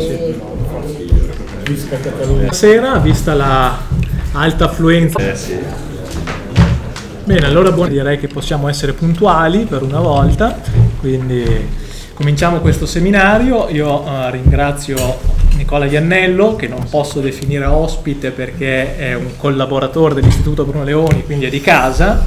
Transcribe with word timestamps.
sì. 0.00 0.52
Stasera, 2.44 2.98
vista 2.98 3.34
la 3.34 3.78
alta 4.32 4.64
affluenza. 4.66 5.18
Eh 5.18 5.36
sì. 5.36 5.58
Bene, 7.24 7.46
allora 7.46 7.72
buon- 7.72 7.88
direi 7.88 8.18
che 8.18 8.26
possiamo 8.28 8.68
essere 8.68 8.92
puntuali 8.92 9.64
per 9.64 9.82
una 9.82 10.00
volta, 10.00 10.60
quindi 11.00 11.42
cominciamo 12.12 12.58
questo 12.58 12.84
seminario. 12.84 13.68
Io 13.70 14.04
eh, 14.06 14.30
ringrazio 14.30 14.96
Nicola 15.56 15.86
Iannello, 15.86 16.54
che 16.54 16.68
non 16.68 16.84
posso 16.90 17.20
definire 17.20 17.64
ospite 17.64 18.30
perché 18.30 18.98
è 18.98 19.14
un 19.14 19.36
collaboratore 19.38 20.14
dell'Istituto 20.14 20.64
Bruno 20.64 20.84
Leoni, 20.84 21.24
quindi 21.24 21.46
è 21.46 21.48
di 21.48 21.62
casa. 21.62 22.26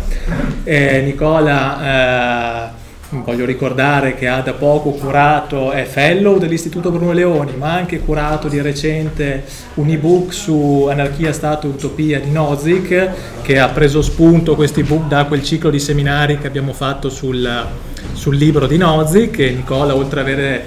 Eh, 0.63 1.01
Nicola, 1.01 2.71
eh, 2.71 2.76
voglio 3.09 3.45
ricordare 3.45 4.15
che 4.15 4.27
ha 4.27 4.41
da 4.41 4.53
poco 4.53 4.91
curato, 4.91 5.71
è 5.71 5.85
fellow 5.85 6.37
dell'Istituto 6.37 6.91
Bruno 6.91 7.13
Leoni, 7.13 7.53
ma 7.55 7.71
ha 7.71 7.75
anche 7.75 7.99
curato 7.99 8.47
di 8.49 8.59
recente 8.61 9.43
un 9.75 9.89
ebook 9.89 10.33
su 10.33 10.87
Anarchia, 10.89 11.31
Stato 11.31 11.67
e 11.67 11.69
Utopia 11.69 12.19
di 12.19 12.31
Nozick, 12.31 13.41
che 13.41 13.59
ha 13.59 13.69
preso 13.69 14.01
spunto 14.01 14.55
questo 14.55 14.81
ebook 14.81 15.07
da 15.07 15.25
quel 15.25 15.43
ciclo 15.43 15.69
di 15.69 15.79
seminari 15.79 16.37
che 16.37 16.47
abbiamo 16.47 16.73
fatto 16.73 17.09
sul, 17.09 17.65
sul 18.11 18.35
libro 18.35 18.67
di 18.67 18.77
Nozick. 18.77 19.39
E 19.39 19.51
Nicola, 19.51 19.95
oltre 19.95 20.19
ad 20.19 20.25
avere 20.27 20.65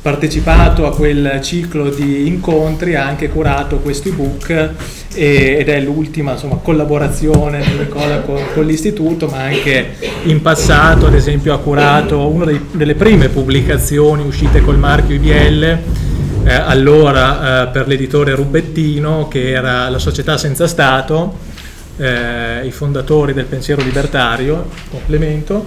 partecipato 0.00 0.86
a 0.86 0.94
quel 0.94 1.40
ciclo 1.42 1.90
di 1.90 2.26
incontri, 2.26 2.94
ha 2.94 3.04
anche 3.04 3.28
curato 3.28 3.78
questo 3.78 4.08
ebook 4.08 4.50
e- 5.14 5.56
ed 5.58 5.68
è 5.68 5.80
l'ultima 5.80 6.32
insomma, 6.32 6.56
collaborazione 6.56 7.60
di 7.60 7.78
Nicola 7.78 8.20
con, 8.20 8.40
con 8.54 8.64
l'istituto, 8.64 9.26
ma 9.26 9.42
anche 9.44 9.94
in 10.24 10.40
passato 10.42 11.06
ad 11.06 11.14
esempio 11.14 11.54
ha 11.54 11.58
curato 11.58 12.28
una 12.28 12.44
dei- 12.44 12.66
delle 12.70 12.94
prime 12.94 13.28
pubblicazioni 13.28 14.24
uscite 14.24 14.60
col 14.60 14.78
marchio 14.78 15.16
IBL, 15.16 15.78
eh, 16.44 16.52
allora 16.52 17.64
eh, 17.64 17.68
per 17.68 17.88
l'editore 17.88 18.34
Rubettino, 18.34 19.26
che 19.28 19.50
era 19.50 19.88
la 19.88 19.98
società 19.98 20.36
senza 20.38 20.68
Stato, 20.68 21.54
eh, 21.96 22.64
i 22.64 22.70
fondatori 22.70 23.32
del 23.32 23.46
pensiero 23.46 23.82
libertario, 23.82 24.68
complemento. 24.90 25.66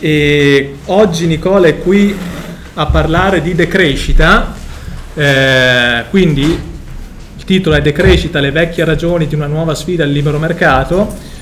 E 0.00 0.74
oggi 0.86 1.26
Nicola 1.26 1.66
è 1.66 1.78
qui 1.78 2.14
a 2.74 2.86
parlare 2.86 3.40
di 3.40 3.54
decrescita, 3.54 4.54
eh, 5.14 6.04
quindi 6.10 6.42
il 7.36 7.44
titolo 7.44 7.76
è 7.76 7.82
Decrescita, 7.82 8.40
le 8.40 8.50
vecchie 8.50 8.84
ragioni 8.84 9.26
di 9.26 9.34
una 9.34 9.46
nuova 9.46 9.74
sfida 9.74 10.04
al 10.04 10.10
libero 10.10 10.38
mercato. 10.38 11.32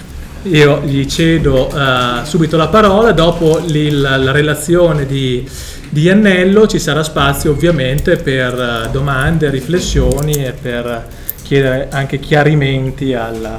Io 0.44 0.80
gli 0.84 1.06
cedo 1.06 1.70
eh, 1.70 2.24
subito 2.24 2.56
la 2.56 2.66
parola, 2.66 3.12
dopo 3.12 3.60
il- 3.64 4.00
la 4.00 4.32
relazione 4.32 5.06
di, 5.06 5.48
di 5.88 6.02
Iannello 6.02 6.66
ci 6.66 6.80
sarà 6.80 7.04
spazio 7.04 7.52
ovviamente 7.52 8.16
per 8.16 8.84
eh, 8.86 8.90
domande, 8.90 9.50
riflessioni 9.50 10.44
e 10.44 10.52
per 10.52 11.06
chiedere 11.42 11.88
anche 11.92 12.18
chiarimenti 12.18 13.14
al, 13.14 13.58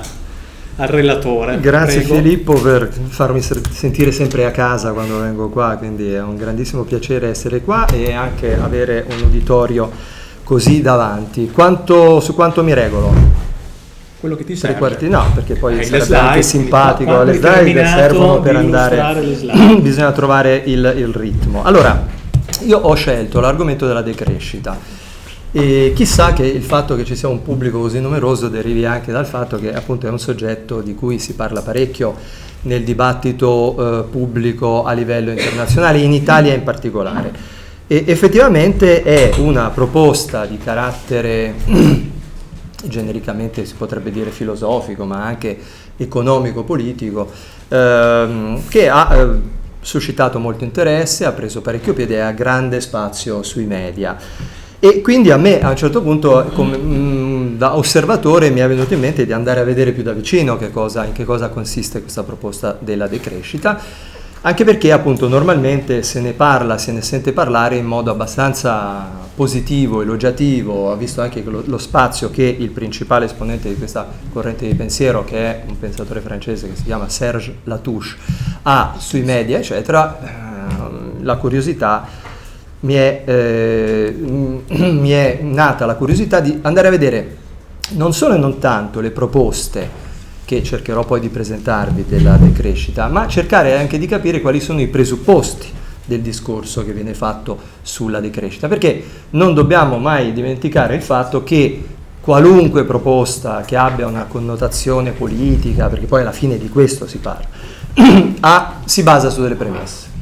al 0.78 0.88
relatore. 0.88 1.60
Grazie 1.60 2.02
Prego. 2.02 2.16
Filippo 2.16 2.54
per 2.54 2.90
farmi 3.10 3.42
sentire 3.42 4.12
sempre 4.12 4.46
a 4.46 4.52
casa 4.52 4.92
quando 4.92 5.20
vengo 5.20 5.50
qua, 5.50 5.76
quindi 5.78 6.12
è 6.12 6.22
un 6.22 6.36
grandissimo 6.36 6.84
piacere 6.84 7.30
essere 7.30 7.62
qua 7.62 7.86
e 7.88 8.14
anche 8.14 8.58
avere 8.58 9.06
un 9.10 9.28
uditorio 9.28 9.92
così 10.44 10.82
davanti. 10.82 11.50
Quanto- 11.52 12.20
su 12.20 12.34
quanto 12.34 12.64
mi 12.64 12.74
regolo? 12.74 13.42
Quello 14.20 14.36
che 14.36 14.46
ti 14.46 14.56
serve. 14.56 14.78
quarti 14.78 15.10
no, 15.10 15.26
perché 15.34 15.56
poi 15.56 15.74
Hai 15.74 15.80
le 15.80 15.86
sarebbe 15.86 16.06
slide, 16.06 16.22
anche 16.22 16.42
simpatico, 16.44 17.24
le 17.24 17.34
slide 17.34 17.86
servono 17.86 18.40
per 18.40 18.56
andare, 18.56 19.22
bisogna 19.82 20.12
trovare 20.14 20.62
il, 20.66 20.94
il 20.96 21.14
ritmo. 21.14 21.62
Allora, 21.64 22.06
io 22.62 22.78
ho 22.78 22.94
scelto 22.94 23.42
l'argomento 23.42 23.86
della 23.86 24.02
decrescita 24.02 24.78
e 25.56 25.94
chissà 25.96 26.34
che 26.34 26.48
il 26.48 26.64
fatto 26.64 26.96
che 26.96 27.06
ci 27.06 27.16
sia 27.16 27.28
un 27.28 27.44
pubblico 27.44 27.80
così 27.80 28.00
numeroso 28.00 28.50
derivi 28.50 28.86
anche 28.86 29.12
dal 29.12 29.28
fatto 29.28 29.60
che 29.60 29.72
appunto 29.72 30.08
è 30.08 30.10
un 30.10 30.18
soggetto 30.18 30.82
di 30.82 30.96
cui 30.96 31.20
si 31.20 31.36
parla 31.36 31.62
parecchio 31.62 32.16
nel 32.62 32.84
dibattito 32.84 33.76
eh, 33.78 34.04
pubblico 34.10 34.84
a 34.84 34.94
livello 34.94 35.30
internazionale, 35.30 36.00
in 36.00 36.12
Italia 36.12 36.56
in 36.56 36.64
particolare. 36.64 37.32
E 37.86 38.04
effettivamente 38.08 39.04
è 39.04 39.34
una 39.38 39.70
proposta 39.70 40.48
di 40.48 40.58
carattere 40.58 41.54
genericamente 42.86 43.64
si 43.66 43.76
potrebbe 43.76 44.10
dire 44.10 44.32
filosofico, 44.32 45.06
ma 45.06 45.24
anche 45.24 45.58
economico-politico, 45.98 47.30
ehm, 47.68 48.68
che 48.68 48.90
ha 48.90 49.16
eh, 49.16 49.28
suscitato 49.82 50.40
molto 50.40 50.64
interesse, 50.64 51.26
ha 51.26 51.32
preso 51.32 51.62
parecchio 51.62 51.94
piede 51.94 52.16
e 52.16 52.20
ha 52.22 52.32
grande 52.32 52.82
spazio 52.82 53.44
sui 53.44 53.66
media. 53.66 54.18
E 54.86 55.00
quindi 55.00 55.32
a 55.32 55.38
me 55.38 55.62
a 55.62 55.70
un 55.70 55.78
certo 55.78 56.02
punto, 56.02 56.52
come, 56.54 56.76
mm, 56.76 57.56
da 57.56 57.78
osservatore, 57.78 58.50
mi 58.50 58.60
è 58.60 58.68
venuto 58.68 58.94
in 58.94 59.00
mente 59.00 59.26
di 59.26 59.32
andare 59.32 59.62
a 59.62 59.64
vedere 59.64 59.94
più 59.94 60.04
da 60.04 60.12
vicino 60.12 60.58
che 60.58 60.72
cosa- 60.72 61.06
in 61.06 61.14
che 61.14 61.24
cosa 61.24 61.48
consiste 61.48 62.02
questa 62.02 62.24
proposta 62.24 62.76
della 62.78 63.08
decrescita, 63.08 63.80
anche 64.42 64.66
perché 64.66 64.92
appunto 64.92 65.30
normalmente 65.30 66.04
se 66.04 66.20
ne 66.20 66.34
parla, 66.34 66.78
se 66.78 66.92
ne 66.92 67.02
sente 67.02 67.32
parlare 67.32 67.78
in 67.78 67.86
modo 67.86 68.12
abbastanza 68.12 69.08
positivo, 69.34 70.02
elogiativo, 70.02 70.92
ha 70.92 70.98
visto 70.98 71.22
anche 71.22 71.42
lo, 71.46 71.64
lo 71.66 71.78
spazio 71.78 72.30
che 72.30 72.44
il 72.44 72.72
principale 72.72 73.24
esponente 73.24 73.70
di 73.70 73.78
questa 73.78 74.06
corrente 74.34 74.68
di 74.68 74.76
pensiero, 74.76 75.24
che 75.24 75.38
è 75.38 75.64
un 75.66 75.80
pensatore 75.80 76.20
francese 76.20 76.68
che 76.68 76.76
si 76.76 76.84
chiama 76.84 77.08
Serge 77.08 77.60
Latouche, 77.64 78.18
ha 78.64 78.96
sui 78.98 79.22
media, 79.22 79.60
eccetera, 79.60 80.20
ehm, 80.22 81.24
la 81.24 81.38
curiosità 81.38 82.23
mi 82.84 82.94
è, 82.94 83.24
eh, 83.26 84.16
mi 84.18 85.10
è 85.10 85.40
nata 85.42 85.86
la 85.86 85.96
curiosità 85.96 86.40
di 86.40 86.60
andare 86.62 86.88
a 86.88 86.92
vedere 86.92 87.38
non 87.92 88.14
solo 88.14 88.36
e 88.36 88.38
non 88.38 88.60
tanto 88.60 89.00
le 89.00 89.12
proposte 89.12 90.02
che 90.46 90.64
cercherò 90.64 91.06
poi 91.06 91.20
di 91.20 91.30
presentarvi 91.30 92.06
della 92.08 92.36
decrescita, 92.36 93.08
ma 93.08 93.28
cercare 93.28 93.78
anche 93.78 93.98
di 93.98 94.08
capire 94.08 94.42
quali 94.42 94.60
sono 94.60 94.82
i 94.82 94.88
presupposti 94.88 95.68
del 96.06 96.22
discorso 96.22 96.84
che 96.84 96.92
viene 96.92 97.14
fatto 97.14 97.58
sulla 97.82 98.20
decrescita, 98.20 98.68
perché 98.68 99.04
non 99.32 99.54
dobbiamo 99.54 99.98
mai 99.98 100.34
dimenticare 100.34 100.96
il 100.96 101.02
fatto 101.02 101.44
che 101.44 101.84
qualunque 102.20 102.84
proposta 102.84 103.62
che 103.62 103.78
abbia 103.78 104.06
una 104.06 104.26
connotazione 104.26 105.12
politica, 105.12 105.88
perché 105.88 106.06
poi 106.06 106.22
alla 106.22 106.32
fine 106.32 106.58
di 106.58 106.70
questo 106.70 107.08
si 107.08 107.20
parla, 107.20 107.48
ha- 108.42 108.82
si 108.84 109.04
basa 109.04 109.30
su 109.30 109.42
delle 109.42 109.56
premesse. 109.56 110.13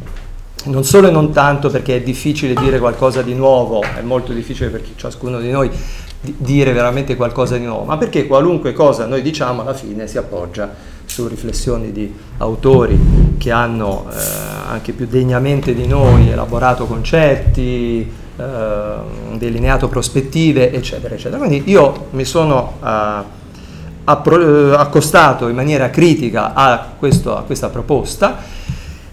Non 0.65 0.83
solo 0.83 1.07
e 1.07 1.11
non 1.11 1.31
tanto 1.31 1.69
perché 1.69 1.95
è 1.97 2.01
difficile 2.01 2.53
dire 2.53 2.77
qualcosa 2.77 3.21
di 3.23 3.33
nuovo, 3.33 3.81
è 3.81 4.01
molto 4.01 4.31
difficile 4.31 4.69
per 4.69 4.83
ciascuno 4.95 5.39
di 5.39 5.49
noi 5.49 5.69
di- 6.19 6.35
dire 6.37 6.71
veramente 6.71 7.15
qualcosa 7.15 7.57
di 7.57 7.65
nuovo, 7.65 7.83
ma 7.83 7.97
perché 7.97 8.27
qualunque 8.27 8.71
cosa 8.73 9.07
noi 9.07 9.23
diciamo 9.23 9.61
alla 9.61 9.73
fine 9.73 10.05
si 10.07 10.19
appoggia 10.19 10.71
su 11.05 11.27
riflessioni 11.27 11.91
di 11.91 12.13
autori 12.37 13.35
che 13.39 13.49
hanno 13.51 14.05
eh, 14.11 14.15
anche 14.69 14.91
più 14.91 15.07
degnamente 15.07 15.73
di 15.73 15.87
noi 15.87 16.29
elaborato 16.29 16.85
concetti, 16.85 18.01
eh, 18.37 18.43
delineato 19.37 19.87
prospettive, 19.87 20.71
eccetera, 20.71 21.15
eccetera. 21.15 21.37
Quindi 21.37 21.63
io 21.71 22.05
mi 22.11 22.23
sono 22.23 22.73
eh, 22.85 23.23
appro- 24.03 24.71
eh, 24.73 24.75
accostato 24.75 25.47
in 25.47 25.55
maniera 25.55 25.89
critica 25.89 26.53
a, 26.53 26.87
questo- 26.99 27.35
a 27.35 27.41
questa 27.41 27.69
proposta 27.69 28.59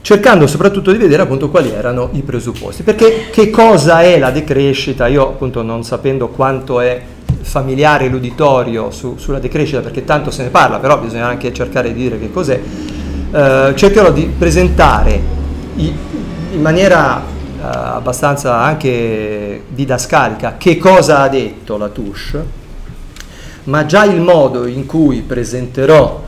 cercando 0.00 0.46
soprattutto 0.46 0.90
di 0.92 0.98
vedere 0.98 1.22
appunto 1.22 1.50
quali 1.50 1.70
erano 1.70 2.10
i 2.12 2.22
presupposti. 2.22 2.82
Perché 2.82 3.28
che 3.30 3.50
cosa 3.50 4.02
è 4.02 4.18
la 4.18 4.30
decrescita? 4.30 5.06
Io 5.06 5.22
appunto 5.22 5.62
non 5.62 5.84
sapendo 5.84 6.28
quanto 6.28 6.80
è 6.80 7.00
familiare 7.40 8.08
l'uditorio 8.08 8.90
su- 8.90 9.16
sulla 9.18 9.38
decrescita, 9.38 9.80
perché 9.80 10.04
tanto 10.04 10.30
se 10.30 10.42
ne 10.44 10.48
parla, 10.48 10.78
però 10.78 10.98
bisogna 10.98 11.26
anche 11.26 11.52
cercare 11.52 11.92
di 11.92 12.00
dire 12.02 12.18
che 12.18 12.30
cos'è, 12.30 12.60
eh, 13.32 13.72
cercherò 13.74 14.10
di 14.12 14.30
presentare 14.36 15.20
i- 15.76 15.94
in 16.52 16.60
maniera 16.60 17.20
eh, 17.20 17.60
abbastanza 17.60 18.60
anche 18.60 19.64
didascalica 19.68 20.54
che 20.56 20.78
cosa 20.78 21.22
ha 21.22 21.28
detto 21.28 21.76
la 21.76 21.88
Touche, 21.88 22.44
ma 23.64 23.84
già 23.84 24.04
il 24.04 24.20
modo 24.20 24.64
in 24.66 24.86
cui 24.86 25.22
presenterò 25.22 26.22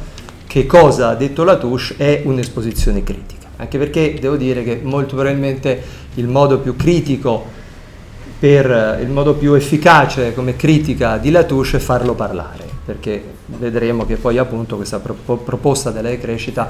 che 0.46 0.66
cosa 0.66 1.10
ha 1.10 1.14
detto 1.14 1.44
la 1.44 1.56
Touche 1.56 1.94
è 1.96 2.22
un'esposizione 2.24 3.04
critica, 3.04 3.39
anche 3.60 3.76
perché 3.76 4.16
devo 4.18 4.36
dire 4.36 4.64
che 4.64 4.80
molto 4.82 5.14
probabilmente 5.14 5.82
il 6.14 6.26
modo 6.26 6.58
più 6.58 6.76
critico 6.76 7.58
per 8.38 8.98
il 9.02 9.08
modo 9.10 9.34
più 9.34 9.52
efficace 9.52 10.32
come 10.32 10.56
critica 10.56 11.18
di 11.18 11.30
Latouche 11.30 11.76
è 11.76 11.80
farlo 11.80 12.14
parlare, 12.14 12.64
perché 12.86 13.22
vedremo 13.44 14.06
che 14.06 14.16
poi 14.16 14.38
appunto 14.38 14.76
questa 14.76 14.98
pro- 14.98 15.36
proposta 15.36 15.90
della 15.90 16.08
decrescita 16.08 16.66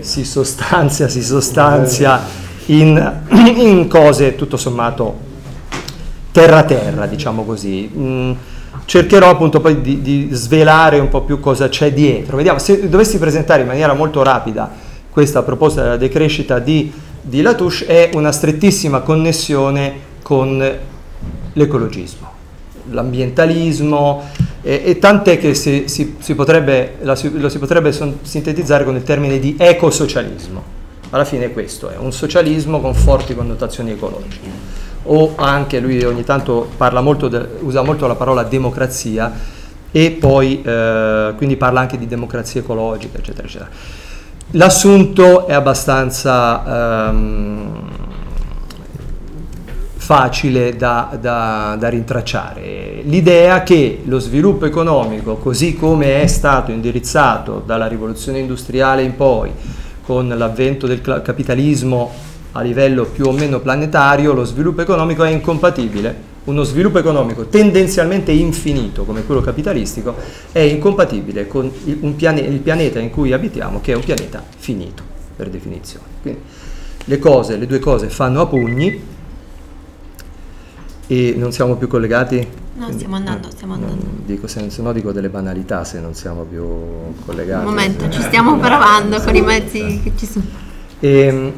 si 0.00 0.24
sostanzia, 0.24 1.06
si 1.06 1.22
sostanzia 1.22 2.20
in, 2.66 3.20
in 3.54 3.86
cose 3.86 4.34
tutto 4.34 4.56
sommato 4.56 5.16
terra 6.32 6.64
terra, 6.64 7.06
diciamo 7.06 7.44
così. 7.44 7.88
Mm, 7.96 8.32
cercherò 8.84 9.30
appunto 9.30 9.60
poi 9.60 9.80
di, 9.80 10.02
di 10.02 10.28
svelare 10.32 10.98
un 10.98 11.08
po' 11.08 11.22
più 11.22 11.38
cosa 11.38 11.68
c'è 11.68 11.92
dietro. 11.92 12.36
Vediamo, 12.36 12.58
se 12.58 12.88
dovessi 12.88 13.18
presentare 13.18 13.60
in 13.60 13.68
maniera 13.68 13.92
molto 13.92 14.24
rapida 14.24 14.81
questa 15.12 15.42
proposta 15.42 15.82
della 15.82 15.96
decrescita 15.98 16.58
di, 16.58 16.90
di 17.20 17.42
Latouche 17.42 17.84
è 17.84 18.10
una 18.14 18.32
strettissima 18.32 19.00
connessione 19.00 19.92
con 20.22 20.78
l'ecologismo, 21.52 22.30
l'ambientalismo 22.90 24.22
e, 24.62 24.82
e 24.86 24.98
tant'è 24.98 25.38
che 25.38 25.54
si, 25.54 25.84
si, 25.86 26.16
si 26.18 26.34
potrebbe, 26.34 26.94
la, 27.02 27.18
lo 27.34 27.50
si 27.50 27.58
potrebbe 27.58 27.92
sintetizzare 27.92 28.84
con 28.84 28.96
il 28.96 29.02
termine 29.02 29.38
di 29.38 29.54
ecosocialismo. 29.58 30.80
Alla 31.10 31.26
fine 31.26 31.52
questo 31.52 31.90
è 31.90 31.96
un 31.98 32.10
socialismo 32.10 32.80
con 32.80 32.94
forti 32.94 33.34
connotazioni 33.34 33.90
ecologiche. 33.90 34.80
O 35.04 35.34
anche 35.36 35.78
lui 35.78 36.02
ogni 36.04 36.24
tanto 36.24 36.70
molto 36.78 37.28
de, 37.28 37.46
usa 37.60 37.82
molto 37.82 38.06
la 38.06 38.14
parola 38.14 38.44
democrazia 38.44 39.30
e 39.90 40.10
poi 40.12 40.62
eh, 40.62 41.34
quindi 41.36 41.56
parla 41.56 41.80
anche 41.80 41.98
di 41.98 42.06
democrazia 42.06 42.62
ecologica, 42.62 43.18
eccetera, 43.18 43.46
eccetera. 43.46 43.70
L'assunto 44.54 45.46
è 45.46 45.54
abbastanza 45.54 47.08
ehm, 47.08 47.88
facile 49.96 50.76
da, 50.76 51.16
da, 51.18 51.74
da, 51.78 51.88
rintracciare. 51.88 53.00
L'idea 53.04 53.62
che 53.62 54.02
lo 54.04 54.18
sviluppo 54.18 54.66
economico, 54.66 55.36
così 55.36 55.74
come 55.74 56.20
è 56.20 56.26
stato 56.26 56.70
indirizzato 56.70 57.62
dalla 57.64 57.86
rivoluzione 57.86 58.40
industriale 58.40 59.02
in 59.02 59.16
poi, 59.16 59.50
con 60.04 60.28
l'avvento 60.28 60.86
del 60.86 61.00
capitalismo 61.00 62.12
a 62.52 62.60
livello 62.60 63.06
più 63.06 63.24
o 63.24 63.32
meno 63.32 63.58
planetario, 63.58 64.34
lo 64.34 64.44
sviluppo 64.44 64.82
economico 64.82 65.24
è 65.24 65.30
incompatibile 65.30 66.31
uno 66.44 66.62
sviluppo 66.64 66.98
economico 66.98 67.46
tendenzialmente 67.46 68.32
infinito 68.32 69.04
come 69.04 69.24
quello 69.24 69.40
capitalistico 69.40 70.16
è 70.50 70.58
incompatibile 70.58 71.46
con 71.46 71.70
il, 71.84 72.14
piane- 72.16 72.40
il, 72.40 72.58
pianeta 72.58 72.98
in 72.98 73.10
cui 73.10 73.32
abitiamo 73.32 73.80
che 73.80 73.92
è 73.92 73.94
un 73.94 74.02
pianeta 74.02 74.42
finito 74.56 75.02
per 75.36 75.48
definizione. 75.48 76.06
Quindi 76.20 76.40
le 77.04 77.18
cose, 77.18 77.56
le 77.56 77.66
due 77.66 77.78
cose 77.78 78.08
fanno 78.08 78.40
a 78.40 78.46
pugni 78.46 79.00
e 81.06 81.34
non 81.36 81.52
siamo 81.52 81.76
più 81.76 81.88
collegati? 81.88 82.36
No, 82.74 82.84
Quindi, 82.84 82.96
stiamo 82.96 83.16
andando, 83.16 83.48
eh, 83.48 83.50
stiamo 83.50 83.74
andando. 83.74 84.04
Dico, 84.24 84.46
se, 84.46 84.70
se 84.70 84.82
no 84.82 84.92
dico 84.92 85.12
delle 85.12 85.28
banalità 85.28 85.84
se 85.84 86.00
non 86.00 86.14
siamo 86.14 86.42
più 86.44 86.64
collegati. 87.24 87.66
Un 87.66 87.70
momento, 87.70 88.08
ci 88.08 88.22
stiamo 88.22 88.56
provando 88.58 89.20
con 89.20 89.34
i 89.34 89.42
mezzi 89.42 90.00
che 90.02 90.12
ci 90.16 90.26
sono. 90.26 90.44
E, 90.98 91.18
ehm, 91.18 91.52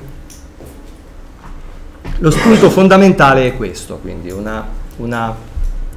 lo 2.18 2.30
spunto 2.30 2.70
fondamentale 2.70 3.46
è 3.46 3.56
questo, 3.56 3.98
quindi 3.98 4.30
una, 4.30 4.66
una, 4.96 5.34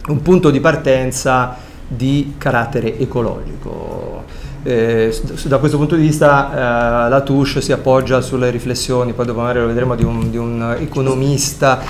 un 0.08 0.22
punto 0.22 0.50
di 0.50 0.60
partenza 0.60 1.58
di 1.88 2.36
carattere 2.38 2.98
ecologico. 2.98 4.24
Eh, 4.64 5.16
da 5.44 5.60
questo 5.60 5.78
punto 5.78 5.96
di 5.96 6.02
vista 6.02 7.06
eh, 7.06 7.10
la 7.10 7.22
Touche 7.22 7.62
si 7.62 7.72
appoggia 7.72 8.22
sulle 8.22 8.50
riflessioni, 8.50 9.14
poi 9.14 9.26
dopo 9.26 9.40
magari 9.42 9.60
lo 9.60 9.68
vedremo, 9.68 9.96
di 9.96 10.04
un, 10.04 10.30
di 10.30 10.38
un 10.38 10.76
economista 10.80 11.82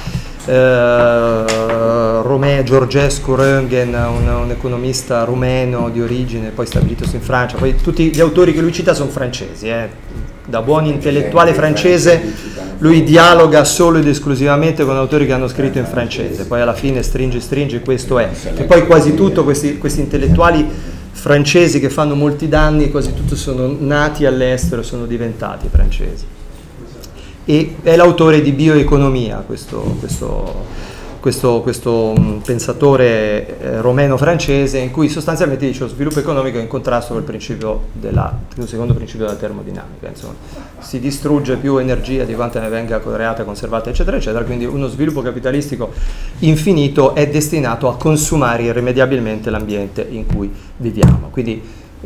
eh, 0.45 1.44
Romè, 2.21 2.63
Georgescu 2.63 3.33
Röntgen, 3.33 3.94
un, 3.94 4.27
un, 4.27 4.51
economista 4.51 5.24
rumeno 5.24 5.89
di 5.89 6.01
origine, 6.01 6.50
poi 6.50 6.65
stabilitosi 6.65 7.15
in 7.15 7.21
Francia, 7.21 7.57
poi 7.57 7.75
tutti 7.75 8.13
gli 8.13 8.19
autori 8.19 8.53
che 8.53 8.62
lui 8.62 8.71
cita 8.71 8.94
sono 8.94 9.09
francesi, 9.09 9.69
eh. 9.69 9.89
Da 10.48 10.62
buon 10.62 10.86
intellettuale 10.86 11.54
francese 11.54 12.56
lui 12.80 13.04
dialoga 13.04 13.64
solo 13.64 13.98
ed 13.98 14.08
esclusivamente 14.08 14.86
con 14.86 14.96
autori 14.96 15.26
che 15.26 15.34
hanno 15.34 15.48
scritto 15.48 15.80
in 15.80 15.86
francese, 15.86 16.46
poi 16.46 16.62
alla 16.62 16.74
fine 16.74 17.02
stringe, 17.02 17.40
stringe, 17.40 17.82
questo 17.82 18.20
è. 18.20 18.30
E 18.56 18.64
poi 18.64 18.86
quasi 18.86 19.16
tutto 19.16 19.44
questi, 19.44 19.78
questi 19.78 20.02
intellettuali 20.02 20.66
francesi 21.12 21.80
che 21.80 21.90
fanno 21.90 22.14
molti 22.14 22.48
danni, 22.48 22.92
quasi 22.92 23.14
tutti 23.14 23.36
sono 23.36 23.76
nati 23.80 24.26
all'estero 24.26 24.84
sono 24.84 25.06
diventati 25.06 25.68
francesi. 25.72 26.26
E 27.46 27.76
è 27.82 27.96
l'autore 27.96 28.42
di 28.42 28.52
Bioeconomia, 28.52 29.38
questo, 29.38 29.98
questo 30.00 30.66
questo, 31.27 31.59
questo 31.59 32.15
mm, 32.18 32.38
pensatore 32.38 33.59
eh, 33.59 33.81
romeno-francese 33.81 34.77
in 34.77 34.91
cui 34.91 35.09
sostanzialmente 35.09 35.65
dice 35.65 35.81
lo 35.81 35.89
sviluppo 35.89 36.19
economico 36.19 36.57
è 36.57 36.62
in 36.62 36.68
contrasto 36.68 37.12
col 37.12 37.24
principio 37.24 37.88
della, 37.91 38.33
secondo 38.63 38.94
principio 38.94 39.25
della 39.25 39.38
termodinamica, 39.38 40.07
insomma, 40.07 40.35
si 40.79 41.01
distrugge 41.01 41.57
più 41.57 41.75
energia 41.79 42.24
di 42.24 42.33
quanta 42.33 42.62
ne 42.62 42.69
venga 42.69 43.01
creata, 43.01 43.44
conservata, 43.44 43.89
eccetera, 43.89 44.15
eccetera, 44.15 44.45
quindi 44.45 44.63
uno 44.63 44.88
sviluppo 44.88 45.21
capitalistico 45.21 45.91
infinito 46.39 47.13
è 47.13 47.27
destinato 47.27 47.89
a 47.89 47.97
consumare 47.97 48.63
irrimediabilmente 48.63 49.50
l'ambiente 49.50 50.07
in 50.09 50.25
cui 50.25 50.50
viviamo. 50.77 51.27
Quindi, 51.29 51.62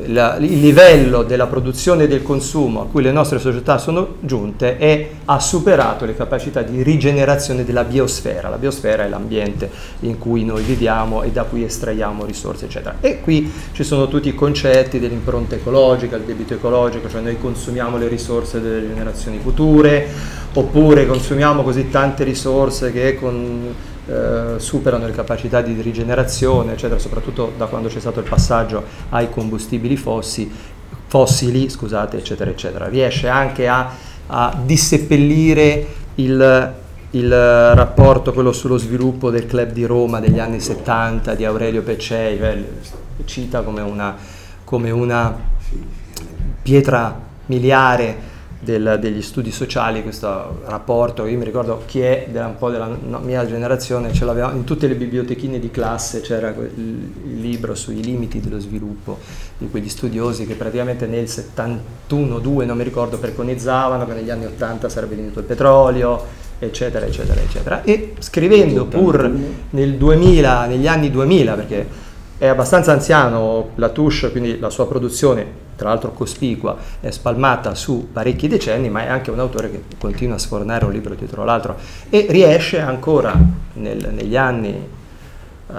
la, 0.05 0.37
il 0.37 0.59
livello 0.59 1.23
della 1.23 1.47
produzione 1.47 2.03
e 2.03 2.07
del 2.07 2.23
consumo 2.23 2.81
a 2.81 2.85
cui 2.85 3.01
le 3.01 3.11
nostre 3.11 3.39
società 3.39 3.77
sono 3.77 4.15
giunte 4.21 4.77
è, 4.77 5.09
ha 5.25 5.39
superato 5.39 6.05
le 6.05 6.15
capacità 6.15 6.61
di 6.61 6.81
rigenerazione 6.81 7.65
della 7.65 7.83
biosfera. 7.83 8.47
La 8.47 8.57
biosfera 8.57 9.03
è 9.03 9.09
l'ambiente 9.09 9.69
in 10.01 10.17
cui 10.17 10.45
noi 10.45 10.63
viviamo 10.63 11.23
e 11.23 11.31
da 11.31 11.43
cui 11.43 11.63
estraiamo 11.63 12.23
risorse, 12.25 12.65
eccetera. 12.65 12.97
E 13.01 13.19
qui 13.19 13.51
ci 13.73 13.83
sono 13.83 14.07
tutti 14.07 14.29
i 14.29 14.35
concetti 14.35 14.99
dell'impronta 14.99 15.55
ecologica, 15.55 16.15
il 16.15 16.23
debito 16.23 16.53
ecologico, 16.53 17.09
cioè 17.09 17.21
noi 17.21 17.37
consumiamo 17.37 17.97
le 17.97 18.07
risorse 18.07 18.61
delle 18.61 18.87
generazioni 18.87 19.39
future, 19.39 20.07
oppure 20.53 21.05
consumiamo 21.05 21.63
così 21.63 21.89
tante 21.89 22.23
risorse 22.23 22.91
che 22.91 23.15
con 23.15 23.73
eh, 24.11 24.59
superano 24.59 25.05
le 25.05 25.13
capacità 25.13 25.61
di 25.61 25.79
rigenerazione, 25.79 26.73
eccetera, 26.73 26.99
soprattutto 26.99 27.53
da 27.55 27.67
quando 27.67 27.87
c'è 27.87 27.99
stato 28.01 28.19
il 28.19 28.27
passaggio 28.27 28.83
ai 29.09 29.29
combustibili 29.29 29.95
fossi, 29.95 30.51
fossili, 31.07 31.69
scusate, 31.69 32.17
eccetera, 32.17 32.49
eccetera. 32.49 32.87
Riesce 32.89 33.29
anche 33.29 33.69
a, 33.69 33.89
a 34.27 34.59
disseppellire 34.65 35.87
il, 36.15 36.73
il 37.11 37.29
rapporto, 37.73 38.33
quello 38.33 38.51
sullo 38.51 38.77
sviluppo 38.77 39.29
del 39.29 39.45
club 39.45 39.71
di 39.71 39.85
Roma 39.85 40.19
degli 40.19 40.39
anni 40.39 40.59
70 40.59 41.33
di 41.33 41.45
Aurelio 41.45 41.81
Peccei, 41.81 42.65
cita 43.23 43.61
come 43.61 43.79
una, 43.79 44.17
come 44.65 44.91
una 44.91 45.33
pietra 46.61 47.17
miliare 47.45 48.29
del, 48.61 48.97
degli 49.01 49.21
studi 49.21 49.51
sociali, 49.51 50.03
questo 50.03 50.61
rapporto, 50.65 51.25
io 51.25 51.37
mi 51.37 51.43
ricordo 51.43 51.81
chi 51.85 52.01
è 52.01 52.27
della, 52.29 52.45
un 52.45 52.57
po' 52.57 52.69
della 52.69 52.85
no, 52.85 53.19
mia 53.19 53.45
generazione, 53.45 54.13
ce 54.13 54.23
l'avevamo 54.23 54.55
in 54.55 54.63
tutte 54.63 54.87
le 54.87 54.95
bibliotechine 54.95 55.59
di 55.59 55.71
classe, 55.71 56.21
c'era 56.21 56.49
il, 56.49 56.71
il, 57.25 57.39
libro 57.41 57.73
sui 57.73 58.03
limiti 58.03 58.39
dello 58.39 58.59
sviluppo 58.59 59.17
di 59.57 59.67
quegli 59.69 59.89
studiosi 59.89 60.45
che 60.45 60.53
praticamente 60.53 61.07
nel 61.07 61.25
71-2, 61.25 62.65
non 62.65 62.77
mi 62.77 62.83
ricordo, 62.83 63.17
preconizzavano 63.17 64.05
che 64.05 64.13
negli 64.13 64.29
anni 64.29 64.45
80 64.45 64.89
sarebbe 64.89 65.15
venuto 65.15 65.39
il 65.39 65.45
petrolio, 65.45 66.23
eccetera, 66.59 67.07
eccetera, 67.07 67.41
eccetera. 67.41 67.83
E 67.83 68.13
scrivendo 68.19 68.85
pur 68.85 69.31
nel 69.71 69.95
2000, 69.95 70.65
negli 70.67 70.87
anni 70.87 71.09
2000, 71.09 71.53
perché 71.55 71.87
è 72.41 72.47
abbastanza 72.47 72.91
anziano 72.91 73.69
Latouche, 73.75 74.31
quindi 74.31 74.57
la 74.57 74.71
sua 74.71 74.87
produzione 74.87 75.45
tra 75.75 75.89
l'altro 75.89 76.11
cospicua, 76.11 76.75
è 76.99 77.11
spalmata 77.11 77.75
su 77.75 78.09
parecchi 78.11 78.47
decenni, 78.47 78.89
ma 78.89 79.03
è 79.03 79.09
anche 79.09 79.29
un 79.29 79.37
autore 79.37 79.69
che 79.69 79.83
continua 79.99 80.37
a 80.37 80.39
sfornare 80.39 80.85
un 80.85 80.91
libro 80.91 81.13
dietro 81.13 81.43
l'altro 81.43 81.75
e 82.09 82.25
riesce 82.29 82.79
ancora 82.79 83.35
nel, 83.73 84.11
negli 84.11 84.35
anni, 84.35 84.75
uh, 85.67 85.73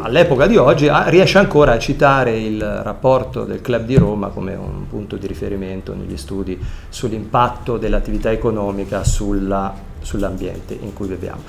all'epoca 0.00 0.46
di 0.46 0.56
oggi, 0.56 0.88
a, 0.88 1.08
riesce 1.08 1.36
ancora 1.36 1.72
a 1.72 1.78
citare 1.78 2.38
il 2.38 2.62
rapporto 2.82 3.44
del 3.44 3.60
Club 3.60 3.84
di 3.84 3.96
Roma 3.96 4.28
come 4.28 4.54
un 4.54 4.88
punto 4.88 5.16
di 5.16 5.26
riferimento 5.26 5.92
negli 5.92 6.16
studi 6.16 6.58
sull'impatto 6.88 7.76
dell'attività 7.76 8.30
economica 8.30 9.04
sulla, 9.04 9.74
sull'ambiente 10.00 10.72
in 10.80 10.94
cui 10.94 11.08
viviamo. 11.08 11.42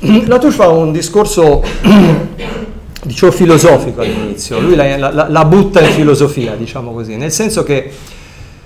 Latouche 0.00 0.54
fa 0.54 0.68
un 0.68 0.92
discorso 0.92 1.62
dicevo 3.02 3.32
filosofico 3.32 4.00
all'inizio, 4.00 4.60
lui 4.60 4.74
la, 4.74 4.96
la, 4.96 5.28
la, 5.28 5.44
butta 5.44 5.80
in 5.80 5.92
filosofia, 5.92 6.54
diciamo 6.54 6.92
così, 6.92 7.16
nel 7.16 7.32
senso 7.32 7.62
che 7.62 7.92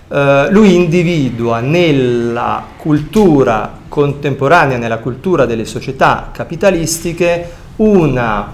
eh, 0.09 0.47
lui 0.51 0.75
individua 0.75 1.61
nella 1.61 2.65
cultura 2.77 3.79
contemporanea, 3.89 4.77
nella 4.77 4.99
cultura 4.99 5.45
delle 5.47 5.65
società 5.65 6.31
capitalistiche, 6.33 7.51
una, 7.77 8.53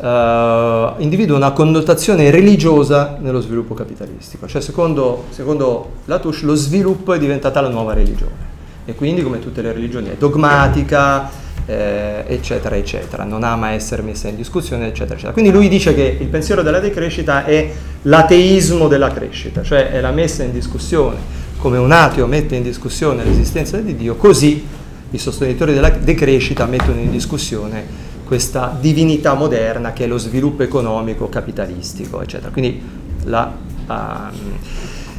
eh, 0.00 0.92
individua 0.98 1.36
una 1.36 1.52
connotazione 1.52 2.30
religiosa 2.30 3.16
nello 3.20 3.40
sviluppo 3.40 3.74
capitalistico, 3.74 4.48
cioè 4.48 4.60
secondo, 4.60 5.26
secondo 5.30 5.90
Latouche 6.06 6.44
lo 6.44 6.54
sviluppo 6.54 7.12
è 7.12 7.18
diventata 7.18 7.60
la 7.60 7.68
nuova 7.68 7.92
religione. 7.92 8.54
E 8.84 8.94
quindi 8.94 9.22
come 9.22 9.40
tutte 9.40 9.62
le 9.62 9.72
religioni 9.72 10.10
è 10.10 10.14
dogmatica, 10.16 11.28
eh, 11.66 12.24
eccetera, 12.28 12.76
eccetera, 12.76 13.24
non 13.24 13.42
ama 13.42 13.70
essere 13.72 14.02
messa 14.02 14.28
in 14.28 14.36
discussione, 14.36 14.86
eccetera, 14.86 15.14
eccetera. 15.14 15.32
Quindi 15.32 15.50
lui 15.50 15.68
dice 15.68 15.94
che 15.94 16.16
il 16.18 16.28
pensiero 16.28 16.62
della 16.62 16.78
decrescita 16.78 17.44
è 17.44 17.70
l'ateismo 18.02 18.88
della 18.88 19.10
crescita, 19.12 19.62
cioè 19.62 19.90
è 19.90 20.00
la 20.00 20.12
messa 20.12 20.44
in 20.44 20.52
discussione, 20.52 21.16
come 21.58 21.78
un 21.78 21.90
ateo 21.90 22.26
mette 22.26 22.54
in 22.54 22.62
discussione 22.62 23.24
l'esistenza 23.24 23.78
di 23.78 23.96
Dio, 23.96 24.14
così 24.14 24.64
i 25.10 25.18
sostenitori 25.18 25.74
della 25.74 25.90
decrescita 25.90 26.66
mettono 26.66 27.00
in 27.00 27.10
discussione 27.10 28.04
questa 28.24 28.76
divinità 28.78 29.34
moderna 29.34 29.92
che 29.92 30.04
è 30.04 30.06
lo 30.06 30.18
sviluppo 30.18 30.62
economico 30.62 31.28
capitalistico, 31.28 32.22
eccetera. 32.22 32.50
Quindi 32.50 32.80
la, 33.24 33.52
um, 33.88 34.58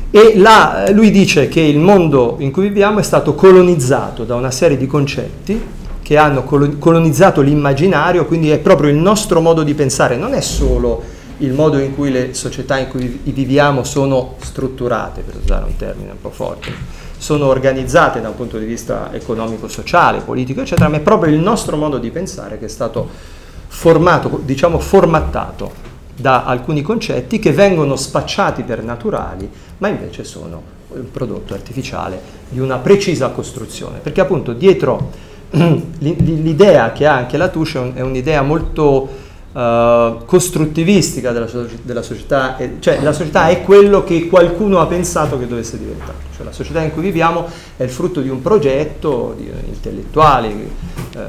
e 0.09 0.33
là 0.37 0.85
lui 0.91 1.11
dice 1.11 1.47
che 1.47 1.59
il 1.59 1.79
mondo 1.79 2.37
in 2.39 2.51
cui 2.51 2.63
viviamo 2.63 2.99
è 2.99 3.03
stato 3.03 3.33
colonizzato 3.33 4.23
da 4.23 4.35
una 4.35 4.51
serie 4.51 4.77
di 4.77 4.87
concetti 4.87 5.61
che 6.07 6.15
hanno 6.15 6.43
colonizzato 6.43 7.41
l'immaginario, 7.41 8.25
quindi 8.27 8.49
è 8.49 8.59
proprio 8.59 8.89
il 8.89 8.95
nostro 8.95 9.41
modo 9.41 9.63
di 9.63 9.73
pensare, 9.73 10.15
non 10.15 10.33
è 10.33 10.39
solo 10.39 11.03
il 11.39 11.51
modo 11.51 11.79
in 11.79 11.95
cui 11.95 12.11
le 12.11 12.33
società 12.33 12.77
in 12.77 12.87
cui 12.87 13.19
viviamo 13.25 13.83
sono 13.83 14.35
strutturate, 14.39 15.19
per 15.19 15.35
usare 15.35 15.65
un 15.65 15.75
termine 15.75 16.11
un 16.11 16.21
po' 16.21 16.29
forte, 16.29 16.71
sono 17.17 17.47
organizzate 17.47 18.21
da 18.21 18.29
un 18.29 18.37
punto 18.37 18.57
di 18.57 18.63
vista 18.63 19.09
economico, 19.11 19.67
sociale, 19.67 20.21
politico, 20.21 20.61
eccetera, 20.61 20.87
ma 20.87 20.95
è 20.95 21.01
proprio 21.01 21.33
il 21.33 21.41
nostro 21.41 21.75
modo 21.75 21.97
di 21.97 22.09
pensare 22.09 22.57
che 22.57 22.67
è 22.67 22.69
stato 22.69 23.09
formato, 23.67 24.39
diciamo 24.45 24.79
formattato 24.79 25.73
da 26.15 26.45
alcuni 26.45 26.83
concetti 26.83 27.37
che 27.37 27.51
vengono 27.51 27.97
spacciati 27.97 28.63
per 28.63 28.81
naturali, 28.81 29.49
ma 29.79 29.89
invece 29.89 30.23
sono 30.23 30.75
un 30.87 31.11
prodotto 31.11 31.53
artificiale 31.53 32.17
di 32.47 32.61
una 32.61 32.77
precisa 32.77 33.27
costruzione, 33.27 33.99
perché 33.99 34.21
appunto 34.21 34.53
dietro 34.53 35.25
l'idea 35.99 36.91
che 36.91 37.05
ha 37.05 37.15
anche 37.15 37.37
la 37.37 37.47
Touche 37.47 37.93
è 37.93 38.01
un'idea 38.01 38.41
molto 38.41 39.09
uh, 39.51 40.25
costruttivistica 40.25 41.31
della, 41.31 41.47
della 41.81 42.01
società, 42.01 42.57
cioè 42.79 43.01
la 43.01 43.13
società 43.13 43.47
è 43.47 43.61
quello 43.63 44.03
che 44.03 44.27
qualcuno 44.27 44.79
ha 44.79 44.85
pensato 44.85 45.39
che 45.39 45.47
dovesse 45.47 45.77
diventare, 45.77 46.17
cioè 46.35 46.45
la 46.45 46.51
società 46.51 46.81
in 46.81 46.91
cui 46.91 47.03
viviamo 47.03 47.47
è 47.77 47.83
il 47.83 47.89
frutto 47.89 48.21
di 48.21 48.29
un 48.29 48.41
progetto 48.41 49.35
di 49.37 49.49
intellettuali, 49.67 50.69
uh, 51.15 51.19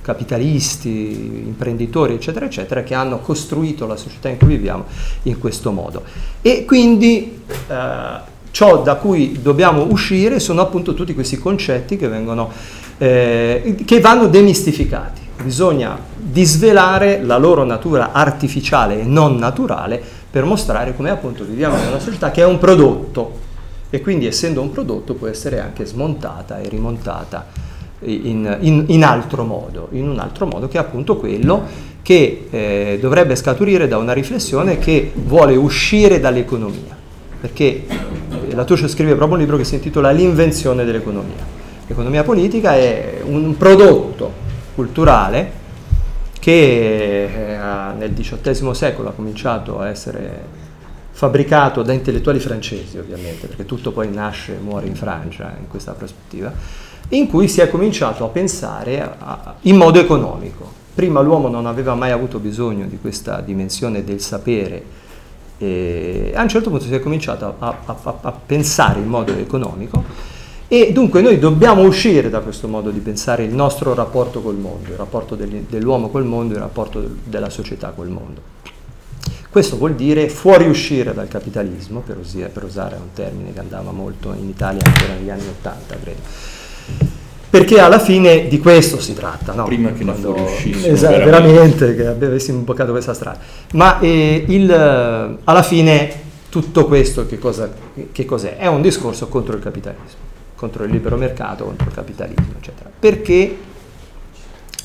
capitalisti, 0.00 1.42
imprenditori, 1.46 2.14
eccetera, 2.14 2.46
eccetera, 2.46 2.84
che 2.84 2.94
hanno 2.94 3.18
costruito 3.18 3.88
la 3.88 3.96
società 3.96 4.28
in 4.28 4.38
cui 4.38 4.48
viviamo 4.48 4.84
in 5.24 5.36
questo 5.40 5.72
modo. 5.72 6.04
E 6.42 6.64
quindi 6.64 7.42
uh, 7.66 7.74
ciò 8.52 8.82
da 8.82 8.94
cui 8.94 9.42
dobbiamo 9.42 9.86
uscire 9.90 10.38
sono 10.38 10.62
appunto 10.62 10.94
tutti 10.94 11.12
questi 11.12 11.36
concetti 11.38 11.96
che 11.96 12.08
vengono 12.08 12.50
eh, 12.98 13.76
che 13.84 14.00
vanno 14.00 14.26
demistificati. 14.28 15.20
Bisogna 15.42 15.98
disvelare 16.16 17.22
la 17.22 17.36
loro 17.36 17.64
natura 17.64 18.12
artificiale 18.12 19.00
e 19.00 19.04
non 19.04 19.36
naturale 19.36 20.00
per 20.30 20.44
mostrare 20.44 20.94
come 20.94 21.10
appunto 21.10 21.44
viviamo 21.44 21.76
in 21.76 21.88
una 21.88 22.00
società 22.00 22.30
che 22.30 22.42
è 22.42 22.46
un 22.46 22.58
prodotto. 22.58 23.44
E 23.88 24.00
quindi 24.00 24.26
essendo 24.26 24.60
un 24.60 24.70
prodotto 24.72 25.14
può 25.14 25.28
essere 25.28 25.60
anche 25.60 25.86
smontata 25.86 26.60
e 26.60 26.68
rimontata 26.68 27.46
in, 28.00 28.56
in, 28.60 28.84
in 28.88 29.04
altro 29.04 29.44
modo, 29.44 29.88
in 29.92 30.08
un 30.08 30.18
altro 30.18 30.46
modo 30.46 30.68
che 30.68 30.76
è 30.76 30.80
appunto 30.80 31.16
quello 31.16 31.62
che 32.02 32.46
eh, 32.50 32.98
dovrebbe 33.00 33.34
scaturire 33.36 33.88
da 33.88 33.96
una 33.96 34.12
riflessione 34.12 34.78
che 34.78 35.12
vuole 35.14 35.56
uscire 35.56 36.20
dall'economia, 36.20 36.96
perché 37.40 37.84
la 38.50 38.64
Touche 38.64 38.88
scrive 38.88 39.14
proprio 39.14 39.36
un 39.36 39.42
libro 39.42 39.56
che 39.56 39.64
si 39.64 39.74
intitola 39.74 40.10
L'invenzione 40.10 40.84
dell'economia 40.84 41.56
L'economia 41.88 42.24
politica 42.24 42.74
è 42.74 43.20
un 43.22 43.56
prodotto 43.56 44.32
culturale 44.74 45.64
che 46.40 47.24
eh, 47.24 47.58
nel 47.96 48.12
XVIII 48.12 48.74
secolo 48.74 49.10
ha 49.10 49.12
cominciato 49.12 49.78
a 49.78 49.88
essere 49.88 50.64
fabbricato 51.12 51.82
da 51.82 51.92
intellettuali 51.92 52.40
francesi 52.40 52.98
ovviamente, 52.98 53.46
perché 53.46 53.64
tutto 53.64 53.92
poi 53.92 54.10
nasce 54.10 54.56
e 54.56 54.58
muore 54.58 54.86
in 54.86 54.96
Francia 54.96 55.54
in 55.58 55.68
questa 55.68 55.92
prospettiva, 55.92 56.52
in 57.10 57.28
cui 57.28 57.46
si 57.46 57.60
è 57.60 57.70
cominciato 57.70 58.24
a 58.24 58.28
pensare 58.28 59.00
a, 59.00 59.16
a, 59.18 59.54
in 59.62 59.76
modo 59.76 60.00
economico. 60.00 60.84
Prima 60.92 61.20
l'uomo 61.20 61.48
non 61.48 61.66
aveva 61.66 61.94
mai 61.94 62.10
avuto 62.10 62.40
bisogno 62.40 62.86
di 62.86 62.98
questa 63.00 63.40
dimensione 63.40 64.02
del 64.02 64.20
sapere 64.20 65.04
e 65.58 66.32
a 66.34 66.42
un 66.42 66.48
certo 66.48 66.68
punto 66.68 66.84
si 66.84 66.94
è 66.94 67.00
cominciato 67.00 67.54
a, 67.58 67.76
a 68.20 68.32
pensare 68.44 68.98
in 68.98 69.06
modo 69.06 69.32
economico 69.32 70.34
e 70.68 70.92
dunque 70.92 71.20
noi 71.20 71.38
dobbiamo 71.38 71.82
uscire 71.82 72.28
da 72.28 72.40
questo 72.40 72.66
modo 72.66 72.90
di 72.90 72.98
pensare 72.98 73.44
il 73.44 73.54
nostro 73.54 73.94
rapporto 73.94 74.42
col 74.42 74.56
mondo, 74.56 74.90
il 74.90 74.96
rapporto 74.96 75.36
dell'uomo 75.36 76.08
col 76.08 76.24
mondo, 76.24 76.54
il 76.54 76.60
rapporto 76.60 77.08
della 77.22 77.50
società 77.50 77.90
col 77.90 78.08
mondo. 78.08 78.54
Questo 79.48 79.76
vuol 79.76 79.94
dire 79.94 80.28
fuoriuscire 80.28 81.14
dal 81.14 81.28
capitalismo, 81.28 82.00
per, 82.00 82.18
usare, 82.18 82.48
per 82.48 82.64
usare 82.64 82.96
un 82.96 83.12
termine 83.14 83.52
che 83.52 83.60
andava 83.60 83.92
molto 83.92 84.34
in 84.36 84.48
Italia 84.48 84.82
ancora 84.84 85.14
negli 85.14 85.30
anni 85.30 85.46
Ottanta, 85.46 85.96
credo. 86.02 86.20
Perché 87.48 87.78
alla 87.78 88.00
fine 88.00 88.48
di 88.48 88.58
questo 88.58 89.00
si 89.00 89.14
tratta, 89.14 89.52
no? 89.54 89.64
Prima 89.64 89.92
che 89.92 90.04
Quando, 90.04 90.32
ne 90.32 90.38
fuoriuscissimo. 90.38 90.92
Esatto, 90.92 91.24
veramente. 91.24 91.86
veramente, 91.86 91.94
che 92.18 92.26
avessimo 92.26 92.58
imboccato 92.58 92.90
questa 92.90 93.14
strada. 93.14 93.38
Ma 93.74 94.00
eh, 94.00 94.44
il, 94.48 94.70
alla 94.70 95.62
fine 95.62 96.24
tutto 96.50 96.86
questo 96.86 97.24
che, 97.26 97.38
cosa, 97.38 97.72
che 98.10 98.24
cos'è? 98.24 98.56
È 98.56 98.66
un 98.66 98.82
discorso 98.82 99.28
contro 99.28 99.54
il 99.54 99.62
capitalismo 99.62 100.25
contro 100.56 100.84
il 100.84 100.90
libero 100.90 101.16
mercato, 101.16 101.64
contro 101.64 101.86
il 101.88 101.94
capitalismo, 101.94 102.54
eccetera. 102.56 102.90
Perché 102.98 103.56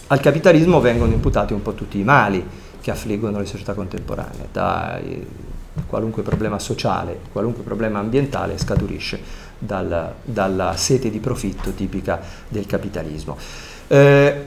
al 0.08 0.20
capitalismo 0.20 0.80
vengono 0.82 1.14
imputati 1.14 1.54
un 1.54 1.62
po' 1.62 1.74
tutti 1.74 1.98
i 1.98 2.04
mali 2.04 2.46
che 2.82 2.92
affliggono 2.92 3.40
le 3.40 3.46
società 3.46 3.74
contemporanee, 3.74 4.48
da 4.52 5.00
qualunque 5.88 6.22
problema 6.22 6.60
sociale, 6.60 7.20
qualunque 7.32 7.64
problema 7.64 8.00
ambientale 8.00 8.58
scaturisce 8.58 9.20
dal, 9.58 10.14
dalla 10.24 10.76
sete 10.76 11.10
di 11.10 11.20
profitto 11.20 11.72
tipica 11.72 12.20
del 12.48 12.66
capitalismo. 12.66 13.38
Eh, 13.88 14.46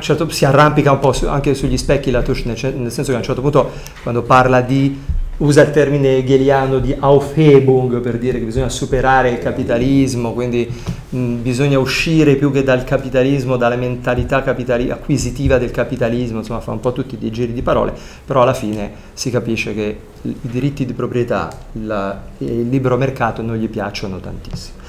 certo, 0.00 0.28
si 0.28 0.44
arrampica 0.44 0.92
un 0.92 0.98
po' 0.98 1.12
su, 1.12 1.26
anche 1.26 1.54
sugli 1.54 1.76
specchi 1.78 2.10
la 2.10 2.22
Touche, 2.22 2.44
nel, 2.44 2.74
nel 2.76 2.92
senso 2.92 3.10
che 3.10 3.16
a 3.16 3.20
un 3.20 3.24
certo 3.24 3.40
punto 3.40 3.70
quando 4.02 4.22
parla 4.22 4.60
di 4.60 5.00
usa 5.38 5.62
il 5.62 5.70
termine 5.70 6.16
hegeliano 6.16 6.78
di 6.78 6.96
Aufhebung 6.98 8.00
per 8.00 8.16
dire 8.18 8.38
che 8.38 8.44
bisogna 8.46 8.70
superare 8.70 9.30
il 9.30 9.38
capitalismo, 9.38 10.32
quindi 10.32 10.66
mh, 11.10 11.34
bisogna 11.36 11.78
uscire 11.78 12.36
più 12.36 12.50
che 12.50 12.62
dal 12.62 12.84
capitalismo, 12.84 13.56
dalla 13.56 13.76
mentalità 13.76 14.42
capitali- 14.42 14.90
acquisitiva 14.90 15.58
del 15.58 15.70
capitalismo, 15.70 16.38
insomma 16.38 16.60
fa 16.60 16.70
un 16.70 16.80
po' 16.80 16.92
tutti 16.92 17.18
dei 17.18 17.30
giri 17.30 17.52
di 17.52 17.60
parole, 17.60 17.92
però 18.24 18.42
alla 18.42 18.54
fine 18.54 18.90
si 19.12 19.30
capisce 19.30 19.74
che 19.74 19.98
i 20.22 20.36
diritti 20.40 20.86
di 20.86 20.94
proprietà, 20.94 21.50
la, 21.84 22.18
il 22.38 22.68
libero 22.68 22.96
mercato 22.96 23.42
non 23.42 23.56
gli 23.56 23.68
piacciono 23.68 24.18
tantissimo. 24.18 24.84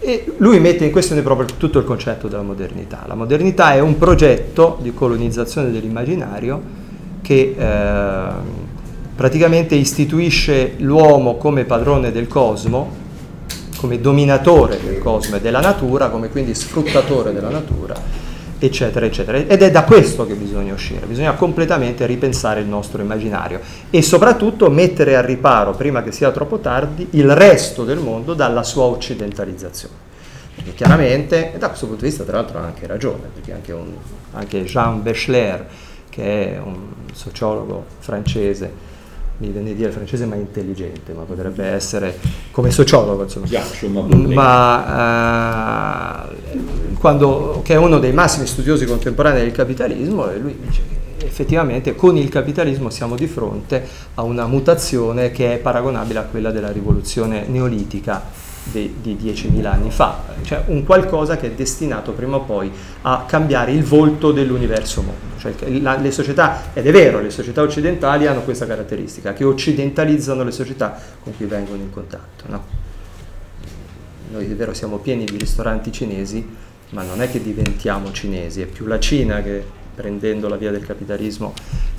E 0.00 0.32
lui 0.36 0.60
mette 0.60 0.84
in 0.84 0.92
questione 0.92 1.22
proprio 1.22 1.48
tutto 1.56 1.80
il 1.80 1.84
concetto 1.84 2.28
della 2.28 2.42
modernità. 2.42 3.02
La 3.08 3.16
modernità 3.16 3.74
è 3.74 3.80
un 3.80 3.98
progetto 3.98 4.78
di 4.80 4.94
colonizzazione 4.94 5.72
dell'immaginario 5.72 6.62
che... 7.20 7.56
Eh, 7.58 8.66
praticamente 9.18 9.74
istituisce 9.74 10.74
l'uomo 10.76 11.38
come 11.38 11.64
padrone 11.64 12.12
del 12.12 12.28
cosmo, 12.28 12.88
come 13.76 14.00
dominatore 14.00 14.78
del 14.80 15.00
cosmo 15.00 15.34
e 15.34 15.40
della 15.40 15.58
natura, 15.58 16.08
come 16.08 16.28
quindi 16.28 16.54
sfruttatore 16.54 17.32
della 17.32 17.48
natura, 17.48 17.96
eccetera, 18.60 19.04
eccetera. 19.04 19.38
Ed 19.38 19.60
è 19.60 19.72
da 19.72 19.82
questo 19.82 20.24
che 20.24 20.34
bisogna 20.34 20.72
uscire, 20.72 21.04
bisogna 21.06 21.32
completamente 21.32 22.06
ripensare 22.06 22.60
il 22.60 22.68
nostro 22.68 23.02
immaginario 23.02 23.58
e 23.90 24.02
soprattutto 24.02 24.70
mettere 24.70 25.16
a 25.16 25.20
riparo, 25.20 25.72
prima 25.72 26.04
che 26.04 26.12
sia 26.12 26.30
troppo 26.30 26.60
tardi, 26.60 27.08
il 27.10 27.34
resto 27.34 27.82
del 27.82 27.98
mondo 27.98 28.34
dalla 28.34 28.62
sua 28.62 28.84
occidentalizzazione. 28.84 29.94
Perché 30.54 30.74
chiaramente, 30.74 31.54
e 31.54 31.58
da 31.58 31.66
questo 31.66 31.86
punto 31.86 32.02
di 32.02 32.08
vista 32.10 32.22
tra 32.22 32.36
l'altro 32.36 32.60
ha 32.60 32.62
anche 32.62 32.86
ragione, 32.86 33.30
perché 33.34 33.52
anche, 33.52 33.72
un, 33.72 33.94
anche 34.34 34.62
Jean 34.62 35.02
Bachelet, 35.02 35.64
che 36.08 36.54
è 36.54 36.60
un 36.60 36.76
sociologo 37.12 37.84
francese, 37.98 38.86
mi 39.38 39.48
viene 39.48 39.68
di 39.68 39.76
dire 39.76 39.90
francese 39.90 40.26
ma 40.26 40.34
intelligente, 40.34 41.12
ma 41.12 41.22
potrebbe 41.22 41.64
essere 41.64 42.18
come 42.50 42.70
sociologo, 42.70 43.22
insomma. 43.22 43.46
ma 44.34 46.28
eh, 46.28 46.96
quando, 46.98 47.60
che 47.64 47.74
è 47.74 47.76
uno 47.76 47.98
dei 47.98 48.12
massimi 48.12 48.46
studiosi 48.46 48.84
contemporanei 48.84 49.42
del 49.42 49.52
capitalismo, 49.52 50.28
e 50.30 50.38
lui 50.38 50.58
dice 50.60 50.82
che 50.88 51.26
effettivamente 51.26 51.94
con 51.94 52.16
il 52.16 52.28
capitalismo 52.28 52.90
siamo 52.90 53.14
di 53.14 53.26
fronte 53.26 53.86
a 54.14 54.22
una 54.22 54.46
mutazione 54.46 55.30
che 55.30 55.54
è 55.54 55.58
paragonabile 55.58 56.18
a 56.18 56.22
quella 56.22 56.50
della 56.50 56.72
rivoluzione 56.72 57.44
neolitica 57.46 58.46
di, 58.70 58.96
di 59.00 59.16
10.000 59.20 59.64
anni 59.66 59.90
fa, 59.90 60.24
cioè 60.42 60.64
un 60.66 60.84
qualcosa 60.84 61.36
che 61.36 61.48
è 61.48 61.50
destinato 61.52 62.12
prima 62.12 62.36
o 62.36 62.40
poi 62.44 62.70
a 63.02 63.24
cambiare 63.26 63.72
il 63.72 63.84
volto 63.84 64.32
dell'universo 64.32 65.02
mondo. 65.02 65.36
Cioè, 65.38 65.54
la, 65.80 65.96
le 65.96 66.10
società, 66.10 66.72
ed 66.72 66.86
è 66.86 66.90
vero, 66.90 67.20
le 67.20 67.30
società 67.30 67.62
occidentali 67.62 68.26
hanno 68.26 68.42
questa 68.42 68.66
caratteristica, 68.66 69.32
che 69.32 69.44
occidentalizzano 69.44 70.42
le 70.42 70.50
società 70.50 70.98
con 71.22 71.36
cui 71.36 71.46
vengono 71.46 71.80
in 71.80 71.90
contatto. 71.90 72.44
No? 72.46 72.64
Noi 74.30 74.50
è 74.50 74.54
vero 74.54 74.74
siamo 74.74 74.98
pieni 74.98 75.24
di 75.24 75.36
ristoranti 75.36 75.90
cinesi, 75.90 76.46
ma 76.90 77.02
non 77.02 77.22
è 77.22 77.30
che 77.30 77.42
diventiamo 77.42 78.12
cinesi, 78.12 78.60
è 78.60 78.66
più 78.66 78.86
la 78.86 78.98
Cina 78.98 79.42
che 79.42 79.76
prendendo 79.98 80.48
la 80.48 80.56
via 80.56 80.70
del 80.70 80.86
capitalismo 80.86 81.52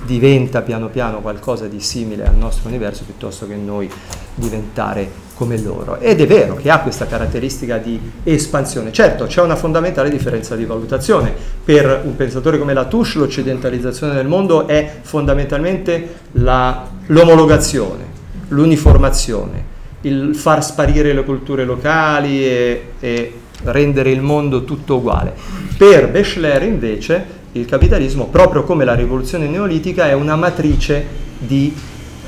diventa 0.06 0.62
piano 0.62 0.88
piano 0.88 1.20
qualcosa 1.20 1.66
di 1.66 1.80
simile 1.80 2.26
al 2.26 2.34
nostro 2.34 2.68
universo 2.68 3.04
piuttosto 3.04 3.46
che 3.46 3.56
noi 3.56 3.90
diventare 4.34 5.28
come 5.40 5.58
loro. 5.58 5.98
Ed 6.00 6.20
è 6.20 6.26
vero 6.26 6.56
che 6.56 6.68
ha 6.68 6.80
questa 6.80 7.06
caratteristica 7.06 7.78
di 7.78 7.98
espansione. 8.24 8.92
Certo, 8.92 9.24
c'è 9.24 9.40
una 9.40 9.56
fondamentale 9.56 10.10
differenza 10.10 10.54
di 10.54 10.66
valutazione. 10.66 11.32
Per 11.64 12.02
un 12.04 12.14
pensatore 12.14 12.58
come 12.58 12.74
Latouche 12.74 13.16
l'occidentalizzazione 13.16 14.12
del 14.12 14.26
mondo 14.26 14.68
è 14.68 14.98
fondamentalmente 15.00 16.16
la, 16.32 16.86
l'omologazione, 17.06 18.04
l'uniformazione, 18.48 19.64
il 20.02 20.34
far 20.34 20.62
sparire 20.62 21.14
le 21.14 21.24
culture 21.24 21.64
locali 21.64 22.44
e, 22.44 22.84
e 23.00 23.32
rendere 23.64 24.10
il 24.10 24.20
mondo 24.20 24.64
tutto 24.64 24.96
uguale. 24.96 25.32
Per 25.74 26.10
Beschler 26.10 26.64
invece 26.64 27.38
il 27.52 27.64
capitalismo, 27.64 28.26
proprio 28.26 28.64
come 28.64 28.84
la 28.84 28.94
rivoluzione 28.94 29.48
neolitica, 29.48 30.06
è 30.06 30.12
una 30.12 30.36
matrice 30.36 31.02
di 31.38 31.74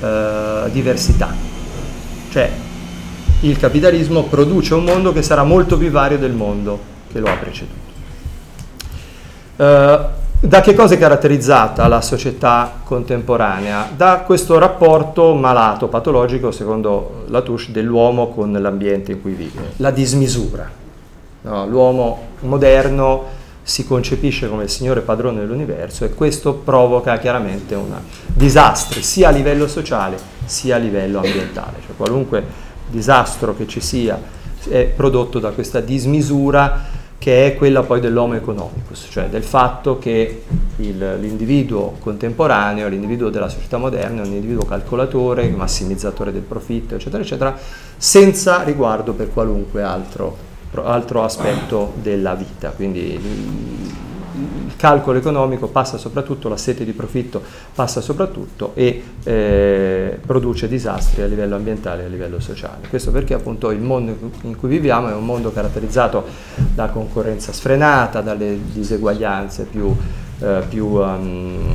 eh, 0.01 0.71
diversità. 0.73 1.51
Cioè 2.31 2.62
il 3.43 3.59
capitalismo 3.59 4.25
produce 4.25 4.75
un 4.75 4.85
mondo 4.85 5.13
che 5.13 5.23
sarà 5.23 5.43
molto 5.43 5.77
più 5.77 5.91
vario 5.91 6.19
del 6.19 6.33
mondo 6.33 6.79
che 7.11 7.19
lo 7.19 7.29
ha 7.29 7.37
preceduto. 7.37 7.91
Uh, 9.57 10.21
da 10.45 10.61
che 10.61 10.75
cosa 10.75 10.95
è 10.95 10.99
caratterizzata 10.99 11.87
la 11.87 12.01
società 12.01 12.81
contemporanea? 12.83 13.89
Da 13.95 14.23
questo 14.27 14.59
rapporto 14.59 15.35
malato, 15.35 15.87
patologico, 15.87 16.51
secondo 16.51 17.25
Latouche, 17.29 17.71
dell'uomo 17.71 18.29
con 18.29 18.53
l'ambiente 18.53 19.13
in 19.13 19.21
cui 19.21 19.33
vive, 19.33 19.75
la 19.77 19.91
dismisura. 19.91 20.69
No, 21.43 21.67
l'uomo 21.67 22.27
moderno 22.41 23.41
si 23.63 23.87
concepisce 23.87 24.49
come 24.49 24.65
il 24.65 24.69
signore 24.69 25.01
padrone 25.03 25.39
dell'universo 25.41 26.05
e 26.05 26.15
questo 26.15 26.55
provoca 26.55 27.19
chiaramente 27.19 27.77
una, 27.77 28.03
disastri 28.27 29.03
sia 29.03 29.29
a 29.29 29.31
livello 29.31 29.69
sociale 29.69 30.19
sia 30.45 30.75
a 30.75 30.79
livello 30.79 31.19
ambientale. 31.19 31.77
Cioè, 31.87 31.97
qualunque 31.97 32.45
disastro 32.93 33.57
che 33.57 33.67
ci 33.67 33.81
sia 33.81 34.21
è 34.69 34.85
prodotto 34.85 35.39
da 35.39 35.51
questa 35.51 35.81
dismisura 35.81 37.01
che 37.19 37.47
è 37.47 37.55
quella 37.57 37.83
poi 37.83 38.01
dell'homo 38.01 38.35
economicus, 38.35 39.07
cioè 39.09 39.29
del 39.29 39.45
fatto 39.45 39.97
che 39.99 40.43
il, 40.79 41.19
l'individuo 41.21 41.95
contemporaneo, 42.01 42.89
l'individuo 42.89 43.31
della 43.31 43.49
società 43.49 43.77
moderna 43.77 44.23
è 44.23 44.27
un 44.27 44.33
individuo 44.33 44.65
calcolatore, 44.65 45.49
massimizzatore 45.49 46.33
del 46.33 46.43
profitto, 46.43 46.97
eccetera, 46.97 47.23
eccetera, 47.23 47.57
senza 47.97 48.65
riguardo 48.65 49.13
per 49.13 49.33
qualunque 49.33 49.85
altro, 49.85 50.37
altro 50.83 51.23
aspetto 51.23 51.93
della 52.03 52.35
vita. 52.35 52.71
Quindi 52.71 53.21
il 54.35 54.77
calcolo 54.77 55.19
economico 55.19 55.69
passa 55.69 55.99
soprattutto, 55.99 56.49
la 56.49 56.57
sete 56.57 56.85
di 56.85 56.93
profitto 56.93 57.43
passa 57.75 58.01
soprattutto 58.01 58.73
e 58.75 59.03
eh, 59.23 60.19
produce 60.25 60.69
disastri 60.69 61.23
a 61.23 61.27
livello 61.27 61.57
ambientale 61.57 62.03
e 62.03 62.07
a 62.07 62.09
livello 62.09 62.41
sociale. 62.41 62.89
Questo 62.89 63.11
perché 63.11 63.35
appunto 63.35 63.71
il 63.71 63.81
mondo 63.81 64.17
in 64.43 64.57
cui 64.57 64.69
viviamo 64.69 65.09
è 65.09 65.15
un 65.15 65.25
mondo 65.25 65.53
caratterizzato 65.53 66.25
da 66.75 66.89
concorrenza 66.89 67.53
sfrenata, 67.53 68.21
dalle 68.21 68.59
diseguaglianze 68.73 69.65
più, 69.65 69.95
eh, 70.41 70.63
più 70.69 70.87
um, 70.87 71.75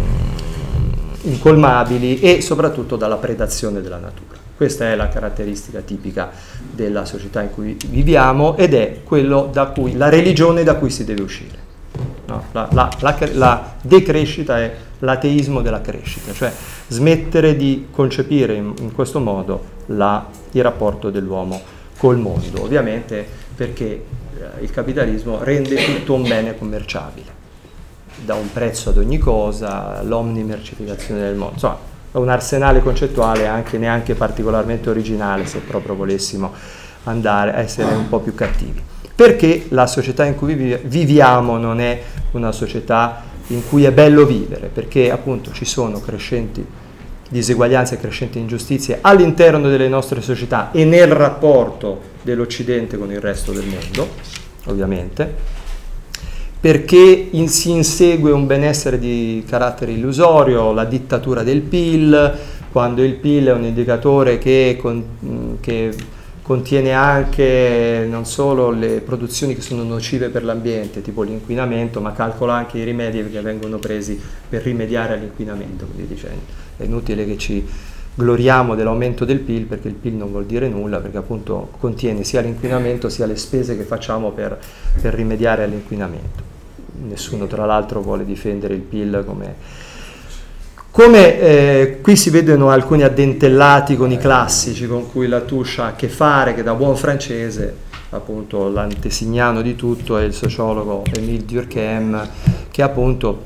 incolmabili 1.21 2.19
e 2.19 2.41
soprattutto 2.41 2.95
dalla 2.95 3.17
predazione 3.17 3.81
della 3.81 3.97
natura. 3.97 4.35
Questa 4.55 4.85
è 4.85 4.95
la 4.95 5.07
caratteristica 5.07 5.81
tipica 5.81 6.31
della 6.71 7.05
società 7.05 7.43
in 7.43 7.51
cui 7.51 7.77
viviamo 7.89 8.57
ed 8.57 8.73
è 8.73 9.01
quello 9.03 9.49
da 9.51 9.67
cui, 9.67 9.95
la 9.95 10.09
religione 10.09 10.63
da 10.63 10.75
cui 10.75 10.89
si 10.89 11.03
deve 11.03 11.21
uscire. 11.21 11.66
No, 12.27 12.43
la, 12.51 12.67
la, 12.71 12.89
la, 12.99 13.17
la, 13.33 13.73
decrescita 13.81 14.59
è 14.59 14.75
l'ateismo 14.99 15.61
della 15.61 15.79
crescita, 15.79 16.33
cioè 16.33 16.51
smettere 16.87 17.55
di 17.55 17.87
concepire 17.89 18.53
in, 18.53 18.73
in 18.79 18.91
questo 18.91 19.21
modo 19.21 19.75
il 19.87 20.61
rapporto 20.61 21.09
dell'uomo 21.09 21.61
col 21.97 22.17
mondo, 22.17 22.63
ovviamente 22.63 23.25
perché 23.55 23.85
eh, 23.85 24.61
il 24.63 24.71
capitalismo 24.71 25.41
rende 25.41 25.75
tutto 25.75 26.15
un 26.15 26.23
bene 26.23 26.57
commerciabile, 26.57 27.31
da 28.25 28.35
un 28.35 28.51
prezzo 28.51 28.89
ad 28.89 28.97
ogni 28.97 29.19
cosa, 29.19 30.01
l'omnimercificazione 30.03 31.21
del 31.21 31.35
mondo, 31.35 31.53
insomma 31.53 31.77
è 32.11 32.17
un 32.17 32.29
arsenale 32.29 32.81
concettuale 32.81 33.47
anche 33.47 33.77
neanche 33.77 34.15
particolarmente 34.15 34.89
originale 34.89 35.45
se 35.45 35.59
proprio 35.59 35.95
volessimo 35.95 36.51
andare 37.03 37.53
a 37.53 37.59
essere 37.59 37.93
un 37.95 38.09
po' 38.09 38.19
più 38.19 38.33
cattivi 38.33 38.81
perché 39.17 39.65
la 39.69 39.87
società 39.87 40.25
in 40.25 40.35
cui 40.35 40.53
viviamo 40.83 41.57
non 41.57 41.81
è 41.81 41.99
una 42.33 42.51
società 42.51 43.23
in 43.47 43.67
cui 43.67 43.83
è 43.83 43.91
bello 43.91 44.27
vivere, 44.27 44.69
perché 44.71 45.09
appunto 45.09 45.51
ci 45.53 45.65
sono 45.65 45.99
crescenti 45.99 46.63
diseguaglianze 47.27 47.95
e 47.95 47.97
crescenti 47.97 48.37
ingiustizie 48.37 48.99
all'interno 49.01 49.69
delle 49.69 49.87
nostre 49.87 50.21
società 50.21 50.69
e 50.71 50.85
nel 50.85 51.07
rapporto 51.07 51.99
dell'Occidente 52.21 52.95
con 52.95 53.11
il 53.11 53.19
resto 53.19 53.51
del 53.51 53.65
mondo, 53.65 54.07
ovviamente, 54.65 55.33
perché 56.59 57.29
in, 57.31 57.49
si 57.49 57.71
insegue 57.71 58.31
un 58.31 58.45
benessere 58.45 58.99
di 58.99 59.43
carattere 59.49 59.93
illusorio, 59.93 60.73
la 60.73 60.85
dittatura 60.85 61.41
del 61.41 61.61
PIL, 61.61 62.37
quando 62.71 63.03
il 63.03 63.15
PIL 63.15 63.47
è 63.47 63.53
un 63.53 63.63
indicatore 63.63 64.37
che, 64.37 64.77
con, 64.79 65.57
che 65.59 65.91
contiene 66.47 66.93
anche 66.93 68.07
non 68.09 68.25
solo 68.25 68.69
le 68.71 69.01
produzioni 69.01 69.53
che 69.53 69.59
sono 69.59 69.83
nocive 69.83 70.29
per 70.29 70.45
l'ambiente, 70.45 71.01
tipo 71.01 71.23
l'inquinamento, 71.23 71.99
ma 71.99 72.13
calcola 72.13 72.53
anche 72.53 72.77
i 72.77 72.85
rimedi 72.85 73.29
che 73.29 73.41
vengono 73.41 73.79
presi 73.79 74.17
per 74.47 74.63
rimediare 74.63 75.15
all'inquinamento. 75.15 75.85
Quindi 75.85 76.07
dice, 76.07 76.29
è 76.77 76.83
inutile 76.83 77.25
che 77.25 77.37
ci 77.37 77.67
gloriamo 78.15 78.75
dell'aumento 78.75 79.25
del 79.25 79.39
PIL 79.39 79.65
perché 79.65 79.89
il 79.89 79.95
PIL 79.95 80.13
non 80.13 80.31
vuol 80.31 80.45
dire 80.45 80.69
nulla, 80.69 80.99
perché 80.99 81.17
appunto 81.17 81.67
contiene 81.81 82.23
sia 82.23 82.39
l'inquinamento 82.39 83.09
sia 83.09 83.25
le 83.25 83.35
spese 83.35 83.75
che 83.75 83.83
facciamo 83.83 84.31
per, 84.31 84.57
per 85.01 85.13
rimediare 85.13 85.65
all'inquinamento. 85.65 86.55
Nessuno 87.09 87.47
tra 87.47 87.65
l'altro 87.65 87.99
vuole 87.99 88.23
difendere 88.23 88.73
il 88.73 88.81
PIL 88.81 89.21
come 89.27 89.55
come 90.97 91.39
eh, 91.39 91.99
qui 92.01 92.15
si 92.15 92.31
vedono 92.31 92.71
alcuni 92.71 93.03
addentellati 93.03 93.95
con 93.95 94.09
i 94.09 94.17
classici 94.17 94.87
con 94.87 95.07
cui 95.11 95.27
la 95.27 95.41
Touche 95.41 95.79
ha 95.79 95.85
a 95.85 95.95
che 95.95 96.09
fare, 96.09 96.55
che 96.55 96.63
da 96.63 96.73
buon 96.73 96.95
francese, 96.95 97.71
appunto 98.09 98.67
l'antesignano 98.67 99.61
di 99.61 99.75
tutto 99.75 100.17
è 100.17 100.23
il 100.23 100.33
sociologo 100.33 101.03
Émile 101.15 101.45
Durkheim, 101.45 102.27
che 102.71 102.81
appunto 102.81 103.41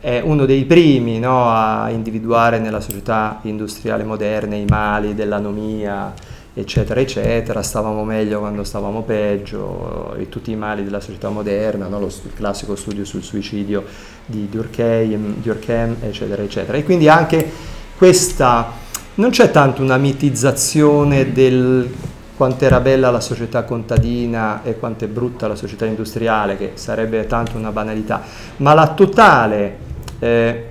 è 0.00 0.22
uno 0.24 0.46
dei 0.46 0.64
primi 0.64 1.18
no, 1.18 1.50
a 1.50 1.90
individuare 1.90 2.58
nella 2.60 2.80
società 2.80 3.40
industriale 3.42 4.02
moderna 4.02 4.54
i 4.54 4.64
mali 4.66 5.14
dell'anomia, 5.14 6.14
eccetera, 6.58 7.00
eccetera, 7.00 7.62
stavamo 7.62 8.02
meglio 8.02 8.38
quando 8.38 8.64
stavamo 8.64 9.02
peggio, 9.02 10.14
e 10.14 10.30
tutti 10.30 10.50
i 10.50 10.56
mali 10.56 10.84
della 10.84 11.00
società 11.00 11.28
moderna, 11.28 11.86
no? 11.86 12.00
lo 12.00 12.08
st- 12.08 12.32
classico 12.34 12.74
studio 12.76 13.04
sul 13.04 13.22
suicidio 13.22 13.84
di 14.24 14.48
Durkheim, 14.48 15.34
Durkheim, 15.42 15.96
eccetera, 16.00 16.42
eccetera. 16.42 16.78
E 16.78 16.82
quindi 16.84 17.10
anche 17.10 17.52
questa, 17.98 18.72
non 19.16 19.28
c'è 19.28 19.50
tanto 19.50 19.82
una 19.82 19.98
mitizzazione 19.98 21.30
del 21.30 21.92
quanto 22.34 22.64
era 22.64 22.80
bella 22.80 23.10
la 23.10 23.20
società 23.20 23.64
contadina 23.64 24.62
e 24.62 24.78
quanto 24.78 25.04
è 25.04 25.08
brutta 25.08 25.48
la 25.48 25.56
società 25.56 25.84
industriale, 25.84 26.56
che 26.56 26.72
sarebbe 26.74 27.26
tanto 27.26 27.58
una 27.58 27.70
banalità, 27.70 28.22
ma 28.58 28.72
la 28.72 28.94
totale 28.94 29.76
eh, 30.20 30.64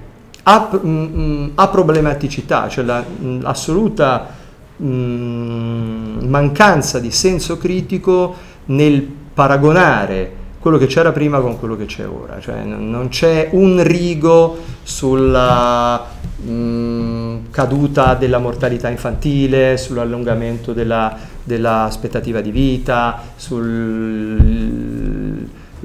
mh, 0.44 0.88
mm, 0.88 1.20
mm, 1.20 1.50
aprobblematicità, 1.54 2.70
cioè 2.70 2.84
l'assoluta 2.84 4.08
la, 4.08 4.44
mh, 4.78 4.86
mm, 4.86 6.28
mancanza 6.28 7.00
di 7.00 7.12
senso 7.12 7.58
critico 7.58 8.36
nel 8.66 9.02
paragonare 9.34 10.44
quello 10.60 10.80
che 10.80 10.88
c'era 10.88 11.12
prima 11.12 11.42
con 11.42 11.60
quello 11.60 11.76
che 11.76 11.86
c'è 11.86 12.08
ora, 12.08 12.40
cioè 12.40 12.64
non 12.64 13.10
c'è 13.10 13.50
un 13.52 13.84
rigo 13.84 14.58
sulla 14.82 16.04
mh, 16.38 16.52
mm, 16.52 17.38
caduta 17.52 18.16
della 18.16 18.40
mortalità 18.40 18.90
infantile, 18.90 19.78
sull'allungamento 19.78 20.74
della, 20.74 21.16
dell'aspettativa 21.44 22.42
di 22.42 22.50
vita, 22.50 23.22
sul 23.36 24.95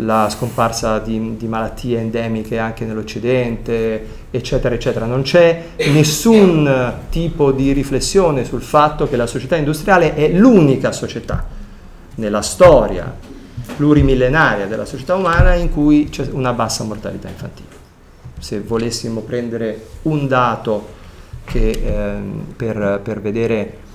la 0.01 0.29
scomparsa 0.31 0.99
di, 0.99 1.37
di, 1.37 1.47
malattie 1.47 1.99
endemiche 1.99 2.59
anche 2.59 2.85
nell'Occidente, 2.85 4.07
eccetera, 4.31 4.75
eccetera. 4.75 5.07
Non 5.07 5.23
c'è 5.23 5.69
nessun 5.93 6.95
tipo 7.11 7.53
di 7.53 7.73
riflessione 7.73 8.45
sul 8.45 8.63
fatto 8.63 9.09
che 9.09 9.17
la 9.17 9.27
società 9.27 9.57
industriale 9.57 10.15
è 10.15 10.29
l'unica 10.29 10.93
società 10.93 11.45
nella 12.17 12.43
storia 12.43 13.13
plurimillenaria 13.77 14.67
della 14.67 14.85
società 14.85 15.15
umana 15.15 15.55
in 15.55 15.71
cui 15.71 16.09
c'è 16.11 16.29
una 16.33 16.53
bassa 16.53 16.85
mortalità 16.85 17.29
infantile. 17.29 17.69
Se 18.39 18.61
volessimo 18.61 19.21
prendere 19.21 19.87
un 20.03 20.27
dato 20.27 20.99
che, 21.45 21.71
eh, 21.71 22.17
per, 22.57 23.01
per 23.03 23.21
vedere 23.21 23.89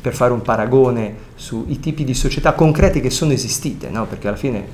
per 0.00 0.14
fare 0.14 0.32
un 0.32 0.42
paragone 0.42 1.26
sui 1.34 1.80
tipi 1.80 2.04
di 2.04 2.14
società 2.14 2.52
concrete 2.52 3.00
che 3.00 3.10
sono 3.10 3.32
esistite, 3.32 3.88
no? 3.90 4.06
perché 4.06 4.28
alla 4.28 4.36
fine 4.36 4.66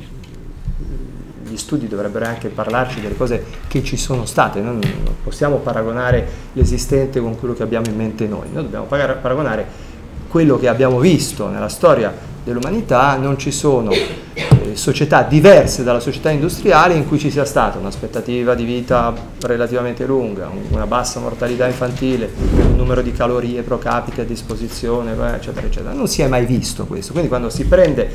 gli 1.46 1.56
studi 1.56 1.86
dovrebbero 1.88 2.24
anche 2.24 2.48
parlarci 2.48 3.00
delle 3.00 3.16
cose 3.16 3.44
che 3.68 3.84
ci 3.84 3.96
sono 3.96 4.24
state, 4.24 4.60
non 4.60 4.80
possiamo 5.22 5.56
paragonare 5.56 6.26
l'esistente 6.52 7.20
con 7.20 7.38
quello 7.38 7.54
che 7.54 7.62
abbiamo 7.62 7.86
in 7.86 7.96
mente 7.96 8.26
noi, 8.26 8.48
noi 8.52 8.62
dobbiamo 8.62 8.86
paragonare 8.86 9.92
quello 10.28 10.58
che 10.58 10.68
abbiamo 10.68 10.98
visto 10.98 11.48
nella 11.48 11.68
storia 11.68 12.12
dell'umanità, 12.42 13.16
non 13.16 13.38
ci 13.38 13.50
sono 13.50 13.92
eh, 13.92 14.74
società 14.74 15.22
diverse 15.22 15.84
dalla 15.84 16.00
società 16.00 16.30
industriale 16.30 16.94
in 16.94 17.06
cui 17.06 17.18
ci 17.18 17.30
sia 17.30 17.44
stata 17.44 17.78
un'aspettativa 17.78 18.54
di 18.54 18.64
vita 18.64 19.14
relativamente 19.42 20.04
lunga, 20.04 20.50
una 20.70 20.86
bassa 20.86 21.20
mortalità 21.20 21.66
infantile, 21.66 22.30
un 22.56 22.74
numero 22.76 23.00
di 23.00 23.12
calorie 23.12 23.62
pro 23.62 23.78
capite 23.78 24.22
a 24.22 24.24
disposizione, 24.24 25.12
eccetera, 25.12 25.66
eccetera. 25.66 25.92
Non 25.92 26.08
si 26.08 26.22
è 26.22 26.26
mai 26.26 26.44
visto 26.44 26.84
questo, 26.84 27.12
quindi 27.12 27.28
quando 27.28 27.48
si 27.48 27.64
prende 27.64 28.10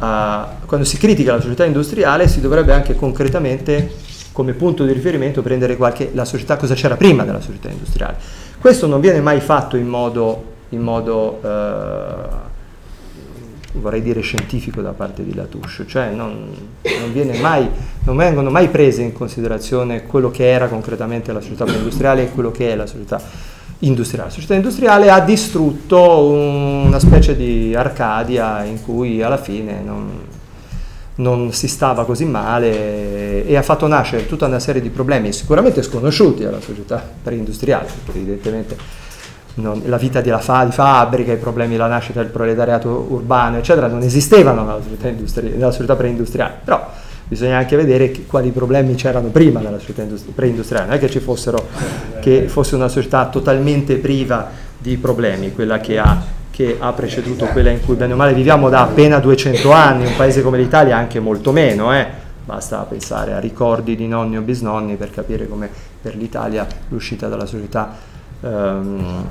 quando 0.00 0.86
si 0.86 0.96
critica 0.96 1.34
la 1.34 1.40
società 1.40 1.64
industriale 1.66 2.26
si 2.26 2.40
dovrebbe 2.40 2.72
anche 2.72 2.94
concretamente 2.94 4.08
come 4.32 4.54
punto 4.54 4.86
di 4.86 4.92
riferimento 4.92 5.42
prendere 5.42 5.76
qualche, 5.76 6.10
la 6.14 6.24
società, 6.24 6.56
cosa 6.56 6.74
c'era 6.74 6.96
prima 6.96 7.24
della 7.24 7.40
società 7.40 7.68
industriale. 7.68 8.16
Questo 8.58 8.86
non 8.86 9.00
viene 9.00 9.20
mai 9.20 9.40
fatto 9.40 9.76
in 9.76 9.86
modo, 9.86 10.44
in 10.70 10.80
modo 10.80 11.40
eh, 11.42 12.48
vorrei 13.72 14.02
dire 14.02 14.20
scientifico 14.20 14.80
da 14.80 14.92
parte 14.92 15.24
di 15.24 15.34
Latouche, 15.34 15.86
cioè 15.86 16.10
non, 16.10 16.50
non, 16.82 17.40
mai, 17.40 17.68
non, 18.04 18.16
vengono 18.16 18.50
mai 18.50 18.68
prese 18.68 19.02
in 19.02 19.12
considerazione 19.12 20.06
quello 20.06 20.30
che 20.30 20.48
era 20.48 20.68
concretamente 20.68 21.32
la 21.32 21.40
società 21.40 21.66
industriale 21.66 22.24
e 22.24 22.30
quello 22.30 22.50
che 22.50 22.72
è 22.72 22.76
la 22.76 22.86
società 22.86 23.20
industriale. 23.80 24.28
La 24.28 24.34
società 24.34 24.54
industriale 24.54 25.10
ha 25.10 25.20
distrutto 25.20 26.28
una 26.28 26.98
specie 26.98 27.36
di 27.36 27.74
Arcadia 27.74 28.64
in 28.64 28.82
cui 28.82 29.22
alla 29.22 29.36
fine 29.36 29.80
non, 29.82 30.10
non 31.16 31.52
si 31.52 31.68
stava 31.68 32.04
così 32.04 32.24
male 32.24 33.46
e 33.46 33.56
ha 33.56 33.62
fatto 33.62 33.86
nascere 33.86 34.26
tutta 34.26 34.46
una 34.46 34.58
serie 34.58 34.82
di 34.82 34.90
problemi 34.90 35.32
sicuramente 35.32 35.82
sconosciuti 35.82 36.44
alla 36.44 36.60
società 36.60 37.02
preindustriale, 37.22 37.88
perché 38.04 38.18
evidentemente 38.18 38.76
non, 39.54 39.82
la 39.86 39.96
vita 39.96 40.20
della 40.20 40.38
fa, 40.38 40.64
di 40.64 40.72
fabbrica, 40.72 41.32
i 41.32 41.36
problemi 41.36 41.72
della 41.72 41.88
nascita 41.88 42.20
del 42.20 42.30
proletariato 42.30 43.06
urbano, 43.08 43.58
eccetera, 43.58 43.88
non 43.88 44.02
esistevano 44.02 44.64
nella 44.64 44.80
società, 44.82 45.40
nella 45.42 45.70
società 45.70 45.96
preindustriale. 45.96 46.60
Però 46.64 46.88
bisogna 47.30 47.58
anche 47.58 47.76
vedere 47.76 48.10
che, 48.10 48.26
quali 48.26 48.50
problemi 48.50 48.96
c'erano 48.96 49.28
prima 49.28 49.60
della 49.60 49.78
società 49.78 50.02
industri- 50.02 50.32
preindustriale, 50.32 50.86
non 50.86 50.96
è 50.96 50.98
che 50.98 51.08
ci 51.08 51.20
fossero, 51.20 51.64
che 52.20 52.48
fosse 52.48 52.74
una 52.74 52.88
società 52.88 53.28
totalmente 53.28 53.98
priva 53.98 54.50
di 54.76 54.96
problemi, 54.96 55.52
quella 55.52 55.78
che 55.78 55.96
ha, 55.96 56.20
che 56.50 56.76
ha 56.76 56.92
preceduto 56.92 57.46
quella 57.46 57.70
in 57.70 57.84
cui 57.84 57.94
bene 57.94 58.14
o 58.14 58.16
male 58.16 58.34
viviamo 58.34 58.68
da 58.68 58.82
appena 58.82 59.20
200 59.20 59.70
anni, 59.70 60.06
un 60.06 60.16
paese 60.16 60.42
come 60.42 60.58
l'Italia 60.58 60.96
anche 60.96 61.20
molto 61.20 61.52
meno, 61.52 61.94
eh? 61.94 62.04
basta 62.44 62.78
pensare 62.78 63.32
a 63.32 63.38
ricordi 63.38 63.94
di 63.94 64.08
nonni 64.08 64.36
o 64.36 64.40
bisnonni 64.40 64.96
per 64.96 65.12
capire 65.12 65.46
come 65.46 65.70
per 66.02 66.16
l'Italia 66.16 66.66
l'uscita 66.88 67.28
dalla 67.28 67.46
società 67.46 67.94
ehm, 68.40 69.28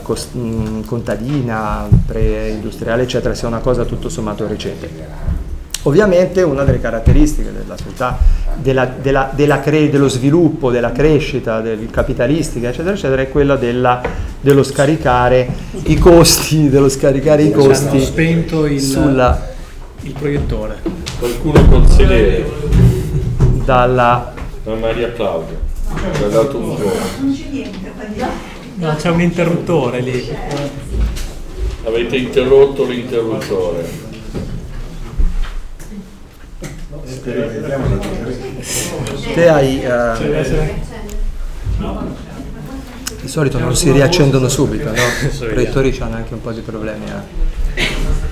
cost- 0.00 0.86
contadina, 0.86 1.86
pre-industriale, 2.06 3.02
eccetera, 3.02 3.34
sia 3.34 3.48
una 3.48 3.58
cosa 3.58 3.84
tutto 3.84 4.08
sommato 4.08 4.46
recente. 4.46 5.45
Ovviamente 5.86 6.42
una 6.42 6.64
delle 6.64 6.80
caratteristiche 6.80 7.52
della 7.52 7.76
società, 7.76 8.18
della, 8.56 8.86
della, 8.86 9.30
della 9.32 9.60
cre- 9.60 9.88
dello 9.88 10.08
sviluppo, 10.08 10.72
della 10.72 10.90
crescita 10.90 11.60
del 11.60 11.88
capitalistica, 11.90 12.70
eccetera, 12.70 12.94
eccetera, 12.94 13.22
è 13.22 13.28
quella 13.28 13.54
della, 13.54 14.02
dello 14.40 14.64
scaricare 14.64 15.48
i 15.84 15.96
costi, 15.96 16.68
dello 16.68 16.88
scaricare 16.88 17.44
i 17.44 17.52
costi 17.52 17.86
hanno 17.86 18.00
spento 18.00 18.66
il, 18.66 18.80
sulla, 18.80 19.40
il 20.02 20.12
proiettore. 20.12 20.82
Qualcuno 21.20 21.64
consigliere 21.66 22.44
dalla... 23.64 24.34
Da 24.64 24.74
Maria 24.74 25.12
Claudia. 25.12 25.56
Mi 25.94 26.24
ha 26.24 26.26
dato 26.26 26.56
un 26.58 26.76
giorno. 26.76 27.00
Non 27.20 27.32
c'è 27.32 27.44
niente. 27.48 27.92
No, 28.74 28.94
c'è 28.96 29.10
un 29.10 29.20
interruttore 29.20 30.00
lì. 30.00 30.36
Avete 31.84 32.16
interrotto 32.16 32.84
l'interruttore. 32.84 34.05
Te 39.34 39.48
hai... 39.48 39.82
eh, 39.82 40.74
di 43.20 43.28
solito 43.28 43.58
non 43.58 43.74
si 43.74 43.90
riaccendono 43.90 44.48
subito, 44.48 44.84
no? 44.84 44.94
I 44.94 45.46
proiettori 45.48 45.96
hanno 45.98 46.16
anche 46.16 46.34
un 46.34 46.40
po' 46.40 46.52
di 46.52 46.60
problemi. 46.60 47.04
Eh. 47.06 47.84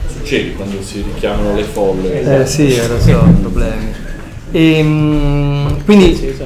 Succede 0.06 0.52
quando 0.52 0.80
si 0.80 1.02
richiamano 1.02 1.56
le 1.56 1.64
folle. 1.64 2.42
Eh 2.42 2.46
sì, 2.46 2.76
lo 2.86 3.00
so, 3.00 3.26
problemi. 3.40 3.92
E, 4.52 4.80
mm, 4.80 5.80
quindi 5.84 6.38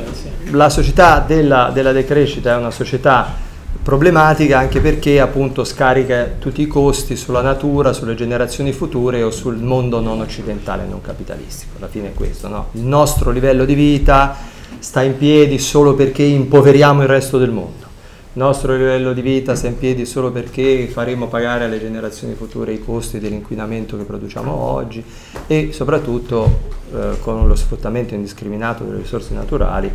la 0.50 0.70
società 0.70 1.22
della, 1.26 1.70
della 1.74 1.92
decrescita 1.92 2.54
è 2.54 2.56
una 2.56 2.70
società 2.70 3.34
problematica 3.82 4.58
anche 4.58 4.80
perché 4.80 5.20
appunto 5.20 5.64
scarica 5.64 6.24
tutti 6.38 6.60
i 6.60 6.66
costi 6.66 7.16
sulla 7.16 7.40
natura, 7.40 7.92
sulle 7.92 8.14
generazioni 8.14 8.72
future 8.72 9.22
o 9.22 9.30
sul 9.30 9.56
mondo 9.56 10.00
non 10.00 10.20
occidentale, 10.20 10.84
non 10.86 11.00
capitalistico. 11.00 11.76
Alla 11.78 11.88
fine 11.88 12.08
è 12.08 12.14
questo, 12.14 12.48
no? 12.48 12.68
Il 12.72 12.82
nostro 12.82 13.30
livello 13.30 13.64
di 13.64 13.74
vita 13.74 14.36
sta 14.78 15.02
in 15.02 15.16
piedi 15.16 15.58
solo 15.58 15.94
perché 15.94 16.22
impoveriamo 16.22 17.02
il 17.02 17.08
resto 17.08 17.38
del 17.38 17.50
mondo. 17.50 17.86
Il 18.34 18.44
nostro 18.44 18.76
livello 18.76 19.12
di 19.12 19.22
vita 19.22 19.54
sta 19.54 19.66
in 19.66 19.78
piedi 19.78 20.04
solo 20.04 20.30
perché 20.30 20.86
faremo 20.86 21.26
pagare 21.26 21.64
alle 21.64 21.80
generazioni 21.80 22.34
future 22.34 22.72
i 22.72 22.84
costi 22.84 23.18
dell'inquinamento 23.18 23.96
che 23.96 24.04
produciamo 24.04 24.52
oggi 24.52 25.02
e 25.46 25.70
soprattutto 25.72 26.76
eh, 26.94 27.18
con 27.20 27.48
lo 27.48 27.54
sfruttamento 27.54 28.14
indiscriminato 28.14 28.84
delle 28.84 28.98
risorse 28.98 29.34
naturali 29.34 29.90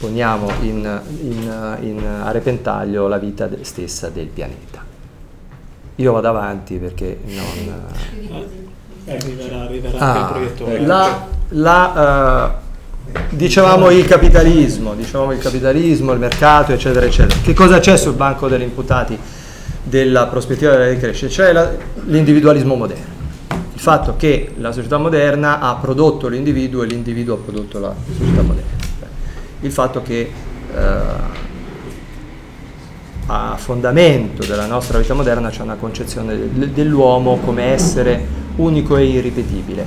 poniamo 0.00 0.50
in, 0.62 1.00
in, 1.20 1.76
in, 1.82 2.06
a 2.24 2.30
repentaglio 2.30 3.06
la 3.06 3.18
vita 3.18 3.48
stessa 3.60 4.08
del 4.08 4.26
pianeta. 4.28 4.82
Io 5.96 6.12
vado 6.12 6.28
avanti 6.28 6.76
perché 6.76 7.18
non... 7.26 8.54
Eh, 9.04 9.14
arriverà, 9.14 9.60
arriverà 9.60 9.98
Ah, 9.98 10.40
la, 10.78 11.26
la, 11.50 12.54
eh, 13.12 13.18
dicevamo 13.28 13.90
il 13.90 14.06
capitalismo, 14.06 14.94
dicevamo 14.94 15.32
il 15.32 15.38
capitalismo, 15.38 16.12
il 16.12 16.18
mercato, 16.18 16.72
eccetera, 16.72 17.04
eccetera. 17.04 17.38
Che 17.42 17.52
cosa 17.52 17.78
c'è 17.78 17.98
sul 17.98 18.14
banco 18.14 18.48
degli 18.48 18.62
imputati 18.62 19.18
della 19.82 20.26
prospettiva 20.28 20.70
della 20.72 20.86
decrescita? 20.86 21.30
C'è 21.30 21.52
la- 21.52 21.70
l'individualismo 22.06 22.74
moderno. 22.74 23.18
Il 23.74 23.80
fatto 23.80 24.14
che 24.16 24.54
la 24.56 24.72
società 24.72 24.96
moderna 24.96 25.60
ha 25.60 25.74
prodotto 25.74 26.28
l'individuo 26.28 26.82
e 26.82 26.86
l'individuo 26.86 27.34
ha 27.34 27.38
prodotto 27.38 27.78
la 27.78 27.94
società 28.16 28.40
moderna. 28.40 28.79
Il 29.62 29.72
fatto 29.72 30.02
che 30.02 30.30
eh, 30.74 30.78
a 33.26 33.56
fondamento 33.56 34.44
della 34.44 34.66
nostra 34.66 34.98
vita 34.98 35.14
moderna 35.14 35.50
c'è 35.50 35.62
una 35.62 35.76
concezione 35.76 36.36
del- 36.36 36.70
dell'uomo 36.70 37.38
come 37.44 37.64
essere 37.64 38.26
unico 38.56 38.96
e 38.96 39.04
irripetibile. 39.04 39.84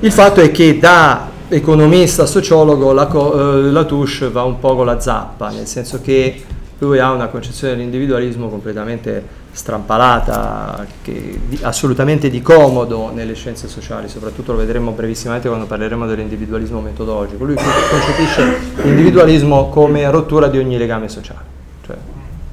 Il 0.00 0.12
fatto 0.12 0.40
è 0.40 0.50
che 0.50 0.78
da 0.78 1.28
economista 1.48 2.26
sociologo 2.26 2.92
la, 2.92 3.08
eh, 3.08 3.70
Latouche 3.70 4.28
va 4.30 4.42
un 4.42 4.58
po' 4.58 4.76
con 4.76 4.86
la 4.86 5.00
zappa, 5.00 5.50
nel 5.50 5.66
senso 5.66 6.00
che 6.02 6.44
lui 6.78 6.98
ha 6.98 7.10
una 7.10 7.28
concezione 7.28 7.74
dell'individualismo 7.74 8.48
completamente 8.48 9.46
strampalata, 9.58 10.86
che, 11.02 11.40
di- 11.48 11.58
assolutamente 11.62 12.30
di 12.30 12.40
comodo 12.40 13.10
nelle 13.12 13.34
scienze 13.34 13.66
sociali, 13.66 14.08
soprattutto 14.08 14.52
lo 14.52 14.58
vedremo 14.58 14.92
brevissimamente 14.92 15.48
quando 15.48 15.66
parleremo 15.66 16.06
dell'individualismo 16.06 16.80
metodologico. 16.80 17.44
Lui 17.44 17.56
concepisce 17.56 18.56
l'individualismo 18.84 19.68
come 19.68 20.08
rottura 20.10 20.46
di 20.46 20.58
ogni 20.58 20.78
legame 20.78 21.08
sociale. 21.08 21.56
Cioè, 21.84 21.96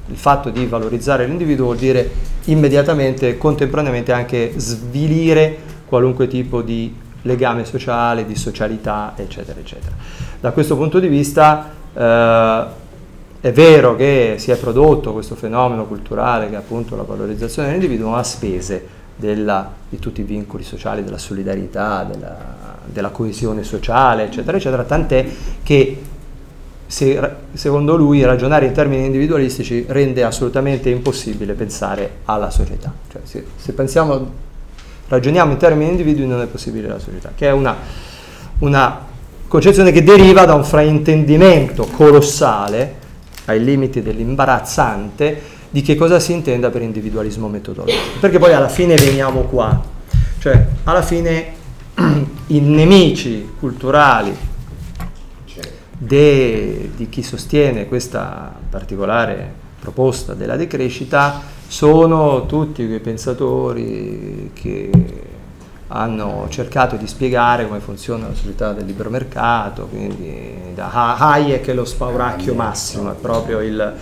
il 0.08 0.16
fatto 0.16 0.50
di 0.50 0.66
valorizzare 0.66 1.26
l'individuo 1.26 1.66
vuol 1.66 1.76
dire 1.78 2.10
immediatamente 2.46 3.28
e 3.28 3.38
contemporaneamente 3.38 4.10
anche 4.10 4.54
svilire 4.56 5.58
qualunque 5.86 6.26
tipo 6.26 6.60
di 6.60 6.92
legame 7.22 7.64
sociale, 7.64 8.26
di 8.26 8.34
socialità, 8.34 9.12
eccetera, 9.14 9.60
eccetera. 9.60 9.94
Da 10.40 10.50
questo 10.50 10.76
punto 10.76 10.98
di 10.98 11.06
vista 11.06 11.70
eh, 11.94 12.64
è 13.46 13.52
vero 13.52 13.94
che 13.94 14.34
si 14.38 14.50
è 14.50 14.56
prodotto 14.56 15.12
questo 15.12 15.36
fenomeno 15.36 15.86
culturale 15.86 16.48
che 16.48 16.54
è 16.54 16.58
appunto 16.58 16.96
la 16.96 17.04
valorizzazione 17.04 17.68
dell'individuo 17.68 18.16
a 18.16 18.24
spese 18.24 18.84
della- 19.14 19.72
di 19.88 20.00
tutti 20.00 20.20
i 20.20 20.24
vincoli 20.24 20.64
sociali, 20.64 21.04
della 21.04 21.16
solidarietà, 21.16 22.02
della, 22.02 22.36
della 22.86 23.10
coesione 23.10 23.62
sociale, 23.62 24.24
eccetera, 24.24 24.56
eccetera, 24.56 24.82
tant'è 24.82 25.24
che 25.62 26.02
se- 26.88 27.30
secondo 27.52 27.94
lui 27.94 28.24
ragionare 28.24 28.66
in 28.66 28.72
termini 28.72 29.04
individualistici 29.04 29.84
rende 29.86 30.24
assolutamente 30.24 30.90
impossibile 30.90 31.52
pensare 31.52 32.16
alla 32.24 32.50
società. 32.50 32.92
Cioè, 33.12 33.20
se, 33.22 33.44
se 33.54 33.72
pensiamo, 33.74 34.28
ragioniamo 35.06 35.52
in 35.52 35.58
termini 35.58 35.90
individui 35.90 36.26
non 36.26 36.40
è 36.40 36.46
possibile 36.46 36.88
la 36.88 36.98
società, 36.98 37.30
che 37.36 37.46
è 37.46 37.52
una, 37.52 37.76
una 38.58 39.06
concezione 39.46 39.92
che 39.92 40.02
deriva 40.02 40.44
da 40.44 40.54
un 40.54 40.64
fraintendimento 40.64 41.84
colossale, 41.84 43.04
ai 43.46 43.62
limiti 43.62 44.02
dell'imbarazzante, 44.02 45.54
di 45.70 45.82
che 45.82 45.94
cosa 45.96 46.20
si 46.20 46.32
intenda 46.32 46.70
per 46.70 46.82
individualismo 46.82 47.48
metodologico. 47.48 48.18
Perché 48.20 48.38
poi 48.38 48.52
alla 48.52 48.68
fine 48.68 48.94
veniamo 48.94 49.42
qua, 49.42 49.82
cioè 50.38 50.66
alla 50.84 51.02
fine 51.02 51.54
i 52.48 52.60
nemici 52.60 53.50
culturali 53.58 54.34
de- 55.98 56.90
di 56.94 57.08
chi 57.08 57.22
sostiene 57.22 57.86
questa 57.86 58.54
particolare 58.68 59.64
proposta 59.80 60.34
della 60.34 60.56
decrescita 60.56 61.40
sono 61.66 62.46
tutti 62.46 62.86
quei 62.86 63.00
pensatori 63.00 64.50
che 64.52 64.90
hanno 65.88 66.46
cercato 66.48 66.96
di 66.96 67.06
spiegare 67.06 67.66
come 67.66 67.78
funziona 67.80 68.28
la 68.28 68.34
società 68.34 68.72
del 68.72 68.84
libero 68.86 69.08
mercato, 69.10 69.86
quindi 69.86 70.72
da 70.74 70.90
Ha- 70.90 71.16
Hayek 71.32 71.66
è 71.66 71.74
lo 71.74 71.84
spauracchio 71.84 72.54
massimo, 72.54 73.10
è 73.10 73.14
proprio 73.14 73.60
il, 73.60 73.94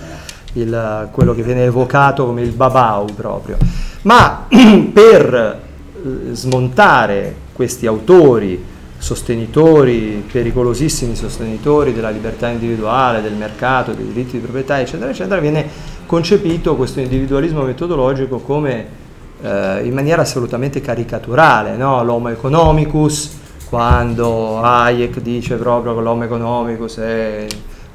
il- 0.55 1.09
quello 1.12 1.35
che 1.35 1.42
viene 1.42 1.64
evocato 1.64 2.25
come 2.25 2.42
il 2.42 2.53
babau 2.53 3.07
proprio. 3.14 3.57
Ma 4.03 4.47
per 4.92 5.35
eh, 5.35 6.35
smontare 6.35 7.35
questi 7.53 7.87
autori 7.87 8.73
sostenitori, 8.97 10.25
pericolosissimi 10.33 11.14
sostenitori 11.14 11.92
della 11.92 12.09
libertà 12.09 12.49
individuale, 12.49 13.20
del 13.20 13.35
mercato, 13.35 13.92
dei 13.92 14.07
diritti 14.07 14.33
di 14.33 14.38
proprietà, 14.38 14.81
eccetera, 14.81 15.11
eccetera, 15.11 15.40
viene 15.40 15.68
concepito 16.07 16.75
questo 16.75 17.01
individualismo 17.01 17.62
metodologico 17.62 18.38
come 18.38 19.03
eh, 19.44 19.85
in 19.85 19.92
maniera 19.92 20.22
assolutamente 20.22 20.80
caricaturale, 20.80 21.76
no? 21.76 22.02
l'homo 22.02 22.30
economicus, 22.30 23.42
quando 23.68 24.61
Hayek 24.61 25.20
dice 25.20 25.57
proprio 25.57 25.94
che 25.94 26.00
l'homo 26.00 26.24
economicus 26.24 26.96
è 26.98 27.46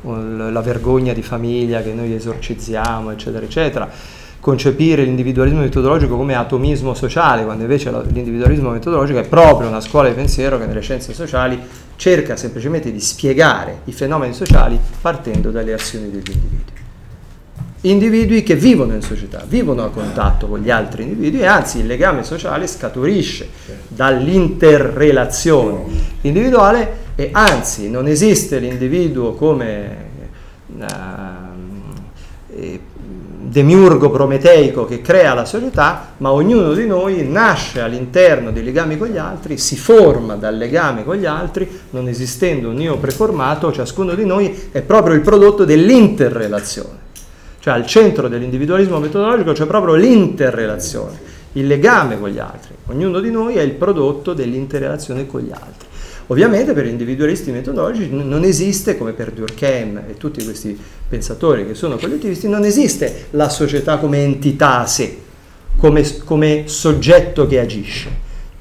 la 0.01 0.61
vergogna 0.61 1.11
di 1.11 1.23
famiglia 1.23 1.81
che 1.81 1.93
noi 1.93 2.13
esorcizziamo, 2.13 3.11
eccetera, 3.11 3.45
eccetera 3.45 3.89
concepire 4.39 5.03
l'individualismo 5.03 5.59
metodologico 5.59 6.15
come 6.15 6.33
atomismo 6.33 6.93
sociale, 6.93 7.43
quando 7.43 7.63
invece 7.63 7.91
l'individualismo 7.91 8.69
metodologico 8.69 9.19
è 9.19 9.27
proprio 9.27 9.67
una 9.67 9.81
scuola 9.81 10.07
di 10.07 10.15
pensiero 10.15 10.57
che 10.57 10.65
nelle 10.65 10.79
scienze 10.79 11.13
sociali 11.13 11.59
cerca 11.97 12.37
semplicemente 12.37 12.89
di 12.89 13.01
spiegare 13.01 13.81
i 13.85 13.91
fenomeni 13.91 14.33
sociali 14.33 14.79
partendo 15.01 15.51
dalle 15.51 15.73
azioni 15.73 16.09
degli 16.09 16.31
individui. 16.31 16.78
Individui 17.81 18.43
che 18.43 18.55
vivono 18.55 18.93
in 18.93 19.01
società, 19.01 19.45
vivono 19.47 19.85
a 19.85 19.89
contatto 19.89 20.47
con 20.47 20.59
gli 20.59 20.69
altri 20.69 21.03
individui 21.03 21.39
e 21.39 21.45
anzi 21.45 21.79
il 21.79 21.85
legame 21.85 22.23
sociale 22.23 22.67
scaturisce 22.67 23.47
dall'interrelazione 23.87 25.83
individuale 26.21 27.07
e 27.15 27.29
anzi 27.31 27.89
non 27.89 28.07
esiste 28.07 28.59
l'individuo 28.59 29.33
come 29.33 30.07
uh, 30.77 30.83
demiurgo 33.49 34.09
prometeico 34.09 34.85
che 34.85 35.01
crea 35.01 35.33
la 35.33 35.45
società, 35.45 36.13
ma 36.17 36.31
ognuno 36.31 36.73
di 36.73 36.85
noi 36.85 37.27
nasce 37.27 37.81
all'interno 37.81 38.51
dei 38.51 38.63
legami 38.63 38.97
con 38.97 39.07
gli 39.07 39.17
altri, 39.17 39.57
si 39.57 39.75
forma 39.75 40.35
dal 40.35 40.55
legame 40.55 41.03
con 41.03 41.15
gli 41.15 41.25
altri, 41.25 41.67
non 41.91 42.07
esistendo 42.07 42.69
un 42.69 42.79
io 42.79 42.97
preformato, 42.97 43.71
ciascuno 43.71 44.13
di 44.13 44.25
noi 44.25 44.67
è 44.71 44.81
proprio 44.81 45.15
il 45.15 45.21
prodotto 45.21 45.65
dell'interrelazione. 45.65 47.07
Cioè 47.59 47.73
al 47.73 47.85
centro 47.85 48.27
dell'individualismo 48.27 48.99
metodologico 48.99 49.51
c'è 49.51 49.65
proprio 49.65 49.95
l'interrelazione, 49.95 51.19
il 51.53 51.67
legame 51.67 52.17
con 52.17 52.29
gli 52.29 52.39
altri. 52.39 52.73
Ognuno 52.87 53.19
di 53.19 53.29
noi 53.29 53.55
è 53.55 53.61
il 53.61 53.71
prodotto 53.71 54.33
dell'interrelazione 54.33 55.27
con 55.27 55.41
gli 55.41 55.51
altri. 55.51 55.87
Ovviamente 56.27 56.73
per 56.73 56.85
gli 56.85 56.89
individualisti 56.89 57.51
metodologici 57.51 58.09
non 58.11 58.43
esiste, 58.43 58.97
come 58.97 59.13
per 59.13 59.31
Durkheim 59.31 60.03
e 60.07 60.15
tutti 60.15 60.43
questi 60.43 60.77
pensatori 61.07 61.65
che 61.65 61.73
sono 61.73 61.97
collettivisti, 61.97 62.47
non 62.47 62.63
esiste 62.63 63.27
la 63.31 63.49
società 63.49 63.97
come 63.97 64.23
entità 64.23 64.79
a 64.79 64.85
sé, 64.85 65.17
come, 65.75 66.05
come 66.23 66.63
soggetto 66.67 67.47
che 67.47 67.59
agisce 67.59 68.09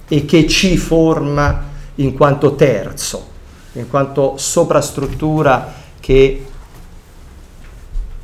e 0.08 0.24
che 0.24 0.46
ci 0.46 0.78
forma 0.78 1.66
in 1.96 2.14
quanto 2.14 2.54
terzo, 2.54 3.28
in 3.72 3.86
quanto 3.86 4.36
soprastruttura 4.38 5.74
che 6.00 6.46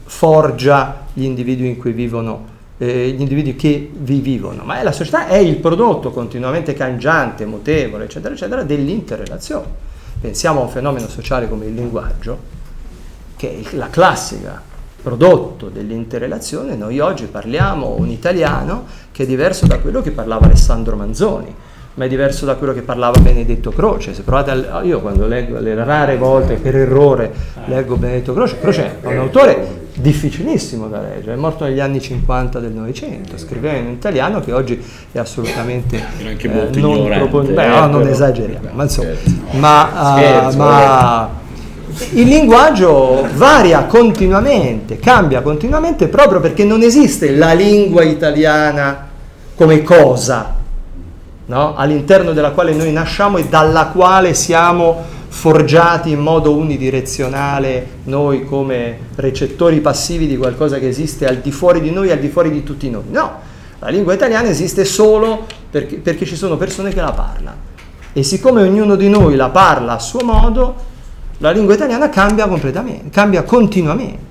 forgia 0.04 1.06
gli 1.12 1.24
individui 1.24 1.68
in 1.68 1.78
cui 1.78 1.92
vivono 1.92 2.52
eh, 2.78 3.10
gli 3.10 3.20
individui 3.20 3.56
che 3.56 3.90
vi 3.92 4.20
vivono, 4.20 4.64
ma 4.64 4.82
la 4.82 4.92
società 4.92 5.26
è 5.26 5.36
il 5.36 5.56
prodotto 5.56 6.10
continuamente 6.10 6.74
cangiante, 6.74 7.46
mutevole, 7.46 8.04
eccetera, 8.04 8.34
eccetera, 8.34 8.62
dell'interrelazione. 8.62 9.66
Pensiamo 10.20 10.60
a 10.60 10.64
un 10.64 10.70
fenomeno 10.70 11.08
sociale 11.08 11.48
come 11.48 11.66
il 11.66 11.74
linguaggio, 11.74 12.38
che 13.36 13.62
è 13.62 13.76
la 13.76 13.90
classica 13.90 14.60
prodotto 15.02 15.68
dell'interrelazione, 15.68 16.74
noi 16.74 16.98
oggi 16.98 17.26
parliamo 17.26 17.94
un 17.98 18.08
italiano 18.08 18.86
che 19.12 19.24
è 19.24 19.26
diverso 19.26 19.66
da 19.66 19.78
quello 19.78 20.00
che 20.00 20.12
parlava 20.12 20.46
Alessandro 20.46 20.96
Manzoni, 20.96 21.54
ma 21.94 22.04
è 22.04 22.08
diverso 22.08 22.44
da 22.44 22.56
quello 22.56 22.72
che 22.72 22.82
parlava 22.82 23.18
Benedetto 23.20 23.70
Croce. 23.70 24.14
Se 24.14 24.22
provate 24.22 24.50
a, 24.50 24.82
io 24.82 25.00
quando 25.00 25.26
leggo 25.26 25.58
le 25.58 25.74
rare 25.74 26.16
volte 26.16 26.54
per 26.54 26.76
errore 26.76 27.32
leggo 27.66 27.96
Benedetto 27.96 28.32
Croce, 28.32 28.58
Croce 28.58 29.00
è 29.00 29.06
un 29.06 29.18
autore 29.18 29.82
difficilissimo 29.94 30.88
da 30.88 31.00
leggere, 31.00 31.34
è 31.34 31.36
morto 31.36 31.64
negli 31.64 31.78
anni 31.78 32.00
50 32.00 32.58
del 32.58 32.72
Novecento, 32.72 33.38
scriveva 33.38 33.76
in 33.76 33.88
italiano 33.88 34.40
che 34.40 34.52
oggi 34.52 34.82
è 35.12 35.18
assolutamente 35.18 35.96
eh, 36.18 36.48
non 36.48 36.96
ignorante. 36.96 37.28
propon- 37.28 37.54
beh, 37.54 37.64
eh, 37.64 37.68
no, 37.68 37.86
non 37.86 38.08
esageriamo, 38.08 38.70
ma 38.72 38.82
insomma, 38.82 39.14
Scherzo. 39.14 39.58
ma, 39.58 40.16
Scherzo, 40.16 40.56
uh, 40.56 40.58
ma 40.58 41.42
il 42.14 42.26
linguaggio 42.26 43.24
varia 43.34 43.84
continuamente, 43.84 44.98
cambia 44.98 45.42
continuamente 45.42 46.08
proprio 46.08 46.40
perché 46.40 46.64
non 46.64 46.82
esiste 46.82 47.30
la 47.30 47.52
lingua 47.52 48.02
italiana 48.02 49.10
come 49.54 49.82
cosa 49.84 50.62
no? 51.46 51.74
all'interno 51.76 52.32
della 52.32 52.50
quale 52.50 52.72
noi 52.72 52.92
nasciamo 52.92 53.38
e 53.38 53.44
dalla 53.46 53.86
quale 53.86 54.34
siamo 54.34 55.12
forgiati 55.28 56.10
in 56.10 56.20
modo 56.20 56.54
unidirezionale 56.54 57.86
noi 58.04 58.44
come 58.44 58.98
recettori 59.16 59.80
passivi 59.80 60.26
di 60.26 60.36
qualcosa 60.36 60.78
che 60.78 60.88
esiste 60.88 61.26
al 61.26 61.38
di 61.38 61.50
fuori 61.50 61.80
di 61.80 61.90
noi 61.90 62.10
al 62.12 62.18
di 62.18 62.28
fuori 62.28 62.50
di 62.50 62.62
tutti 62.62 62.88
noi. 62.88 63.02
No, 63.10 63.40
la 63.80 63.88
lingua 63.88 64.14
italiana 64.14 64.48
esiste 64.48 64.84
solo 64.84 65.44
perché, 65.70 65.96
perché 65.96 66.24
ci 66.24 66.36
sono 66.36 66.56
persone 66.56 66.92
che 66.92 67.00
la 67.00 67.12
parlano. 67.12 67.72
E 68.12 68.22
siccome 68.22 68.62
ognuno 68.62 68.94
di 68.94 69.08
noi 69.08 69.34
la 69.34 69.50
parla 69.50 69.94
a 69.94 69.98
suo 69.98 70.22
modo, 70.22 70.74
la 71.38 71.50
lingua 71.50 71.74
italiana 71.74 72.08
cambia 72.08 72.46
completamente, 72.46 73.10
cambia 73.10 73.42
continuamente. 73.42 74.23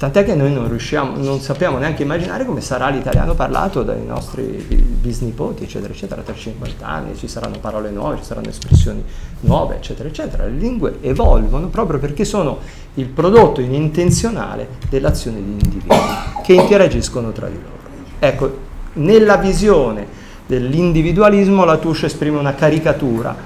Tant'è 0.00 0.24
che 0.24 0.34
noi 0.34 0.50
non 0.50 0.66
riusciamo, 0.66 1.22
non 1.22 1.40
sappiamo 1.40 1.76
neanche 1.76 2.04
immaginare 2.04 2.46
come 2.46 2.62
sarà 2.62 2.88
l'italiano 2.88 3.34
parlato 3.34 3.82
dai 3.82 4.02
nostri 4.02 4.44
bisnipoti, 4.44 5.64
eccetera, 5.64 5.92
eccetera, 5.92 6.22
tra 6.22 6.34
50 6.34 6.86
anni 6.86 7.14
ci 7.18 7.28
saranno 7.28 7.58
parole 7.58 7.90
nuove, 7.90 8.16
ci 8.16 8.24
saranno 8.24 8.48
espressioni 8.48 9.04
nuove, 9.40 9.76
eccetera, 9.76 10.08
eccetera. 10.08 10.44
Le 10.44 10.52
lingue 10.52 10.96
evolvono 11.02 11.66
proprio 11.66 11.98
perché 11.98 12.24
sono 12.24 12.60
il 12.94 13.08
prodotto 13.08 13.60
inintenzionale 13.60 14.68
dell'azione 14.88 15.36
di 15.42 15.50
individui 15.50 15.98
che 16.44 16.54
interagiscono 16.54 17.30
tra 17.32 17.48
di 17.48 17.56
loro. 17.56 17.76
Ecco, 18.20 18.58
nella 18.94 19.36
visione 19.36 20.06
dell'individualismo 20.46 21.66
la 21.66 21.76
Touche 21.76 22.06
esprime 22.06 22.38
una 22.38 22.54
caricatura 22.54 23.36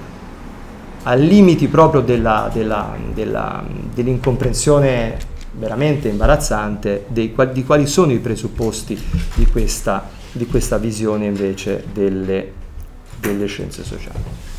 a 1.02 1.14
limiti 1.14 1.66
proprio 1.66 2.00
della, 2.00 2.48
della, 2.52 2.94
della, 3.12 3.64
dell'incomprensione 3.92 5.32
veramente 5.56 6.08
imbarazzante 6.08 7.04
dei, 7.08 7.34
di 7.52 7.64
quali 7.64 7.86
sono 7.86 8.12
i 8.12 8.18
presupposti 8.18 9.00
di 9.34 9.46
questa, 9.46 10.08
di 10.32 10.46
questa 10.46 10.78
visione 10.78 11.26
invece 11.26 11.84
delle, 11.92 12.52
delle 13.20 13.46
scienze 13.46 13.84
sociali. 13.84 14.52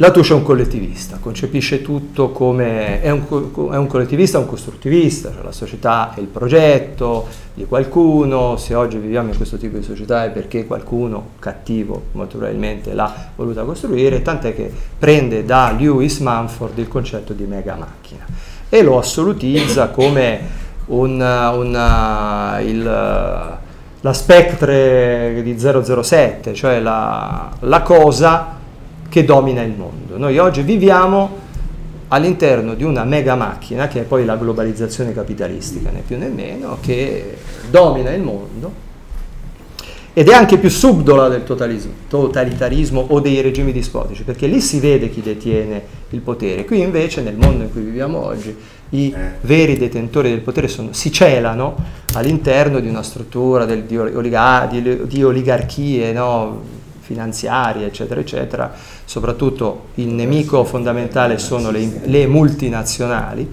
Latouche 0.00 0.32
è 0.32 0.36
un 0.36 0.44
collettivista, 0.44 1.18
concepisce 1.20 1.82
tutto 1.82 2.30
come 2.30 3.02
è 3.02 3.10
un, 3.10 3.24
è 3.72 3.76
un 3.76 3.88
collettivista, 3.88 4.38
un 4.38 4.46
costruttivista, 4.46 5.32
cioè 5.32 5.42
la 5.42 5.50
società 5.50 6.14
è 6.14 6.20
il 6.20 6.28
progetto 6.28 7.26
di 7.52 7.64
qualcuno, 7.64 8.56
se 8.58 8.76
oggi 8.76 8.96
viviamo 8.98 9.30
in 9.30 9.36
questo 9.36 9.56
tipo 9.56 9.76
di 9.76 9.82
società 9.82 10.24
è 10.24 10.30
perché 10.30 10.66
qualcuno 10.66 11.30
cattivo 11.40 12.00
molto 12.12 12.36
probabilmente 12.36 12.94
l'ha 12.94 13.30
voluta 13.34 13.64
costruire, 13.64 14.22
tant'è 14.22 14.54
che 14.54 14.72
prende 14.96 15.44
da 15.44 15.74
Lewis 15.76 16.20
Manford 16.20 16.78
il 16.78 16.86
concetto 16.86 17.32
di 17.32 17.46
mega 17.46 17.74
macchina 17.74 18.24
e 18.68 18.82
lo 18.82 18.98
assolutizza 18.98 19.88
come 19.88 20.40
un, 20.86 21.20
un, 21.20 22.60
il, 22.64 22.82
la 24.00 24.12
Spectre 24.12 25.40
di 25.42 25.58
007, 25.58 26.54
cioè 26.54 26.80
la, 26.80 27.50
la 27.60 27.82
cosa 27.82 28.56
che 29.08 29.24
domina 29.24 29.62
il 29.62 29.74
mondo. 29.76 30.18
Noi 30.18 30.38
oggi 30.38 30.62
viviamo 30.62 31.46
all'interno 32.08 32.74
di 32.74 32.84
una 32.84 33.04
mega 33.04 33.34
macchina, 33.34 33.88
che 33.88 34.00
è 34.00 34.04
poi 34.04 34.24
la 34.24 34.36
globalizzazione 34.36 35.12
capitalistica, 35.12 35.90
né 35.90 36.02
più 36.06 36.16
né 36.18 36.28
meno, 36.28 36.78
che 36.80 37.36
domina 37.70 38.10
il 38.10 38.22
mondo 38.22 38.86
ed 40.18 40.28
è 40.28 40.32
anche 40.32 40.58
più 40.58 40.68
subdola 40.68 41.28
del 41.28 41.44
totalitarismo 41.44 43.06
o 43.10 43.20
dei 43.20 43.40
regimi 43.40 43.70
dispotici, 43.70 44.24
perché 44.24 44.48
lì 44.48 44.60
si 44.60 44.80
vede 44.80 45.10
chi 45.10 45.22
detiene 45.22 45.80
il 46.10 46.18
potere. 46.18 46.64
Qui 46.64 46.80
invece, 46.80 47.20
nel 47.20 47.36
mondo 47.36 47.62
in 47.62 47.70
cui 47.70 47.82
viviamo 47.82 48.24
oggi, 48.24 48.52
i 48.90 49.14
veri 49.42 49.78
detentori 49.78 50.30
del 50.30 50.40
potere 50.40 50.66
sono, 50.66 50.88
si 50.90 51.12
celano 51.12 51.76
all'interno 52.14 52.80
di 52.80 52.88
una 52.88 53.04
struttura 53.04 53.64
del, 53.64 53.84
di, 53.84 53.96
oliga, 53.96 54.66
di, 54.68 55.06
di, 55.06 55.22
oligarchie 55.22 56.10
no, 56.12 56.62
finanziarie, 56.98 57.86
eccetera, 57.86 58.18
eccetera. 58.18 58.74
Soprattutto 59.04 59.90
il 59.94 60.08
nemico 60.08 60.64
fondamentale 60.64 61.38
sono 61.38 61.70
le, 61.70 62.00
le 62.06 62.26
multinazionali 62.26 63.48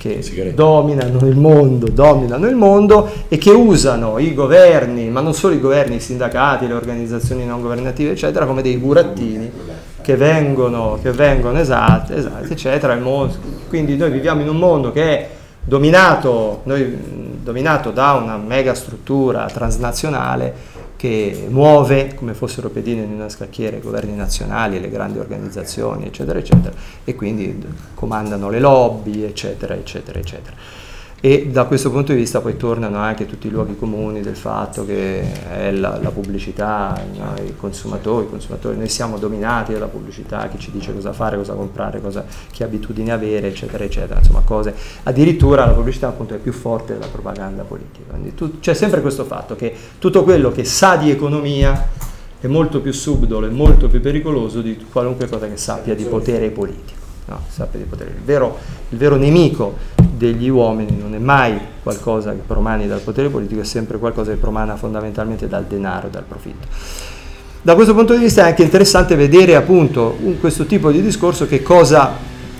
che 0.00 0.54
dominano 0.54 1.26
il 1.26 1.36
mondo, 1.36 1.86
dominano 1.90 2.46
il 2.46 2.54
mondo 2.56 3.06
e 3.28 3.36
che 3.36 3.50
usano 3.50 4.18
i 4.18 4.32
governi, 4.32 5.10
ma 5.10 5.20
non 5.20 5.34
solo 5.34 5.52
i 5.52 5.60
governi, 5.60 5.96
i 5.96 6.00
sindacati, 6.00 6.66
le 6.66 6.72
organizzazioni 6.72 7.44
non 7.44 7.60
governative, 7.60 8.12
eccetera, 8.12 8.46
come 8.46 8.62
dei 8.62 8.78
burattini 8.78 9.50
che 10.00 10.16
vengono, 10.16 10.98
che 11.02 11.10
vengono 11.10 11.58
esaltati, 11.58 12.14
esaltati, 12.14 12.52
eccetera. 12.52 12.96
Quindi 13.68 13.98
noi 13.98 14.10
viviamo 14.10 14.40
in 14.40 14.48
un 14.48 14.56
mondo 14.56 14.90
che 14.90 15.02
è 15.02 15.28
dominato, 15.62 16.62
noi, 16.64 16.96
dominato 17.42 17.90
da 17.90 18.14
una 18.14 18.38
mega 18.38 18.72
struttura 18.72 19.44
transnazionale 19.52 20.78
che 21.00 21.46
muove 21.48 22.14
come 22.14 22.34
fossero 22.34 22.68
pedine 22.68 23.04
in 23.04 23.12
una 23.12 23.30
scacchiera 23.30 23.74
i 23.74 23.80
governi 23.80 24.14
nazionali, 24.14 24.78
le 24.78 24.90
grandi 24.90 25.18
organizzazioni, 25.18 26.04
eccetera, 26.04 26.38
eccetera, 26.38 26.74
e 27.04 27.14
quindi 27.14 27.58
comandano 27.94 28.50
le 28.50 28.60
lobby, 28.60 29.22
eccetera, 29.22 29.72
eccetera, 29.74 30.18
eccetera 30.18 30.54
e 31.22 31.48
da 31.48 31.64
questo 31.64 31.90
punto 31.90 32.12
di 32.12 32.18
vista 32.18 32.40
poi 32.40 32.56
tornano 32.56 32.96
anche 32.96 33.26
tutti 33.26 33.46
i 33.46 33.50
luoghi 33.50 33.76
comuni 33.76 34.22
del 34.22 34.36
fatto 34.36 34.86
che 34.86 35.20
è 35.50 35.70
la, 35.70 35.98
la 36.00 36.10
pubblicità, 36.10 36.98
no? 37.14 37.34
i 37.44 37.54
consumatori, 37.56 38.26
consumatori, 38.26 38.78
noi 38.78 38.88
siamo 38.88 39.18
dominati 39.18 39.74
dalla 39.74 39.88
pubblicità, 39.88 40.48
chi 40.48 40.58
ci 40.58 40.70
dice 40.70 40.94
cosa 40.94 41.12
fare, 41.12 41.36
cosa 41.36 41.52
comprare, 41.52 42.00
cosa, 42.00 42.24
che 42.50 42.64
abitudini 42.64 43.10
avere, 43.10 43.48
eccetera, 43.48 43.84
eccetera, 43.84 44.20
insomma 44.20 44.40
cose, 44.40 44.74
addirittura 45.02 45.66
la 45.66 45.72
pubblicità 45.72 46.08
appunto 46.08 46.34
è 46.34 46.38
più 46.38 46.52
forte 46.52 46.94
della 46.94 47.08
propaganda 47.08 47.64
politica, 47.64 48.14
tu, 48.34 48.58
c'è 48.58 48.72
sempre 48.72 49.02
questo 49.02 49.24
fatto 49.24 49.54
che 49.56 49.74
tutto 49.98 50.24
quello 50.24 50.50
che 50.50 50.64
sa 50.64 50.96
di 50.96 51.10
economia 51.10 51.88
è 52.40 52.46
molto 52.46 52.80
più 52.80 52.92
subdolo 52.92 53.46
e 53.46 53.50
molto 53.50 53.88
più 53.88 54.00
pericoloso 54.00 54.62
di 54.62 54.86
qualunque 54.90 55.28
cosa 55.28 55.46
che 55.46 55.58
sappia 55.58 55.94
di 55.94 56.04
potere 56.04 56.48
politico. 56.48 56.98
No, 57.26 57.42
sappia 57.48 57.78
di 57.78 57.84
potere. 57.84 58.10
Il 58.10 58.24
vero, 58.24 58.56
il 58.88 58.98
vero 58.98 59.14
nemico 59.14 59.76
degli 60.20 60.50
uomini 60.50 60.98
non 60.98 61.14
è 61.14 61.18
mai 61.18 61.58
qualcosa 61.82 62.32
che 62.32 62.42
promani 62.46 62.86
dal 62.86 63.00
potere 63.00 63.30
politico, 63.30 63.62
è 63.62 63.64
sempre 63.64 63.96
qualcosa 63.96 64.32
che 64.32 64.36
promana 64.36 64.76
fondamentalmente 64.76 65.48
dal 65.48 65.64
denaro 65.64 66.08
dal 66.08 66.24
profitto. 66.24 66.66
Da 67.62 67.74
questo 67.74 67.94
punto 67.94 68.12
di 68.12 68.18
vista 68.18 68.44
è 68.44 68.48
anche 68.48 68.62
interessante 68.62 69.16
vedere 69.16 69.56
appunto 69.56 70.18
un, 70.20 70.38
questo 70.38 70.66
tipo 70.66 70.90
di 70.90 71.00
discorso 71.00 71.46
che 71.46 71.62
cosa 71.62 72.12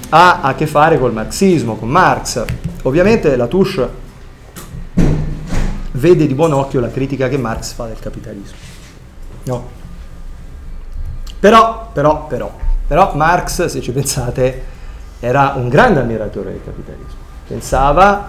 ha 0.08 0.40
a 0.40 0.54
che 0.54 0.66
fare 0.66 0.98
col 0.98 1.12
marxismo, 1.12 1.76
con 1.76 1.90
Marx. 1.90 2.42
Ovviamente 2.84 3.36
la 3.36 3.46
Touche 3.46 3.88
vede 5.92 6.26
di 6.26 6.32
buon 6.32 6.54
occhio 6.54 6.80
la 6.80 6.90
critica 6.90 7.28
che 7.28 7.36
Marx 7.36 7.74
fa 7.74 7.84
del 7.84 7.98
capitalismo. 7.98 8.56
No. 9.44 9.68
Però, 11.38 11.90
però, 11.92 12.26
però, 12.26 12.56
però 12.86 13.14
Marx, 13.16 13.66
se 13.66 13.82
ci 13.82 13.92
pensate, 13.92 14.62
era 15.20 15.52
un 15.56 15.68
grande 15.68 16.00
ammiratore 16.00 16.52
del 16.52 16.62
capitalismo 16.64 17.19
pensava 17.50 18.28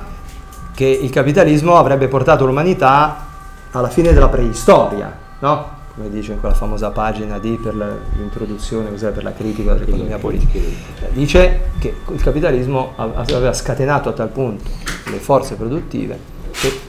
che 0.74 0.88
il 0.88 1.12
capitalismo 1.12 1.76
avrebbe 1.76 2.08
portato 2.08 2.44
l'umanità 2.44 3.28
alla 3.70 3.90
fine 3.90 4.14
della 4.14 4.30
preistoria, 4.30 5.16
no? 5.40 5.80
come 5.94 6.10
dice 6.10 6.32
in 6.32 6.40
quella 6.40 6.56
famosa 6.56 6.90
pagina 6.90 7.38
di 7.38 7.60
per 7.62 7.76
l'introduzione, 7.76 8.90
per 8.90 9.24
la 9.24 9.34
critica 9.34 9.74
dell'economia 9.74 10.18
politica. 10.18 10.58
Cioè, 10.98 11.10
dice 11.12 11.70
che 11.78 11.98
il 12.12 12.22
capitalismo 12.24 12.94
aveva 12.96 13.54
scatenato 13.54 14.10
a 14.10 14.14
tal 14.14 14.30
punto 14.30 14.68
le 15.06 15.18
forze 15.18 15.54
produttive 15.54 16.18
che 16.52 16.80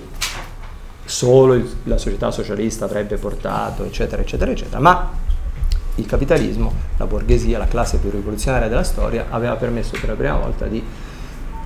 solo 1.04 1.52
il, 1.52 1.70
la 1.84 1.98
società 1.98 2.30
socialista 2.30 2.86
avrebbe 2.86 3.18
portato, 3.18 3.84
eccetera, 3.84 4.22
eccetera, 4.22 4.50
eccetera, 4.50 4.80
ma 4.80 5.10
il 5.96 6.06
capitalismo, 6.06 6.72
la 6.96 7.06
borghesia, 7.06 7.58
la 7.58 7.66
classe 7.66 7.98
più 7.98 8.08
rivoluzionaria 8.08 8.68
della 8.68 8.84
storia, 8.84 9.26
aveva 9.28 9.56
permesso 9.56 9.98
per 10.00 10.08
la 10.08 10.14
prima 10.14 10.36
volta 10.36 10.64
di 10.64 10.82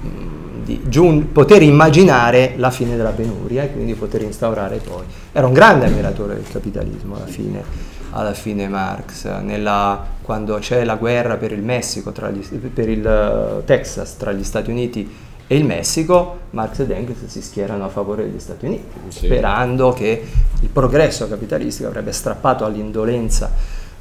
di 0.00 0.82
giun- 0.88 1.30
poter 1.30 1.62
immaginare 1.62 2.54
la 2.56 2.70
fine 2.70 2.96
della 2.96 3.10
penuria 3.10 3.62
e 3.62 3.72
quindi 3.72 3.94
poter 3.94 4.22
instaurare 4.22 4.78
poi. 4.78 5.04
Era 5.32 5.46
un 5.46 5.52
grande 5.52 5.86
ammiratore 5.86 6.34
del 6.34 6.48
capitalismo 6.48 7.14
alla 7.14 7.26
fine, 7.26 7.62
alla 8.10 8.34
fine 8.34 8.68
Marx, 8.68 9.26
nella, 9.42 10.04
quando 10.22 10.58
c'è 10.58 10.84
la 10.84 10.96
guerra 10.96 11.36
per 11.36 11.52
il 11.52 11.62
Messico, 11.62 12.12
gli, 12.32 12.56
per 12.56 12.88
il 12.88 13.04
uh, 13.04 13.64
Texas 13.64 14.16
tra 14.16 14.32
gli 14.32 14.42
Stati 14.42 14.70
Uniti 14.70 15.08
e 15.46 15.56
il 15.56 15.64
Messico, 15.64 16.38
Marx 16.50 16.80
ed 16.80 16.90
Engels 16.90 17.26
si 17.26 17.40
schierano 17.40 17.84
a 17.84 17.88
favore 17.88 18.24
degli 18.24 18.40
Stati 18.40 18.66
Uniti, 18.66 18.98
sì. 19.08 19.26
sperando 19.26 19.92
che 19.92 20.24
il 20.60 20.68
progresso 20.68 21.28
capitalistico 21.28 21.88
avrebbe 21.88 22.10
strappato 22.10 22.64
all'indolenza 22.64 23.52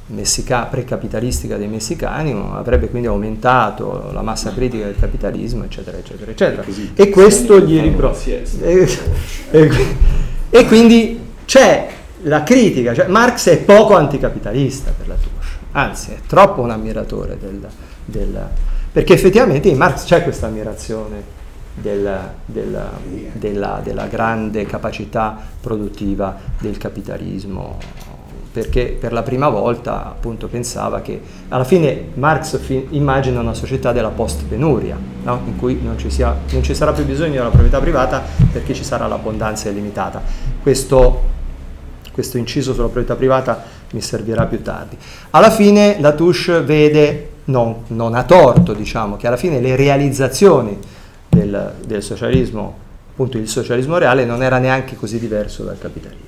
messica- 0.08 0.64
precapitalistica 0.64 1.56
dei 1.56 1.68
messicani, 1.68 2.32
avrebbe 2.52 2.88
quindi 2.88 3.08
aumentato 3.08 4.10
la 4.12 4.22
massa 4.22 4.52
critica 4.52 4.84
del 4.84 4.98
capitalismo, 4.98 5.64
eccetera, 5.64 5.96
eccetera, 5.98 6.30
eccetera. 6.30 6.64
E 6.94 7.10
questo 7.10 7.60
gli 7.60 7.80
riprova. 7.80 8.16
E, 10.50 10.66
quindi 10.66 11.20
c'è 11.44 11.88
la 12.22 12.42
critica, 12.42 12.94
cioè 12.94 13.06
Marx 13.08 13.48
è 13.48 13.58
poco 13.58 13.94
anticapitalista 13.94 14.92
per 14.96 15.08
la 15.08 15.14
Touche, 15.14 15.46
anzi 15.72 16.12
è 16.12 16.18
troppo 16.26 16.62
un 16.62 16.70
ammiratore 16.70 17.36
del, 17.38 17.66
del 18.04 18.48
perché 18.96 19.12
effettivamente 19.12 19.68
in 19.68 19.76
Marx 19.76 20.04
c'è 20.04 20.22
questa 20.22 20.46
ammirazione 20.46 21.22
del, 21.74 22.30
del, 22.46 22.88
della, 23.34 23.80
della 23.84 24.06
grande 24.06 24.64
capacità 24.64 25.38
produttiva 25.60 26.34
del 26.58 26.78
capitalismo 26.78 27.76
perché 28.56 28.96
per 28.98 29.12
la 29.12 29.22
prima 29.22 29.50
volta 29.50 30.06
appunto 30.06 30.46
pensava 30.46 31.02
che 31.02 31.20
alla 31.48 31.64
fine 31.64 32.06
Marx 32.14 32.58
fi- 32.58 32.86
immagina 32.92 33.40
una 33.40 33.52
società 33.52 33.92
della 33.92 34.08
post-penuria, 34.08 34.96
no? 35.24 35.42
in 35.44 35.58
cui 35.58 35.78
non 35.82 35.98
ci, 35.98 36.08
sia, 36.08 36.34
non 36.52 36.62
ci, 36.62 36.74
sarà 36.74 36.92
più 36.92 37.04
bisogno 37.04 37.32
della 37.32 37.50
proprietà 37.50 37.80
privata 37.80 38.22
perché 38.50 38.72
ci 38.72 38.82
sarà 38.82 39.06
l'abbondanza 39.08 39.68
illimitata. 39.68 40.22
Questo, 40.62 41.22
questo 42.12 42.38
inciso 42.38 42.72
sulla 42.72 42.84
proprietà 42.84 43.14
privata 43.14 43.62
mi 43.90 44.00
servirà 44.00 44.46
più 44.46 44.62
tardi. 44.62 44.96
Alla 45.32 45.50
fine 45.50 46.00
la 46.00 46.12
Touche 46.12 46.62
vede, 46.62 47.28
non, 47.44 47.82
non 47.88 48.14
a 48.14 48.22
torto 48.22 48.72
diciamo, 48.72 49.16
che 49.16 49.26
alla 49.26 49.36
fine 49.36 49.60
le 49.60 49.76
realizzazioni 49.76 50.78
del, 51.28 51.74
del 51.84 52.02
socialismo, 52.02 52.74
appunto 53.10 53.36
il 53.36 53.50
socialismo 53.50 53.98
reale, 53.98 54.24
non 54.24 54.42
era 54.42 54.56
neanche 54.56 54.96
così 54.96 55.18
diverso 55.18 55.62
dal 55.62 55.78
capitalismo 55.78 56.25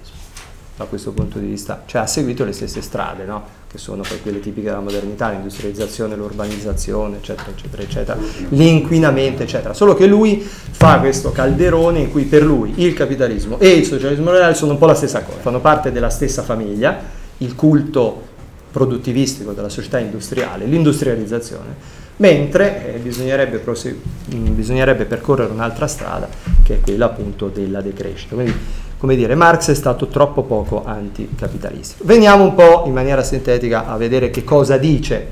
da 0.79 0.85
questo 0.85 1.11
punto 1.11 1.41
di 1.41 1.47
vista, 1.47 1.83
cioè 1.87 2.03
ha 2.03 2.07
seguito 2.07 2.45
le 2.45 2.53
stesse 2.53 2.81
strade, 2.83 3.25
no? 3.25 3.43
che 3.69 3.79
sono 3.79 4.03
poi 4.03 4.23
quelle 4.23 4.39
tipiche 4.39 4.69
della 4.69 4.81
modernità, 4.81 5.29
l'industrializzazione, 5.31 6.15
l'urbanizzazione, 6.15 7.17
eccetera, 7.17 7.51
eccetera, 7.51 7.83
eccetera, 7.83 8.19
l'inquinamento, 8.51 9.43
eccetera. 9.43 9.75
Solo 9.75 9.95
che 9.95 10.07
lui 10.07 10.39
fa 10.41 11.01
questo 11.01 11.33
calderone 11.33 11.99
in 11.99 12.11
cui 12.13 12.25
per 12.25 12.45
lui 12.45 12.75
il 12.77 12.95
capitalismo 12.95 13.59
e 13.59 13.71
il 13.71 13.85
socialismo 13.85 14.31
reale 14.31 14.55
sono 14.55 14.73
un 14.73 14.79
po' 14.79 14.87
la 14.87 14.95
stessa 14.95 15.23
cosa, 15.23 15.39
fanno 15.41 15.61
parte 15.61 15.91
della 15.91 16.11
stessa 16.11 16.43
famiglia, 16.43 16.97
il 17.39 17.55
culto 17.57 18.27
produttivistico 18.71 19.53
della 19.53 19.69
società 19.69 19.99
industriale, 19.99 20.65
l'industrializzazione, 20.65 21.75
mentre 22.17 22.95
eh, 22.95 22.99
bisognerebbe, 22.99 23.59
prosegu- 23.59 24.01
bisognerebbe 24.27 25.07
percorrere 25.07 25.51
un'altra 25.53 25.89
strada 25.89 26.29
che 26.63 26.75
è 26.75 26.81
quella 26.81 27.07
appunto 27.07 27.49
della 27.49 27.81
decrescita. 27.81 28.37
Quindi 28.37 28.55
come 28.99 29.15
dire, 29.15 29.35
Marx 29.37 29.71
è 29.71 29.75
stato 29.75 30.09
troppo 30.09 30.43
poco 30.43 30.85
anticapitalistico. 30.85 32.05
Veniamo 32.05 32.43
un 32.43 32.55
po' 32.55 32.83
in 32.87 32.93
maniera 32.93 33.23
sintetica 33.23 33.87
a 33.87 33.97
vedere 33.97 34.31
che 34.31 34.43
cosa 34.43 34.77
dice, 34.77 35.27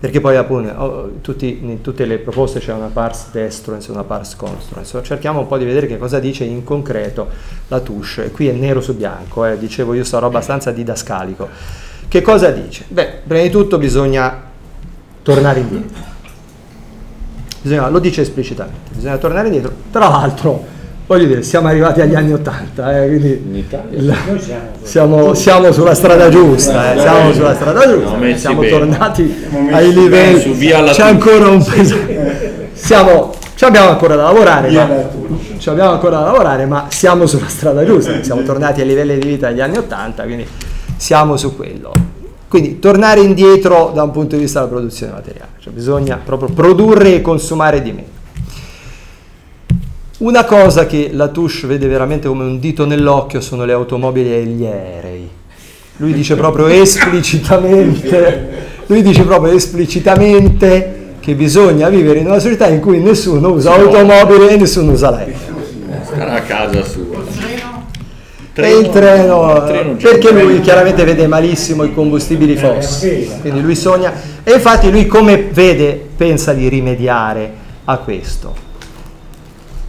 perché 0.00 0.20
poi 0.20 0.36
appunto 0.36 0.72
oh, 0.72 1.10
tutti, 1.20 1.60
in 1.62 1.82
tutte 1.82 2.06
le 2.06 2.18
proposte 2.18 2.58
c'è 2.58 2.72
una 2.72 2.86
pars 2.86 3.26
destruens 3.30 3.86
e 3.86 3.92
una 3.92 4.02
pars 4.02 4.34
construens, 4.34 4.98
cerchiamo 5.02 5.40
un 5.40 5.46
po' 5.46 5.58
di 5.58 5.64
vedere 5.64 5.86
che 5.86 5.98
cosa 5.98 6.18
dice 6.18 6.44
in 6.44 6.64
concreto 6.64 7.28
la 7.68 7.80
Touche, 7.80 8.24
e 8.24 8.30
qui 8.30 8.48
è 8.48 8.52
nero 8.52 8.80
su 8.80 8.96
bianco, 8.96 9.44
eh, 9.44 9.58
dicevo 9.58 9.94
io 9.94 10.04
sarò 10.04 10.26
abbastanza 10.26 10.72
didascalico. 10.72 11.48
Che 12.08 12.22
cosa 12.22 12.50
dice? 12.50 12.84
Beh, 12.88 13.20
prima 13.26 13.42
di 13.42 13.50
tutto 13.50 13.78
bisogna 13.78 14.42
tornare 15.22 15.60
indietro. 15.60 16.10
Bisogna, 17.60 17.88
lo 17.88 18.00
dice 18.00 18.22
esplicitamente, 18.22 18.90
bisogna 18.94 19.18
tornare 19.18 19.46
indietro. 19.46 19.72
Tra 19.90 20.08
l'altro, 20.08 20.64
voglio 21.12 21.26
dire, 21.26 21.42
siamo 21.42 21.68
arrivati 21.68 22.00
agli 22.00 22.14
anni 22.14 22.32
Ottanta, 22.32 23.02
eh, 23.02 23.06
quindi 23.06 23.66
il, 23.90 24.16
siamo, 24.82 25.34
siamo, 25.34 25.70
sulla 25.70 25.94
strada 25.94 26.30
giusta, 26.30 26.94
eh, 26.94 27.00
siamo 27.00 27.32
sulla 27.34 27.54
strada 27.54 27.86
giusta, 27.86 28.36
siamo 28.36 28.60
bene. 28.60 28.72
tornati 28.72 29.46
ai 29.70 29.92
livelli, 29.92 30.56
c'è 30.58 31.02
ancora 31.02 31.48
un 31.48 31.62
peso, 31.62 31.96
siamo, 32.72 33.34
ci 33.54 33.64
abbiamo 33.64 33.90
ancora 33.90 34.16
da 34.16 34.22
lavorare, 34.22 34.70
ma, 34.70 34.88
ci 35.58 35.68
abbiamo 35.68 35.90
ancora 35.90 36.18
da 36.18 36.24
lavorare, 36.24 36.64
ma 36.64 36.86
siamo 36.88 37.26
sulla 37.26 37.48
strada 37.48 37.84
giusta, 37.84 38.20
siamo 38.24 38.42
tornati 38.42 38.80
ai 38.80 38.86
livelli 38.86 39.18
di 39.18 39.28
vita 39.28 39.48
degli 39.48 39.60
anni 39.60 39.76
Ottanta, 39.76 40.22
quindi 40.22 40.46
siamo 40.96 41.36
su 41.36 41.54
quello. 41.54 41.92
Quindi 42.48 42.78
tornare 42.78 43.20
indietro 43.20 43.92
da 43.94 44.02
un 44.02 44.10
punto 44.10 44.36
di 44.36 44.42
vista 44.42 44.60
della 44.60 44.70
produzione 44.70 45.12
materiale, 45.12 45.52
cioè 45.58 45.72
bisogna 45.72 46.20
proprio 46.22 46.50
produrre 46.50 47.14
e 47.14 47.20
consumare 47.20 47.82
di 47.82 47.92
meno. 47.92 48.20
Una 50.22 50.44
cosa 50.44 50.86
che 50.86 51.10
la 51.12 51.26
Touche 51.26 51.66
vede 51.66 51.88
veramente 51.88 52.28
come 52.28 52.44
un 52.44 52.60
dito 52.60 52.86
nell'occhio 52.86 53.40
sono 53.40 53.64
le 53.64 53.72
automobili 53.72 54.32
e 54.32 54.44
gli 54.44 54.64
aerei. 54.64 55.28
Lui 55.96 56.12
dice 56.12 56.36
proprio 56.36 56.68
esplicitamente, 56.70 58.48
lui 58.86 59.02
dice 59.02 59.24
proprio 59.24 59.52
esplicitamente 59.52 61.14
che 61.18 61.34
bisogna 61.34 61.88
vivere 61.88 62.20
in 62.20 62.26
una 62.26 62.38
società 62.38 62.68
in 62.68 62.78
cui 62.78 63.00
nessuno 63.00 63.50
usa 63.50 63.74
automobili 63.74 64.46
e 64.46 64.56
nessuno 64.58 64.92
usa 64.92 65.10
l'aereo. 65.10 65.34
Starà 66.04 66.34
a 66.34 66.42
casa 66.42 66.84
sua. 66.84 67.20
Treno, 68.52 68.76
e 68.76 68.78
il 68.78 68.90
treno, 68.90 69.64
treno 69.64 69.96
perché 69.96 70.30
lui 70.30 70.60
chiaramente 70.60 71.02
vede 71.02 71.26
malissimo 71.26 71.82
i 71.82 71.92
combustibili 71.92 72.54
fossili, 72.54 73.28
quindi 73.40 73.60
lui 73.60 73.74
sogna. 73.74 74.12
E 74.44 74.52
infatti 74.52 74.88
lui 74.88 75.08
come 75.08 75.48
vede 75.52 76.00
pensa 76.16 76.52
di 76.52 76.68
rimediare 76.68 77.52
a 77.86 77.96
questo 77.96 78.70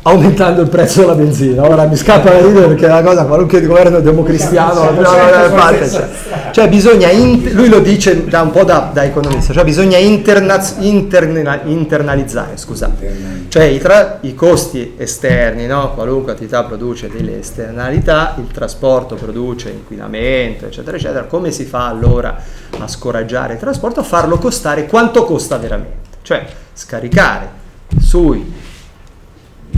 aumentando 0.03 0.61
il 0.61 0.69
prezzo 0.69 1.01
della 1.01 1.15
benzina. 1.15 1.67
Ora 1.67 1.85
mi 1.85 1.95
scappa 1.95 2.31
da 2.31 2.41
ridere 2.41 2.67
perché 2.67 2.85
è 2.85 2.89
una 2.89 3.01
cosa 3.01 3.25
qualunque 3.25 3.65
governo 3.65 3.99
democristiano, 3.99 4.91
no, 4.91 5.03
cioè, 5.03 6.09
cioè, 6.51 6.69
bisogna, 6.69 7.09
in, 7.09 7.51
lui 7.53 7.69
lo 7.69 7.79
dice 7.79 8.25
da 8.25 8.41
un 8.41 8.51
po' 8.51 8.63
da, 8.63 8.89
da 8.91 9.03
economista, 9.03 9.53
cioè 9.53 9.63
bisogna 9.63 9.97
interna, 9.97 10.61
interna, 10.79 11.61
internalizzare, 11.63 12.57
scusate, 12.57 13.45
cioè 13.47 13.63
i, 13.63 13.79
tra, 13.79 14.17
i 14.21 14.35
costi 14.35 14.95
esterni, 14.97 15.67
no? 15.67 15.93
qualunque 15.93 16.33
attività 16.33 16.63
produce 16.63 17.09
delle 17.09 17.39
esternalità, 17.39 18.35
il 18.37 18.47
trasporto 18.51 19.15
produce 19.15 19.69
inquinamento, 19.69 20.65
eccetera, 20.65 20.97
eccetera, 20.97 21.23
come 21.23 21.51
si 21.51 21.63
fa 21.63 21.87
allora 21.87 22.37
a 22.77 22.87
scoraggiare 22.87 23.53
il 23.53 23.59
trasporto? 23.59 24.01
A 24.01 24.03
farlo 24.03 24.37
costare 24.37 24.85
quanto 24.85 25.23
costa 25.23 25.57
veramente, 25.57 26.09
cioè 26.23 26.45
scaricare 26.73 27.61
sui 27.99 28.71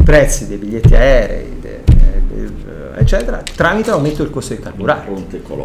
prezzi 0.03 0.47
dei 0.47 0.57
biglietti 0.57 0.95
aerei, 0.95 1.59
de, 1.59 1.81
de, 1.85 2.51
eccetera, 2.97 3.41
tramite 3.55 3.89
l'aumento 3.89 4.23
del 4.23 4.31
costo 4.31 4.53
dei 4.53 4.63
carburanti. 4.63 5.05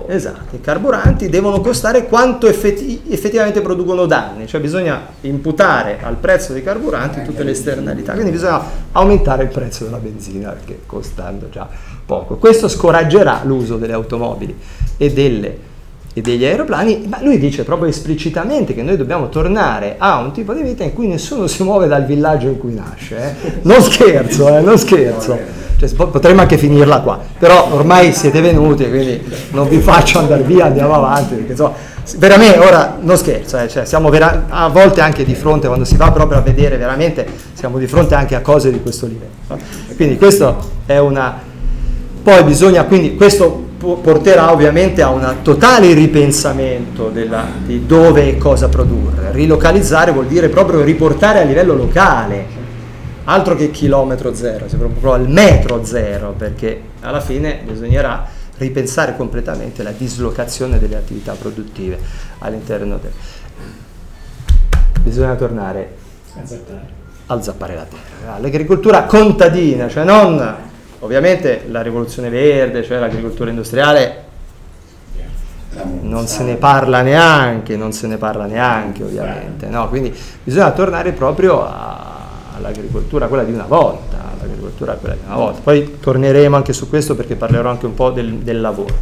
Esatto, 0.09 0.57
i 0.57 0.61
carburanti 0.61 1.29
devono 1.29 1.61
costare 1.61 2.07
quanto 2.07 2.47
effetti, 2.47 3.03
effettivamente 3.09 3.61
producono 3.61 4.07
danni, 4.07 4.47
cioè 4.47 4.61
bisogna 4.61 5.01
imputare 5.23 5.99
al 6.03 6.17
prezzo 6.17 6.53
dei 6.53 6.63
carburanti 6.63 7.23
tutte 7.23 7.43
le 7.43 7.53
esternalità, 7.53 8.13
quindi 8.13 8.31
bisogna 8.31 8.63
aumentare 8.93 9.45
il 9.45 9.51
prezzo 9.51 9.85
della 9.85 9.99
benzina 9.99 10.51
perché 10.51 10.81
costando 10.87 11.49
già 11.51 11.69
poco. 12.05 12.37
Questo 12.37 12.69
scoraggerà 12.69 13.43
l'uso 13.45 13.77
delle 13.77 13.93
automobili 13.93 14.57
e 14.97 15.13
delle 15.13 15.69
e 16.13 16.21
degli 16.23 16.45
aeroplani, 16.45 17.07
ma 17.09 17.19
lui 17.23 17.39
dice 17.39 17.63
proprio 17.63 17.89
esplicitamente 17.89 18.75
che 18.75 18.83
noi 18.83 18.97
dobbiamo 18.97 19.29
tornare 19.29 19.95
a 19.97 20.19
un 20.19 20.33
tipo 20.33 20.53
di 20.53 20.63
vita 20.63 20.83
in 20.83 20.93
cui 20.93 21.07
nessuno 21.07 21.47
si 21.47 21.63
muove 21.63 21.87
dal 21.87 22.05
villaggio 22.05 22.49
in 22.49 22.59
cui 22.59 22.75
nasce. 22.75 23.17
Eh? 23.17 23.53
Non 23.63 23.81
scherzo, 23.81 24.57
eh, 24.57 24.61
non 24.61 24.77
scherzo. 24.77 25.39
Cioè, 25.79 25.89
potremmo 25.95 26.43
anche 26.43 26.59
finirla 26.59 27.01
qua, 27.01 27.19
però 27.39 27.73
ormai 27.73 28.13
siete 28.13 28.41
venuti, 28.41 28.87
quindi 28.89 29.23
non 29.53 29.67
vi 29.67 29.79
faccio 29.79 30.19
andare 30.19 30.43
via, 30.43 30.67
andiamo 30.67 30.95
avanti, 30.95 31.37
perché 31.37 31.53
insomma, 31.53 31.73
veramente 32.19 32.59
ora 32.59 32.99
non 33.01 33.17
scherzo, 33.17 33.57
eh, 33.57 33.67
cioè, 33.69 33.87
siamo 33.87 34.11
vera- 34.11 34.47
a 34.51 34.69
volte 34.69 35.01
anche 35.01 35.25
di 35.25 35.35
fronte, 35.35 35.69
quando 35.69 35.87
si 35.87 35.97
va 35.97 36.11
proprio 36.11 36.39
a 36.39 36.43
vedere 36.43 36.77
veramente, 36.77 37.27
siamo 37.55 37.79
di 37.79 37.87
fronte 37.87 38.15
anche 38.15 38.35
a 38.35 38.43
cose 38.43 38.71
di 38.71 38.83
questo 38.83 39.07
livello. 39.07 39.59
Quindi 39.97 40.19
questo 40.19 40.59
è 40.85 40.99
una... 40.99 41.39
Poi 42.23 42.43
bisogna, 42.43 42.85
quindi 42.85 43.15
questo 43.15 43.69
porterà 43.81 44.53
ovviamente 44.53 45.01
a 45.01 45.09
un 45.09 45.37
totale 45.43 45.95
ripensamento 45.95 47.09
della, 47.09 47.47
di 47.65 47.87
dove 47.87 48.29
e 48.29 48.37
cosa 48.37 48.69
produrre. 48.69 49.33
Rilocalizzare 49.33 50.13
vuol 50.13 50.27
dire 50.27 50.51
proprio 50.51 50.83
riportare 50.83 51.41
a 51.41 51.45
livello 51.45 51.75
locale, 51.75 52.45
altro 53.25 53.55
che 53.55 53.71
chilometro 53.71 54.35
zero, 54.35 54.67
proprio 54.77 55.13
al 55.15 55.29
metro 55.29 55.83
zero, 55.83 56.35
perché 56.37 56.81
alla 57.01 57.21
fine 57.21 57.61
bisognerà 57.65 58.27
ripensare 58.59 59.17
completamente 59.17 59.83
la 59.83 59.93
dislocazione 59.93 60.79
delle 60.79 60.97
attività 60.97 61.33
produttive 61.33 61.99
all'interno 62.41 62.99
del... 63.01 63.13
Bisogna 65.03 65.35
tornare 65.37 65.97
al 67.27 67.43
zappare 67.43 67.75
la 67.75 67.87
terra, 67.89 68.35
all'agricoltura 68.35 69.05
contadina, 69.05 69.89
cioè 69.89 70.05
non 70.05 70.69
Ovviamente 71.01 71.65
la 71.69 71.83
rivoluzione 71.83 72.29
verde, 72.29 72.85
cioè 72.85 72.99
l'agricoltura 72.99 73.49
industriale, 73.51 74.29
non 76.03 76.27
se 76.27 76.43
ne 76.43 76.57
parla 76.57 77.01
neanche, 77.01 77.77
non 77.77 77.93
se 77.93 78.07
ne 78.07 78.17
parla 78.17 78.45
neanche 78.45 79.03
ovviamente, 79.03 79.67
no? 79.69 79.89
quindi 79.89 80.15
bisogna 80.43 80.71
tornare 80.73 81.13
proprio 81.13 81.65
a, 81.65 82.29
all'agricoltura 82.57 83.29
quella 83.29 83.45
di 83.45 83.53
una 83.53 83.65
volta, 83.67 84.19
all'agricoltura 84.39 84.95
quella 84.95 85.15
di 85.15 85.23
una 85.25 85.37
volta. 85.37 85.61
Poi 85.63 85.99
torneremo 86.01 86.57
anche 86.57 86.73
su 86.73 86.89
questo 86.89 87.15
perché 87.15 87.35
parlerò 87.35 87.71
anche 87.71 87.87
un 87.87 87.95
po' 87.95 88.11
del, 88.11 88.35
del 88.35 88.61
lavoro. 88.61 88.95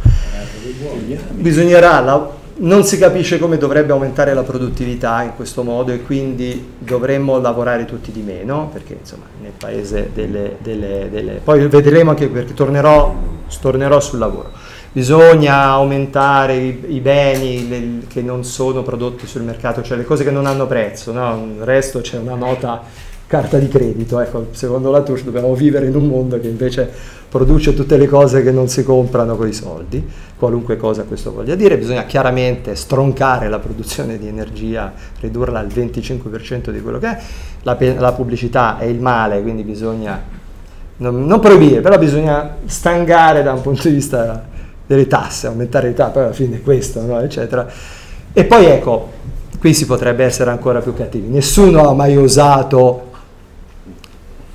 Bisognerà 1.31 1.99
la, 1.99 2.29
non 2.59 2.83
si 2.83 2.97
capisce 2.97 3.39
come 3.39 3.57
dovrebbe 3.57 3.91
aumentare 3.91 4.33
la 4.33 4.43
produttività 4.43 5.21
in 5.23 5.35
questo 5.35 5.63
modo 5.63 5.91
e 5.91 6.01
quindi 6.01 6.73
dovremmo 6.77 7.39
lavorare 7.39 7.85
tutti 7.85 8.11
di 8.11 8.21
meno, 8.21 8.69
perché 8.71 8.97
insomma 8.99 9.25
nel 9.41 9.53
paese 9.57 10.09
delle... 10.13 10.57
delle, 10.59 11.09
delle 11.09 11.41
poi 11.43 11.65
vedremo 11.67 12.09
anche 12.11 12.27
perché 12.27 12.53
tornerò, 12.53 13.15
tornerò 13.61 13.99
sul 13.99 14.19
lavoro. 14.19 14.51
Bisogna 14.91 15.65
aumentare 15.65 16.55
i, 16.55 16.83
i 16.87 16.99
beni 16.99 17.69
le, 17.69 18.07
che 18.07 18.21
non 18.21 18.43
sono 18.43 18.81
prodotti 18.81 19.27
sul 19.27 19.43
mercato, 19.43 19.83
cioè 19.83 19.97
le 19.97 20.03
cose 20.03 20.23
che 20.23 20.31
non 20.31 20.45
hanno 20.45 20.65
prezzo, 20.65 21.11
no? 21.13 21.47
il 21.57 21.63
resto 21.63 22.01
c'è 22.01 22.17
una 22.17 22.35
nota 22.35 22.81
carta 23.29 23.59
di 23.59 23.67
credito. 23.67 24.19
Ecco, 24.19 24.47
secondo 24.51 24.89
la 24.89 25.03
Touche 25.03 25.23
dobbiamo 25.23 25.53
vivere 25.53 25.85
in 25.85 25.95
un 25.95 26.07
mondo 26.07 26.39
che 26.39 26.47
invece 26.47 26.89
produce 27.29 27.75
tutte 27.75 27.95
le 27.95 28.07
cose 28.07 28.41
che 28.41 28.51
non 28.51 28.67
si 28.69 28.83
comprano 28.83 29.35
con 29.35 29.47
i 29.47 29.53
soldi, 29.53 30.03
qualunque 30.35 30.77
cosa 30.77 31.03
questo 31.03 31.31
voglia 31.31 31.53
dire. 31.53 31.77
Bisogna 31.77 32.05
chiaramente 32.05 32.73
stroncare 32.73 33.47
la 33.47 33.59
produzione 33.59 34.17
di 34.17 34.27
energia, 34.27 34.91
ridurla 35.19 35.59
al 35.59 35.67
25% 35.67 36.71
di 36.71 36.81
quello 36.81 36.97
che 36.97 37.07
è. 37.07 37.19
La, 37.61 37.77
la 37.99 38.13
pubblicità 38.13 38.79
è 38.79 38.85
il 38.85 38.99
male, 38.99 39.43
quindi 39.43 39.61
bisogna 39.61 40.19
non, 40.97 41.23
non, 41.23 41.39
proibire, 41.39 41.81
però 41.81 41.99
bisogna 41.99 42.55
stangare 42.65 43.43
da 43.43 43.53
un 43.53 43.61
punto 43.61 43.89
di 43.89 43.93
vista 43.93 44.43
delle 44.87 45.05
tasse, 45.05 45.45
aumentare 45.45 45.89
le 45.89 45.93
tasse, 45.93 46.11
poi 46.13 46.23
alla 46.23 46.33
fine 46.33 46.55
è 46.55 46.61
questo, 46.63 46.99
no? 47.05 47.19
eccetera. 47.19 47.67
E 48.33 48.43
poi 48.43 48.65
ecco, 48.65 49.11
qui 49.59 49.75
si 49.75 49.85
potrebbe 49.85 50.23
essere 50.23 50.49
ancora 50.49 50.79
più 50.79 50.95
cattivi. 50.95 51.27
Nessuno 51.27 51.87
ha 51.87 51.93
mai 51.93 52.17
osato 52.17 53.08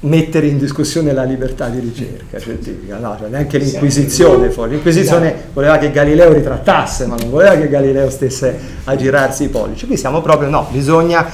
mettere 0.04 0.46
in 0.46 0.58
discussione 0.58 1.12
la 1.12 1.24
libertà 1.24 1.68
di 1.68 1.80
ricerca 1.80 2.38
scientifica, 2.38 2.98
no, 2.98 3.16
cioè 3.18 3.28
neanche 3.28 3.58
l'Inquisizione 3.58 4.50
fu. 4.50 4.64
L'Inquisizione 4.64 5.34
voleva 5.52 5.78
che 5.78 5.90
Galileo 5.90 6.32
ritrattasse, 6.32 7.06
ma 7.06 7.16
non 7.16 7.30
voleva 7.30 7.56
che 7.56 7.68
Galileo 7.68 8.10
stesse 8.10 8.58
a 8.84 8.96
girarsi 8.96 9.44
i 9.44 9.48
pollici. 9.48 9.86
Qui 9.86 9.96
siamo 9.96 10.20
proprio, 10.20 10.48
no, 10.48 10.66
bisogna, 10.70 11.26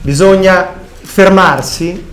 bisogna 0.00 0.68
fermarsi 1.00 2.10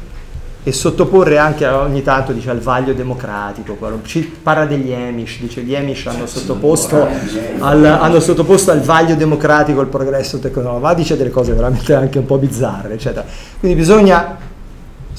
e 0.62 0.72
sottoporre 0.74 1.38
anche 1.38 1.66
ogni 1.68 2.02
tanto 2.02 2.34
dice, 2.34 2.50
al 2.50 2.60
vaglio 2.60 2.94
democratico, 2.94 3.78
ci 4.04 4.22
parla 4.22 4.66
degli 4.66 4.92
Amish, 4.92 5.40
dice 5.40 5.62
gli 5.62 5.76
Amish 5.76 6.08
hanno 6.08 6.26
sottoposto 6.26 7.08
al, 7.60 7.86
hanno 7.86 8.20
sottoposto 8.20 8.72
al 8.72 8.82
vaglio 8.82 9.16
democratico 9.16 9.80
il 9.82 9.88
progresso 9.88 10.40
tecnologico, 10.40 10.86
ma 10.86 10.94
dice 10.94 11.16
delle 11.16 11.30
cose 11.30 11.54
veramente 11.54 11.94
anche 11.94 12.18
un 12.18 12.26
po' 12.26 12.38
bizzarre, 12.38 12.94
eccetera. 12.94 13.26
Quindi 13.60 13.78
bisogna 13.78 14.38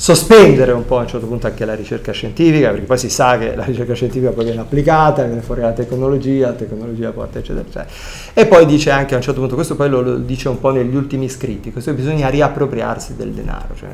sospendere 0.00 0.72
un 0.72 0.86
po' 0.86 0.96
a 0.96 1.02
un 1.02 1.08
certo 1.08 1.26
punto 1.26 1.46
anche 1.46 1.66
la 1.66 1.74
ricerca 1.74 2.10
scientifica, 2.12 2.70
perché 2.70 2.86
poi 2.86 2.96
si 2.96 3.10
sa 3.10 3.36
che 3.36 3.54
la 3.54 3.64
ricerca 3.64 3.92
scientifica 3.92 4.30
poi 4.30 4.44
viene 4.44 4.62
applicata, 4.62 5.24
viene 5.24 5.42
fuori 5.42 5.60
la 5.60 5.72
tecnologia, 5.72 6.46
la 6.46 6.52
tecnologia 6.54 7.10
porta 7.10 7.40
eccetera 7.40 7.60
eccetera. 7.60 7.86
E 8.32 8.46
poi 8.46 8.64
dice 8.64 8.90
anche 8.90 9.12
a 9.12 9.18
un 9.18 9.22
certo 9.22 9.40
punto, 9.40 9.56
questo 9.56 9.76
poi 9.76 9.90
lo, 9.90 10.00
lo 10.00 10.16
dice 10.16 10.48
un 10.48 10.58
po' 10.58 10.70
negli 10.70 10.96
ultimi 10.96 11.28
scritti, 11.28 11.70
questo 11.70 11.92
bisogna 11.92 12.30
riappropriarsi 12.30 13.14
del 13.14 13.32
denaro, 13.32 13.74
cioè 13.78 13.90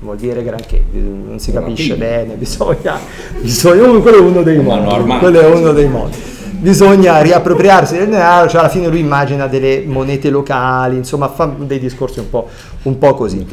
vuol 0.00 0.16
dire 0.16 0.42
granché, 0.42 0.82
non 0.90 1.38
si 1.38 1.52
capisce 1.52 1.94
bene, 1.94 2.34
bisogna, 2.36 2.98
bisogna 3.40 4.00
quello 4.00 4.16
è 4.16 4.20
uno 4.20 4.42
dei 4.42 4.58
modi, 4.58 5.18
quello 5.20 5.38
è 5.38 5.46
uno 5.46 5.72
dei 5.72 5.88
modi 5.88 6.16
bisogna 6.58 7.20
riappropriarsi 7.20 7.96
del 7.96 8.08
denaro, 8.08 8.48
cioè 8.48 8.60
alla 8.60 8.68
fine 8.68 8.88
lui 8.88 9.00
immagina 9.00 9.46
delle 9.46 9.84
monete 9.86 10.28
locali, 10.30 10.96
insomma 10.96 11.28
fa 11.28 11.52
dei 11.56 11.78
discorsi 11.78 12.18
un 12.18 12.28
po', 12.28 12.48
un 12.82 12.98
po 12.98 13.14
così. 13.14 13.46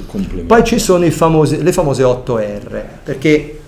Poi 0.45 0.63
ci 0.63 0.79
sono 0.79 1.09
famosi, 1.09 1.61
le 1.61 1.71
famose 1.71 2.03
8R, 2.03 2.83
perché 3.03 3.59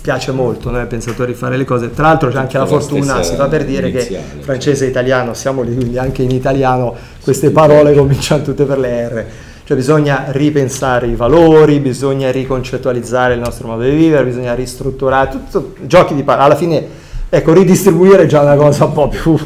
piace 0.00 0.32
molto 0.32 0.70
no, 0.70 0.78
ai 0.78 0.86
pensatori 0.86 1.34
fare 1.34 1.56
le 1.56 1.64
cose. 1.64 1.92
Tra 1.92 2.06
l'altro 2.06 2.30
c'è 2.30 2.38
anche 2.38 2.56
la 2.56 2.66
fortuna, 2.66 3.22
si 3.22 3.34
fa 3.34 3.48
per 3.48 3.64
dire 3.64 3.88
iniziale, 3.88 4.24
che 4.36 4.42
francese 4.42 4.86
e 4.86 4.88
italiano 4.88 5.34
siamo 5.34 5.62
lì, 5.62 5.74
quindi 5.74 5.98
anche 5.98 6.22
in 6.22 6.30
italiano 6.30 6.94
queste 7.22 7.50
parole 7.50 7.94
cominciano 7.94 8.42
tutte 8.42 8.64
per 8.64 8.78
le 8.78 9.08
R. 9.08 9.24
Cioè 9.64 9.76
bisogna 9.76 10.24
ripensare 10.30 11.06
i 11.06 11.14
valori, 11.14 11.78
bisogna 11.78 12.30
riconcettualizzare 12.32 13.34
il 13.34 13.40
nostro 13.40 13.68
modo 13.68 13.84
di 13.84 13.90
vivere, 13.90 14.24
bisogna 14.24 14.52
ristrutturare, 14.52 15.30
tutto, 15.30 15.74
giochi 15.82 16.14
di 16.14 16.24
parole. 16.24 16.46
Alla 16.46 16.56
fine 16.56 16.86
Ecco, 17.32 17.52
ridistribuire 17.52 18.24
è 18.24 18.26
già 18.26 18.40
una 18.40 18.56
cosa 18.56 18.86
un 18.86 18.92
po' 18.92 19.06
più, 19.06 19.36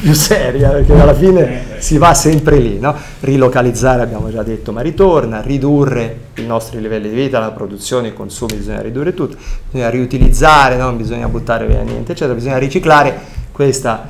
più 0.00 0.14
seria, 0.14 0.70
perché 0.70 0.98
alla 0.98 1.12
fine 1.12 1.64
si 1.76 1.98
va 1.98 2.14
sempre 2.14 2.56
lì, 2.56 2.78
no? 2.78 2.94
Rilocalizzare 3.20 4.00
abbiamo 4.00 4.30
già 4.30 4.42
detto, 4.42 4.72
ma 4.72 4.80
ritorna, 4.80 5.42
ridurre 5.42 6.18
i 6.36 6.46
nostri 6.46 6.80
livelli 6.80 7.10
di 7.10 7.14
vita, 7.14 7.38
la 7.38 7.50
produzione, 7.50 8.08
i 8.08 8.14
consumi, 8.14 8.54
bisogna 8.54 8.80
ridurre 8.80 9.12
tutto, 9.12 9.36
bisogna 9.70 9.90
riutilizzare, 9.90 10.76
non 10.76 10.96
bisogna 10.96 11.28
buttare 11.28 11.66
via 11.66 11.82
niente, 11.82 12.12
eccetera, 12.12 12.32
bisogna 12.32 12.56
riciclare. 12.56 13.34
Questa, 13.52 14.06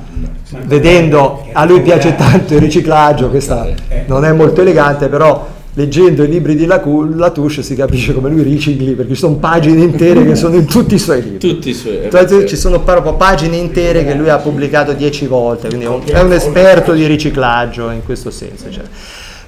vedendo, 0.63 1.47
a 1.51 1.65
lui 1.65 1.81
piace 1.81 2.15
tanto 2.15 2.53
il 2.53 2.61
riciclaggio, 2.61 3.29
questa 3.29 3.67
non 4.05 4.23
è 4.23 4.31
molto 4.31 4.61
elegante, 4.61 5.09
però 5.09 5.45
leggendo 5.77 6.23
i 6.23 6.27
libri 6.27 6.55
di 6.55 6.65
Latouche 6.65 7.61
si 7.61 7.75
capisce 7.75 8.11
come 8.11 8.31
lui 8.31 8.41
ricicli 8.41 8.93
perché 8.93 9.13
ci 9.13 9.19
sono 9.19 9.35
pagine 9.35 9.83
intere 9.83 10.25
che 10.25 10.35
sono 10.35 10.55
in 10.55 10.65
tutti 10.65 10.95
i 10.95 10.99
suoi 10.99 11.21
libri 11.21 11.37
tutti 11.37 11.69
i 11.69 11.73
suoi 11.75 12.09
cioè, 12.09 12.45
ci 12.45 12.55
sono 12.55 12.81
proprio 12.81 13.13
pagine 13.13 13.57
intere 13.57 14.03
che 14.03 14.15
lui 14.15 14.29
ha 14.29 14.37
pubblicato 14.37 14.93
dieci 14.93 15.27
volte 15.27 15.67
quindi 15.67 15.85
è 15.85 15.87
un, 15.87 16.01
è 16.03 16.19
un 16.19 16.33
esperto 16.33 16.93
di 16.93 17.05
riciclaggio 17.05 17.91
in 17.91 18.03
questo 18.03 18.31
senso 18.31 18.71
cioè. 18.71 18.83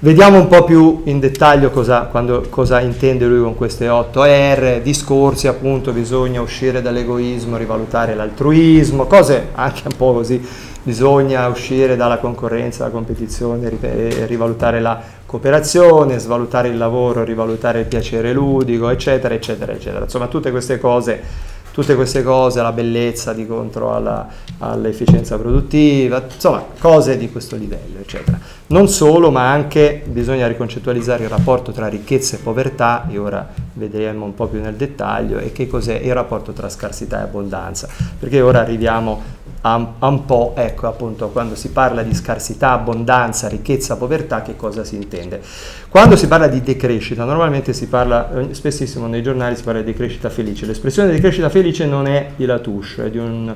Vediamo 0.02 0.38
un 0.38 0.48
po' 0.48 0.64
più 0.64 1.02
in 1.06 1.20
dettaglio 1.20 1.72
cosa, 1.72 2.04
quando, 2.04 2.46
cosa 2.48 2.80
intende 2.80 3.26
lui 3.26 3.42
con 3.42 3.54
queste 3.54 3.90
8 3.90 4.24
R, 4.24 4.80
discorsi 4.82 5.50
appunto, 5.50 5.92
bisogna 5.92 6.40
uscire 6.40 6.82
dall'egoismo, 6.82 7.58
rivalutare 7.58 8.16
l'altruismo, 8.16 9.08
cose 9.08 9.50
anche 9.56 9.82
un 9.84 9.98
po' 9.98 10.14
così, 10.14 10.42
bisogna 10.82 11.46
uscire 11.50 11.98
dalla 11.98 12.18
concorrenza, 12.18 12.84
dalla 12.84 12.92
competizione, 12.92 13.70
rivalutare 14.26 14.80
la 14.80 15.02
cooperazione, 15.30 16.18
svalutare 16.18 16.70
il 16.70 16.78
lavoro, 16.78 17.24
rivalutare 17.24 17.82
il 17.82 17.86
piacere 17.86 18.34
ludico, 18.34 18.90
eccetera, 18.90 19.36
eccetera, 19.36 19.74
eccetera. 19.74 20.06
Insomma, 20.06 20.26
tutte 20.26 20.50
queste 20.50 20.80
cose 20.80 21.22
tutte 21.72 21.96
queste 21.96 22.24
cose, 22.24 22.62
la 22.62 22.72
bellezza 22.72 23.32
di 23.32 23.48
contro 23.48 23.94
alla, 23.94 24.28
all'efficienza 24.58 25.38
produttiva, 25.38 26.26
insomma 26.34 26.66
cose 26.78 27.18
di 27.18 27.32
questo 27.32 27.56
livello, 27.56 28.00
eccetera. 28.00 28.38
Non 28.68 28.90
solo, 28.90 29.32
ma 29.32 29.50
anche 29.50 30.02
bisogna 30.06 30.48
riconcettualizzare 30.48 31.24
il 31.24 31.30
rapporto 31.30 31.72
tra 31.72 31.88
ricchezza 31.88 32.36
e 32.36 32.40
povertà, 32.40 33.08
e 33.10 33.18
ora 33.18 33.48
vedremo 33.74 34.26
un 34.26 34.34
po' 34.34 34.48
più 34.48 34.60
nel 34.60 34.76
dettaglio, 34.76 35.38
e 35.38 35.52
che 35.54 35.68
cos'è 35.68 35.96
il 35.96 36.14
rapporto 36.14 36.52
tra 36.52 36.70
scarsità 36.70 37.20
e 37.20 37.24
abbondanza, 37.24 37.88
perché 38.20 38.42
ora 38.42 38.60
arriviamo 38.60 39.22
a, 39.62 39.96
un 40.00 40.26
po', 40.26 40.54
ecco 40.56 40.88
appunto, 40.88 41.30
quando 41.30 41.56
si 41.56 41.70
parla 41.70 42.02
di 42.04 42.14
scarsità, 42.14 42.72
abbondanza, 42.72 43.48
ricchezza, 43.50 43.98
povertà, 43.98 44.42
che 44.42 44.56
cosa 44.56 44.84
si 44.84 44.96
intende. 44.96 45.42
Quando 45.90 46.16
si 46.16 46.28
parla 46.28 46.48
di 46.48 46.62
decrescita, 46.62 47.26
normalmente 47.26 47.74
si 47.74 47.88
parla, 47.88 48.32
eh, 48.40 48.54
spessissimo 48.54 49.08
nei 49.08 49.22
giornali 49.22 49.56
si 49.56 49.64
parla 49.64 49.82
di 49.82 49.88
decrescita 49.92 50.30
felice. 50.30 50.66
L'espressione 50.66 51.12
decrescita 51.12 51.50
felice 51.50 51.86
non 51.86 52.08
è 52.08 52.32
di 52.36 52.46
Latouche, 52.46 53.06
è 53.06 53.10
di 53.10 53.18
un, 53.18 53.54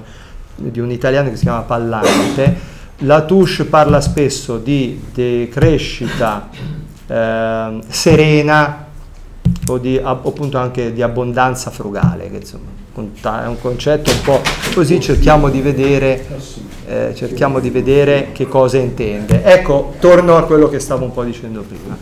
di 0.56 0.80
un 0.80 0.92
italiano 0.92 1.30
che 1.30 1.38
si 1.38 1.44
chiama 1.44 1.62
Pallante. 1.62 2.72
Latouche 2.98 3.66
parla 3.66 4.02
spesso 4.02 4.58
di 4.58 5.06
decrescita 5.14 6.50
eh, 7.08 7.80
serena 7.88 8.86
o 9.68 9.78
di, 9.78 9.98
appunto 10.02 10.58
anche 10.58 10.92
di 10.92 11.02
abbondanza 11.02 11.72
frugale, 11.72 12.30
che 12.30 12.38
insomma 12.38 12.83
è 12.96 13.48
un 13.48 13.60
concetto 13.60 14.12
un 14.12 14.22
po' 14.24 14.42
così 14.74 15.00
cerchiamo 15.00 15.50
di 15.50 15.62
vedere, 15.62 16.26
eh, 16.86 17.14
cerchiamo 17.16 17.60
di 17.60 17.72
vedere 17.72 18.30
che 18.34 18.48
cosa 18.48 18.78
intende. 18.78 19.44
Ecco, 19.44 19.96
torno 20.00 20.38
a 20.38 20.44
quello 20.44 20.70
che 20.70 20.80
stavo 20.80 21.04
un 21.04 21.12
po' 21.12 21.24
dicendo 21.24 21.62
prima. 21.62 21.98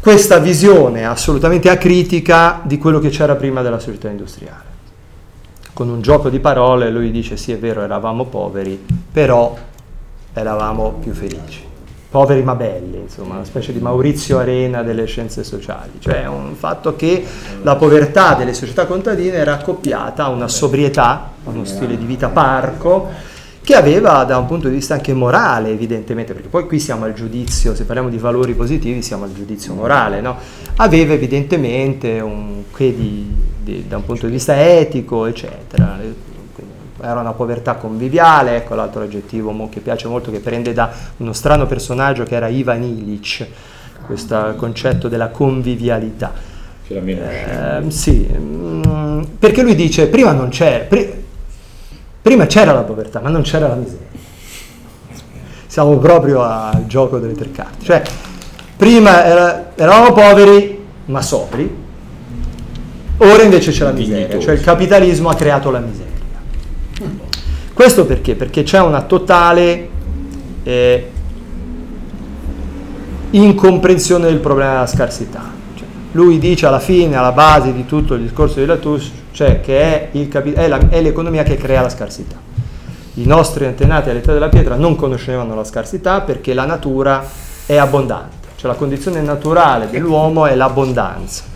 Questa 0.00 0.38
visione 0.38 1.06
assolutamente 1.06 1.68
acritica 1.68 2.60
di 2.64 2.78
quello 2.78 2.98
che 2.98 3.10
c'era 3.10 3.36
prima 3.36 3.62
della 3.62 3.78
società 3.78 4.08
industriale. 4.08 4.68
Con 5.72 5.88
un 5.88 6.00
gioco 6.00 6.30
di 6.30 6.40
parole 6.40 6.90
lui 6.90 7.10
dice 7.10 7.36
sì 7.36 7.52
è 7.52 7.58
vero 7.58 7.82
eravamo 7.82 8.24
poveri, 8.24 8.82
però 9.12 9.56
eravamo 10.32 10.94
più 11.00 11.12
felici 11.12 11.69
poveri 12.10 12.42
ma 12.42 12.56
belli, 12.56 12.98
insomma, 12.98 13.34
una 13.34 13.44
specie 13.44 13.72
di 13.72 13.78
Maurizio 13.78 14.38
Arena 14.38 14.82
delle 14.82 15.04
scienze 15.04 15.44
sociali, 15.44 15.92
cioè 16.00 16.26
un 16.26 16.54
fatto 16.56 16.96
che 16.96 17.24
la 17.62 17.76
povertà 17.76 18.34
delle 18.34 18.52
società 18.52 18.86
contadine 18.86 19.36
era 19.36 19.54
accoppiata 19.54 20.24
a 20.24 20.28
una 20.28 20.48
sobrietà, 20.48 21.30
a 21.44 21.50
uno 21.50 21.64
stile 21.64 21.96
di 21.96 22.04
vita 22.04 22.28
parco, 22.28 23.08
che 23.62 23.74
aveva 23.76 24.24
da 24.24 24.38
un 24.38 24.46
punto 24.46 24.66
di 24.66 24.74
vista 24.74 24.94
anche 24.94 25.14
morale 25.14 25.70
evidentemente, 25.70 26.32
perché 26.32 26.48
poi 26.48 26.66
qui 26.66 26.80
siamo 26.80 27.04
al 27.04 27.12
giudizio, 27.12 27.76
se 27.76 27.84
parliamo 27.84 28.08
di 28.08 28.18
valori 28.18 28.54
positivi 28.54 29.02
siamo 29.02 29.22
al 29.22 29.32
giudizio 29.32 29.72
morale, 29.74 30.20
no? 30.20 30.36
aveva 30.76 31.12
evidentemente 31.12 32.18
un 32.18 32.64
che 32.74 32.92
di, 32.94 33.32
di, 33.62 33.84
da 33.86 33.98
un 33.98 34.04
punto 34.04 34.26
di 34.26 34.32
vista 34.32 34.60
etico, 34.60 35.26
eccetera 35.26 35.98
era 37.02 37.20
una 37.20 37.32
povertà 37.32 37.74
conviviale, 37.74 38.56
ecco 38.56 38.74
l'altro 38.74 39.02
aggettivo 39.02 39.68
che 39.68 39.80
piace 39.80 40.08
molto, 40.08 40.30
che 40.30 40.40
prende 40.40 40.72
da 40.72 40.90
uno 41.18 41.32
strano 41.32 41.66
personaggio 41.66 42.24
che 42.24 42.34
era 42.34 42.48
Ivan 42.48 42.82
Illich, 42.82 43.46
questo 44.06 44.54
concetto 44.56 45.08
della 45.08 45.28
convivialità. 45.28 46.32
Eh, 47.86 47.90
sì, 47.90 48.26
mh, 48.26 48.82
mm, 48.86 49.22
perché 49.38 49.62
lui 49.62 49.74
dice, 49.74 50.08
prima 50.08 50.32
non 50.32 50.48
c'era, 50.48 50.84
pri- 50.84 51.24
prima 52.20 52.46
c'era 52.46 52.72
la 52.72 52.82
povertà, 52.82 53.20
ma 53.20 53.28
non 53.28 53.42
c'era 53.42 53.68
la 53.68 53.76
miseria. 53.76 54.08
Siamo 55.66 55.96
proprio 55.98 56.42
al 56.42 56.86
gioco 56.86 57.18
delle 57.18 57.34
tre 57.34 57.52
carte. 57.52 57.84
Cioè, 57.84 58.02
prima 58.76 59.24
era, 59.24 59.72
eravamo 59.76 60.12
poveri, 60.12 60.84
ma 61.06 61.22
sobri, 61.22 61.72
ora 63.18 63.42
invece 63.42 63.70
c'è 63.70 63.84
la 63.84 63.92
miseria, 63.92 64.38
cioè 64.40 64.54
il 64.54 64.60
capitalismo 64.60 65.28
ha 65.28 65.34
creato 65.36 65.70
la 65.70 65.78
miseria. 65.78 66.09
Questo 67.80 68.04
perché? 68.04 68.34
Perché 68.34 68.62
c'è 68.62 68.78
una 68.78 69.00
totale 69.00 69.88
eh, 70.64 71.10
incomprensione 73.30 74.26
del 74.26 74.36
problema 74.36 74.72
della 74.72 74.86
scarsità. 74.86 75.50
Cioè, 75.74 75.86
lui 76.12 76.38
dice 76.38 76.66
alla 76.66 76.78
fine, 76.78 77.16
alla 77.16 77.32
base 77.32 77.72
di 77.72 77.86
tutto 77.86 78.12
il 78.12 78.20
discorso 78.20 78.60
di 78.60 78.66
Latouche, 78.66 79.10
cioè 79.32 79.62
che 79.62 79.80
è, 79.80 80.08
il 80.10 80.28
è, 80.28 80.68
la, 80.68 80.90
è 80.90 81.00
l'economia 81.00 81.42
che 81.42 81.56
crea 81.56 81.80
la 81.80 81.88
scarsità. 81.88 82.36
I 83.14 83.24
nostri 83.24 83.64
antenati 83.64 84.10
all'età 84.10 84.34
della 84.34 84.50
pietra 84.50 84.74
non 84.74 84.94
conoscevano 84.94 85.54
la 85.54 85.64
scarsità 85.64 86.20
perché 86.20 86.52
la 86.52 86.66
natura 86.66 87.26
è 87.64 87.76
abbondante, 87.78 88.48
cioè 88.56 88.70
la 88.70 88.76
condizione 88.76 89.22
naturale 89.22 89.88
dell'uomo 89.88 90.44
è 90.44 90.54
l'abbondanza 90.54 91.49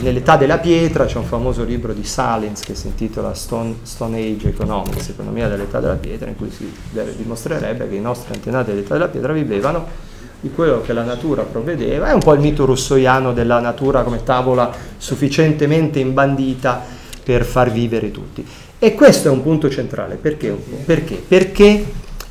nell'età 0.00 0.36
della 0.36 0.58
pietra 0.58 1.04
c'è 1.06 1.18
un 1.18 1.24
famoso 1.24 1.64
libro 1.64 1.92
di 1.92 2.04
Salins 2.04 2.60
che 2.60 2.74
si 2.74 2.86
intitola 2.86 3.34
Stone, 3.34 3.76
Stone 3.82 4.18
Age 4.18 4.48
Economics, 4.48 5.08
economia 5.08 5.48
dell'età 5.48 5.80
della 5.80 5.94
pietra, 5.94 6.28
in 6.28 6.36
cui 6.36 6.50
si 6.50 6.72
dimostrerebbe 7.16 7.88
che 7.88 7.96
i 7.96 8.00
nostri 8.00 8.34
antenati 8.34 8.70
dell'età 8.70 8.94
della 8.94 9.08
pietra 9.08 9.32
vivevano 9.32 10.10
di 10.40 10.50
quello 10.50 10.80
che 10.80 10.92
la 10.92 11.04
natura 11.04 11.42
provvedeva, 11.42 12.08
è 12.08 12.12
un 12.12 12.20
po' 12.20 12.34
il 12.34 12.40
mito 12.40 12.64
russoiano 12.64 13.32
della 13.32 13.60
natura 13.60 14.02
come 14.02 14.24
tavola 14.24 14.74
sufficientemente 14.96 16.00
imbandita 16.00 16.82
per 17.22 17.44
far 17.44 17.70
vivere 17.70 18.10
tutti. 18.10 18.44
E 18.78 18.94
questo 18.94 19.28
è 19.28 19.30
un 19.30 19.42
punto 19.42 19.70
centrale, 19.70 20.16
perché? 20.16 20.50
Perché? 20.50 21.14
Perché 21.14 21.84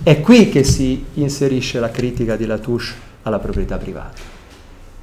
è 0.04 0.20
qui 0.20 0.50
che 0.50 0.66
si 0.66 1.06
inserisce 1.14 1.80
la 1.80 1.90
critica 1.90 2.36
di 2.36 2.46
Latouche 2.46 2.94
alla 3.22 3.40
proprietà 3.40 3.78
privata. 3.78 4.20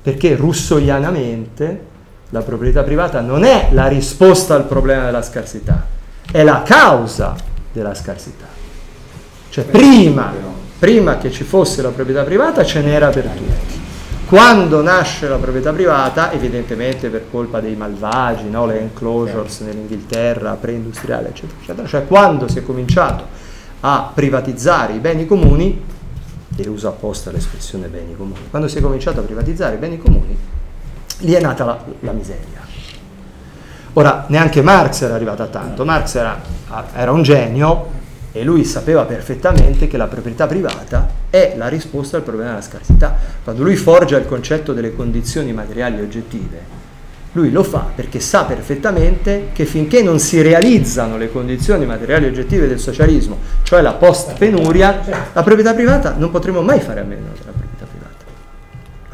Perché 0.03 0.37
russoianamente 0.37 1.97
la 2.31 2.43
proprietà 2.43 2.83
privata 2.83 3.21
non 3.21 3.45
è 3.45 3.69
la 3.73 3.87
risposta 3.87 4.55
al 4.55 4.65
problema 4.65 5.07
della 5.07 5.23
scarsità, 5.23 5.87
è 6.31 6.43
la 6.43 6.63
causa 6.63 7.35
della 7.73 7.95
scarsità. 7.95 8.47
Cioè 9.49 9.65
prima, 9.65 10.33
prima 10.79 11.17
che 11.17 11.31
ci 11.31 11.45
fosse 11.45 11.81
la 11.81 11.89
proprietà 11.89 12.23
privata 12.25 12.65
ce 12.65 12.83
n'era 12.83 13.09
per 13.09 13.25
tutti. 13.25 13.87
Quando 14.27 14.83
nasce 14.83 15.27
la 15.27 15.37
proprietà 15.37 15.73
privata, 15.73 16.31
evidentemente 16.33 17.09
per 17.09 17.31
colpa 17.31 17.61
dei 17.61 17.75
malvagi, 17.75 18.51
no? 18.51 18.67
le 18.67 18.79
enclosures 18.81 19.61
nell'Inghilterra 19.61 20.53
preindustriale, 20.53 21.29
eccetera, 21.29 21.59
eccetera, 21.63 21.89
cioè 21.89 22.07
quando 22.07 22.47
si 22.47 22.59
è 22.59 22.63
cominciato 22.63 23.25
a 23.81 24.11
privatizzare 24.13 24.93
i 24.93 24.99
beni 24.99 25.25
comuni, 25.25 25.83
e 26.55 26.69
uso 26.69 26.89
apposta 26.89 27.31
l'espressione 27.31 27.87
beni 27.87 28.15
comuni, 28.17 28.41
quando 28.51 28.69
si 28.69 28.77
è 28.77 28.81
cominciato 28.83 29.21
a 29.21 29.23
privatizzare 29.23 29.77
i 29.77 29.79
beni 29.79 29.97
comuni, 29.97 30.37
lì 31.21 31.33
è 31.33 31.41
nata 31.41 31.65
la, 31.65 31.79
la 32.01 32.13
miseria. 32.13 32.67
Ora, 33.95 34.27
neanche 34.29 34.63
Marx 34.63 35.03
era 35.03 35.15
arrivato 35.15 35.43
a 35.43 35.47
tanto, 35.47 35.85
Marx 35.85 36.15
era, 36.15 36.41
era 36.95 37.11
un 37.11 37.23
genio 37.23 37.97
e 38.31 38.45
lui 38.45 38.65
sapeva 38.65 39.05
perfettamente 39.05 39.89
che 39.89 39.97
la 39.97 40.07
proprietà 40.07 40.47
privata 40.47 41.09
è 41.31 41.55
la 41.57 41.67
risposta 41.67 42.17
al 42.17 42.23
problema 42.23 42.51
della 42.51 42.63
scarsità. 42.63 43.17
Quando 43.43 43.65
lui 43.65 43.75
forgia 43.75 44.17
il 44.19 44.27
concetto 44.27 44.73
delle 44.73 44.95
condizioni 44.95 45.53
materiali 45.53 46.01
oggettive, 46.01 46.77
lui 47.33 47.51
lo 47.51 47.63
fa 47.63 47.87
perché 47.95 48.21
sa 48.21 48.45
perfettamente 48.45 49.49
che 49.53 49.65
finché 49.65 50.03
non 50.03 50.19
si 50.19 50.41
realizzano 50.43 51.17
le 51.17 51.31
condizioni 51.33 51.85
materiali 51.85 52.27
oggettive 52.27 52.69
del 52.69 52.79
socialismo, 52.79 53.39
cioè 53.65 53.81
la 53.81 53.95
post-penuria, 53.95 55.01
la 55.33 55.43
proprietà 55.43 55.75
privata 55.75 56.15
non 56.17 56.31
potremo 56.31 56.63
mai 56.63 56.81
fare 56.81 57.01
a 57.01 57.05
meno 57.05 57.27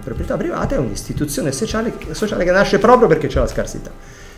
proprietà 0.05 0.37
privata 0.37 0.77
è 0.77 0.79
un'istituzione 0.79 1.51
sociale, 1.51 1.93
sociale 2.13 2.45
che 2.45 2.53
nasce 2.53 2.79
proprio 2.79 3.09
perché 3.09 3.27
c'è 3.27 3.41
la 3.41 3.47
scarsità. 3.47 3.91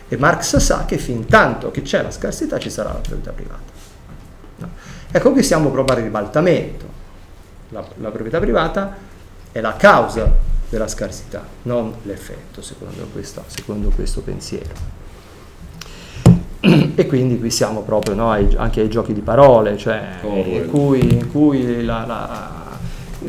E 0.07 0.17
Marx 0.17 0.55
sa 0.57 0.85
che 0.85 0.97
fin 0.97 1.25
tanto 1.25 1.69
che 1.69 1.81
c'è 1.81 2.01
la 2.01 2.11
scarsità 2.11 2.57
ci 2.57 2.69
sarà 2.69 2.93
la 2.93 2.99
proprietà 2.99 3.31
privata. 3.31 3.71
No. 4.57 4.69
Ecco 5.11 5.31
qui 5.31 5.43
siamo 5.43 5.69
proprio 5.69 5.97
al 5.97 6.03
ribaltamento. 6.03 6.85
La, 7.69 7.85
la 7.97 8.09
proprietà 8.09 8.39
privata 8.39 8.95
è 9.51 9.59
la 9.59 9.75
causa 9.75 10.33
della 10.69 10.87
scarsità, 10.87 11.43
non 11.63 11.93
l'effetto, 12.03 12.61
secondo 12.61 13.07
questo, 13.11 13.43
secondo 13.47 13.89
questo 13.89 14.21
pensiero. 14.21 14.95
E 16.59 17.05
quindi 17.05 17.37
qui 17.39 17.51
siamo 17.51 17.81
proprio 17.81 18.15
no, 18.15 18.31
ai, 18.31 18.55
anche 18.57 18.81
ai 18.81 18.89
giochi 18.89 19.13
di 19.13 19.21
parole, 19.21 19.77
cioè 19.77 20.19
oh, 20.23 20.35
in 20.35 20.67
cui, 20.69 21.13
in 21.13 21.31
cui 21.31 21.83
la, 21.83 22.05
la, 22.05 22.66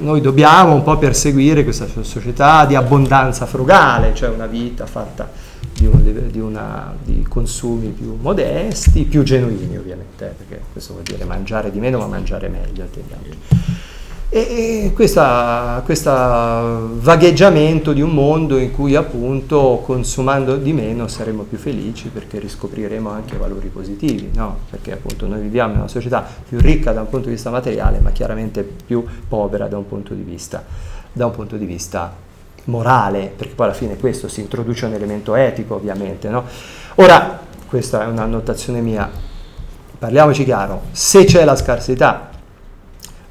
noi 0.01 0.21
dobbiamo 0.21 0.75
un 0.75 0.83
po' 0.83 0.97
perseguire 0.99 1.65
questa 1.65 1.87
società 2.03 2.65
di 2.65 2.75
abbondanza 2.75 3.47
frugale, 3.47 4.15
cioè 4.15 4.29
una 4.29 4.47
vita 4.47 4.87
fatta 4.87 5.31
di, 5.75 5.87
un, 5.87 6.31
di, 6.31 6.41
una, 6.41 6.95
di 7.03 7.25
consumi 7.29 7.89
più 7.89 8.17
modesti, 8.21 9.05
più 9.05 9.23
genuini 9.23 9.77
ovviamente, 9.77 10.35
perché 10.37 10.63
questo 10.73 10.95
vuol 10.95 11.05
dire 11.05 11.25
mangiare 11.25 11.71
di 11.71 11.79
meno 11.79 11.99
ma 11.99 12.07
mangiare 12.07 12.49
meglio, 12.49 12.85
attendiamoci. 12.85 13.39
E, 14.39 14.93
E, 14.95 15.83
questo 15.85 16.11
vagheggiamento 17.01 17.93
di 17.93 18.01
un 18.01 18.11
mondo 18.11 18.57
in 18.57 18.71
cui 18.71 18.95
appunto 18.95 19.83
consumando 19.85 20.55
di 20.57 20.73
meno 20.73 21.09
saremo 21.09 21.43
più 21.43 21.59
felici 21.59 22.07
perché 22.07 22.39
riscopriremo 22.39 23.11
anche 23.11 23.37
valori 23.37 23.67
positivi, 23.67 24.31
no? 24.33 24.59
perché 24.71 24.93
appunto 24.93 25.27
noi 25.27 25.41
viviamo 25.41 25.73
in 25.73 25.79
una 25.81 25.89
società 25.89 26.25
più 26.49 26.61
ricca 26.61 26.93
da 26.93 27.01
un 27.01 27.09
punto 27.09 27.27
di 27.27 27.35
vista 27.35 27.51
materiale 27.51 27.99
ma 27.99 28.13
chiaramente 28.13 28.63
più 28.63 29.05
povera 29.27 29.67
da 29.67 29.77
un 29.77 29.89
punto 29.89 30.15
di 30.15 30.23
vista, 30.23 30.65
punto 31.33 31.57
di 31.57 31.67
vista 31.67 32.15
morale, 32.67 33.33
perché 33.37 33.55
poi 33.55 33.67
alla 33.67 33.75
fine 33.75 33.97
questo 33.97 34.29
si 34.29 34.41
introduce 34.41 34.87
un 34.87 34.93
elemento 34.93 35.35
etico 35.35 35.75
ovviamente. 35.75 36.29
No? 36.29 36.45
Ora, 36.97 37.41
questa 37.67 38.05
è 38.05 38.07
una 38.07 38.25
notazione 38.25 38.81
mia, 38.81 39.11
parliamoci 39.99 40.45
chiaro, 40.45 40.83
se 40.93 41.25
c'è 41.25 41.45
la 41.45 41.57
scarsità 41.57 42.28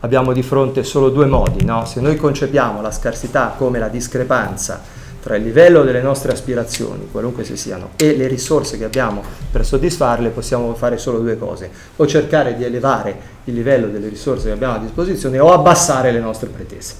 abbiamo 0.01 0.33
di 0.33 0.43
fronte 0.43 0.83
solo 0.83 1.09
due 1.09 1.25
modi, 1.25 1.63
no? 1.63 1.85
se 1.85 2.01
noi 2.01 2.15
concepiamo 2.15 2.81
la 2.81 2.91
scarsità 2.91 3.55
come 3.57 3.79
la 3.79 3.87
discrepanza 3.87 4.95
tra 5.27 5.35
il 5.35 5.43
livello 5.43 5.83
delle 5.83 6.01
nostre 6.01 6.31
aspirazioni, 6.31 7.09
qualunque 7.11 7.43
se 7.43 7.57
siano, 7.57 7.89
e 7.97 8.15
le 8.15 8.27
risorse 8.27 8.77
che 8.77 8.85
abbiamo 8.85 9.21
per 9.51 9.65
soddisfarle, 9.65 10.29
possiamo 10.29 10.73
fare 10.75 10.97
solo 10.97 11.19
due 11.19 11.37
cose, 11.37 11.69
o 11.97 12.07
cercare 12.07 12.55
di 12.55 12.63
elevare 12.63 13.19
il 13.45 13.53
livello 13.53 13.87
delle 13.87 14.07
risorse 14.07 14.47
che 14.47 14.53
abbiamo 14.53 14.75
a 14.75 14.79
disposizione 14.79 15.37
o 15.39 15.51
abbassare 15.51 16.11
le 16.11 16.19
nostre 16.19 16.47
pretese. 16.47 16.93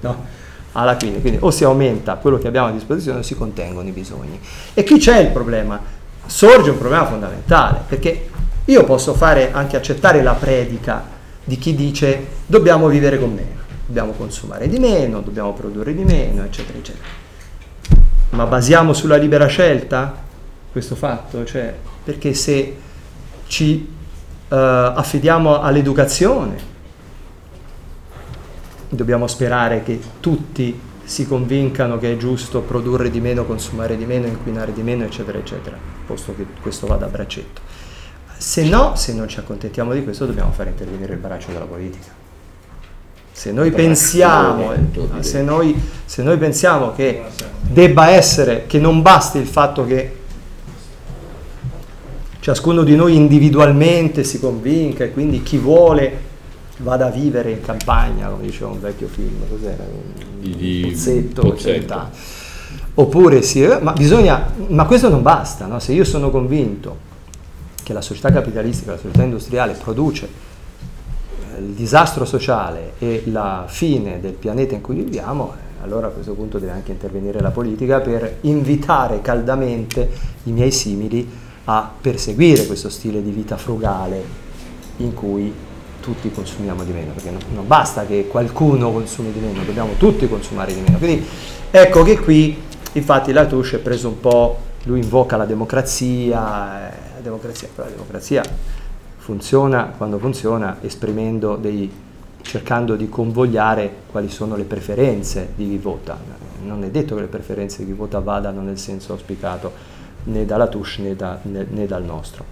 No? 0.00 0.42
Alla 0.72 0.96
fine, 0.96 1.20
quindi 1.20 1.38
o 1.40 1.50
si 1.50 1.64
aumenta 1.64 2.14
quello 2.14 2.38
che 2.38 2.46
abbiamo 2.46 2.68
a 2.68 2.70
disposizione 2.70 3.18
o 3.20 3.22
si 3.22 3.34
contengono 3.34 3.88
i 3.88 3.92
bisogni. 3.92 4.38
E 4.72 4.84
qui 4.84 4.98
c'è 4.98 5.18
il 5.18 5.30
problema, 5.30 5.80
sorge 6.26 6.70
un 6.70 6.78
problema 6.78 7.06
fondamentale, 7.06 7.80
perché 7.88 8.28
io 8.66 8.84
posso 8.84 9.14
fare 9.14 9.50
anche 9.52 9.76
accettare 9.76 10.22
la 10.22 10.34
predica 10.34 11.13
di 11.44 11.58
chi 11.58 11.74
dice 11.74 12.26
dobbiamo 12.46 12.88
vivere 12.88 13.18
con 13.18 13.34
meno, 13.34 13.60
dobbiamo 13.86 14.12
consumare 14.12 14.68
di 14.68 14.78
meno, 14.78 15.20
dobbiamo 15.20 15.52
produrre 15.52 15.94
di 15.94 16.04
meno, 16.04 16.42
eccetera, 16.44 16.78
eccetera. 16.78 17.22
Ma 18.30 18.46
basiamo 18.46 18.92
sulla 18.92 19.16
libera 19.16 19.46
scelta 19.46 20.22
questo 20.72 20.96
fatto? 20.96 21.44
Cioè, 21.44 21.72
perché 22.02 22.34
se 22.34 22.76
ci 23.46 23.86
uh, 24.48 24.54
affidiamo 24.54 25.60
all'educazione, 25.60 26.72
dobbiamo 28.88 29.26
sperare 29.26 29.82
che 29.82 30.00
tutti 30.20 30.92
si 31.04 31.26
convincano 31.26 31.98
che 31.98 32.12
è 32.12 32.16
giusto 32.16 32.62
produrre 32.62 33.10
di 33.10 33.20
meno, 33.20 33.44
consumare 33.44 33.96
di 33.96 34.06
meno, 34.06 34.26
inquinare 34.26 34.72
di 34.72 34.82
meno, 34.82 35.04
eccetera, 35.04 35.38
eccetera, 35.38 35.76
posto 36.06 36.34
che 36.34 36.46
questo 36.60 36.86
vada 36.86 37.06
a 37.06 37.08
braccetto. 37.08 37.60
Se 38.36 38.64
no, 38.64 38.94
se 38.96 39.12
non 39.14 39.28
ci 39.28 39.38
accontentiamo 39.38 39.92
di 39.92 40.02
questo, 40.02 40.26
dobbiamo 40.26 40.52
fare 40.52 40.70
intervenire 40.70 41.14
il 41.14 41.18
braccio 41.18 41.52
della 41.52 41.64
politica. 41.64 42.22
Se 43.32 43.50
noi, 43.50 43.72
pensiamo, 43.72 44.72
se, 45.20 45.42
noi, 45.42 45.74
se 46.04 46.22
noi 46.22 46.38
pensiamo 46.38 46.92
che 46.92 47.24
debba 47.60 48.10
essere, 48.10 48.66
che 48.66 48.78
non 48.78 49.02
basti 49.02 49.38
il 49.38 49.46
fatto 49.46 49.84
che 49.84 50.18
ciascuno 52.38 52.84
di 52.84 52.94
noi 52.94 53.16
individualmente 53.16 54.22
si 54.22 54.38
convinca 54.38 55.02
e 55.04 55.10
quindi 55.10 55.42
chi 55.42 55.56
vuole 55.56 56.32
vada 56.78 57.06
a 57.06 57.10
vivere 57.10 57.50
in 57.50 57.60
campagna, 57.60 58.28
come 58.28 58.44
diceva 58.44 58.70
un 58.70 58.80
vecchio 58.80 59.08
film, 59.08 59.48
cos'era? 59.48 59.84
Di 60.38 60.82
Pozzetto, 60.90 61.42
Pozzetto. 61.42 62.10
Oppure 62.94 63.42
sì, 63.42 63.66
ma, 63.80 63.92
bisogna, 63.92 64.52
ma 64.68 64.84
questo 64.84 65.08
non 65.08 65.22
basta, 65.22 65.66
no? 65.66 65.80
se 65.80 65.92
io 65.92 66.04
sono 66.04 66.30
convinto 66.30 67.03
che 67.84 67.92
la 67.92 68.00
società 68.00 68.32
capitalistica, 68.32 68.92
la 68.92 68.96
società 68.96 69.22
industriale 69.22 69.74
produce 69.74 70.26
eh, 71.54 71.60
il 71.60 71.74
disastro 71.74 72.24
sociale 72.24 72.94
e 72.98 73.22
la 73.26 73.66
fine 73.68 74.18
del 74.20 74.32
pianeta 74.32 74.74
in 74.74 74.80
cui 74.80 74.96
viviamo, 74.96 75.52
eh, 75.54 75.84
allora 75.84 76.08
a 76.08 76.10
questo 76.10 76.32
punto 76.32 76.58
deve 76.58 76.72
anche 76.72 76.90
intervenire 76.90 77.38
la 77.40 77.50
politica 77.50 78.00
per 78.00 78.38
invitare 78.40 79.20
caldamente 79.20 80.10
i 80.44 80.50
miei 80.50 80.72
simili 80.72 81.30
a 81.66 81.90
perseguire 82.00 82.66
questo 82.66 82.88
stile 82.88 83.22
di 83.22 83.30
vita 83.30 83.56
frugale 83.56 84.42
in 84.98 85.14
cui 85.14 85.52
tutti 86.00 86.30
consumiamo 86.30 86.84
di 86.84 86.92
meno, 86.92 87.12
perché 87.12 87.30
non, 87.30 87.66
basta 87.66 88.04
che 88.04 88.26
qualcuno 88.26 88.92
consumi 88.92 89.32
di 89.32 89.40
meno, 89.40 89.62
dobbiamo 89.62 89.92
tutti 89.96 90.28
consumare 90.28 90.74
di 90.74 90.80
meno. 90.80 90.98
Quindi 90.98 91.26
ecco 91.70 92.02
che 92.02 92.18
qui 92.18 92.62
infatti 92.92 93.32
la 93.32 93.42
Latouche 93.42 93.76
è 93.76 93.78
preso 93.78 94.08
un 94.08 94.20
po', 94.20 94.58
lui 94.84 95.00
invoca 95.00 95.36
la 95.36 95.46
democrazia, 95.46 96.90
eh, 96.90 97.03
democrazia, 97.24 97.68
però 97.74 97.88
la 97.88 97.94
democrazia 97.94 98.42
funziona 99.16 99.92
quando 99.96 100.18
funziona 100.18 100.78
esprimendo 100.82 101.56
dei, 101.56 101.90
cercando 102.42 102.94
di 102.94 103.08
convogliare 103.08 103.90
quali 104.10 104.28
sono 104.28 104.54
le 104.54 104.64
preferenze 104.64 105.52
di 105.56 105.68
chi 105.68 105.78
vota. 105.78 106.16
Non 106.62 106.84
è 106.84 106.90
detto 106.90 107.14
che 107.14 107.22
le 107.22 107.26
preferenze 107.26 107.78
di 107.78 107.90
chi 107.90 107.96
vota 107.96 108.20
vadano 108.20 108.60
nel 108.60 108.78
senso 108.78 109.12
auspicato 109.12 109.72
né 110.24 110.44
dalla 110.44 110.66
Tush 110.68 110.98
né, 110.98 111.16
da, 111.16 111.38
né, 111.42 111.66
né 111.68 111.86
dal 111.86 112.04
nostro. 112.04 112.44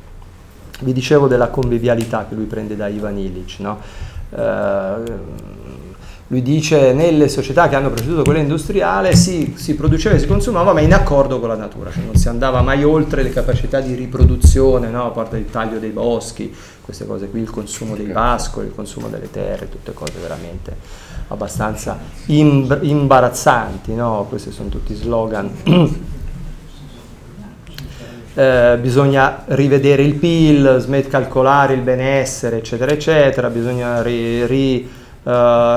Vi 0.80 0.92
dicevo 0.92 1.28
della 1.28 1.48
convivialità 1.48 2.26
che 2.26 2.34
lui 2.34 2.46
prende 2.46 2.74
da 2.74 2.88
Ivan 2.88 3.18
Illich, 3.18 3.60
no? 3.60 3.78
Uh, 4.30 5.02
lui 6.32 6.40
dice 6.40 6.94
nelle 6.94 7.28
società 7.28 7.68
che 7.68 7.76
hanno 7.76 7.90
preceduto 7.90 8.22
quella 8.22 8.38
industriale 8.38 9.14
si, 9.14 9.52
si, 9.54 9.74
produceva 9.74 10.14
e 10.14 10.18
si 10.18 10.26
consumava 10.26 10.72
ma 10.72 10.80
in 10.80 10.94
accordo 10.94 11.38
con 11.38 11.50
la 11.50 11.56
natura, 11.56 11.90
cioè 11.90 12.02
non 12.04 12.14
si 12.14 12.26
andava 12.26 12.62
mai 12.62 12.82
oltre 12.84 13.22
le 13.22 13.28
capacità 13.28 13.80
di 13.80 13.92
riproduzione, 13.92 14.88
no? 14.88 15.04
a 15.04 15.10
parte 15.10 15.36
il 15.36 15.50
taglio 15.50 15.78
dei 15.78 15.90
boschi, 15.90 16.50
queste 16.80 17.04
cose 17.04 17.28
qui, 17.28 17.40
il 17.40 17.50
consumo 17.50 17.94
dei 17.96 18.06
pascoli, 18.06 18.68
il 18.68 18.74
consumo 18.74 19.08
delle 19.08 19.30
terre, 19.30 19.68
tutte 19.68 19.92
cose 19.92 20.14
veramente 20.22 20.74
abbastanza 21.28 21.98
imb- 22.26 22.82
imbarazzanti, 22.82 23.94
no? 23.94 24.24
questi 24.26 24.52
sono 24.52 24.70
tutti 24.70 24.94
slogan. 24.94 25.50
Eh, 28.34 28.78
bisogna 28.80 29.44
rivedere 29.48 30.02
il 30.02 30.14
PIL, 30.14 30.78
smet 30.80 31.06
calcolare 31.08 31.74
il 31.74 31.82
benessere, 31.82 32.56
eccetera, 32.56 32.90
eccetera, 32.90 33.50
bisogna 33.50 34.00
ri, 34.00 34.46
ri 34.46 34.88
uh, 35.22 35.30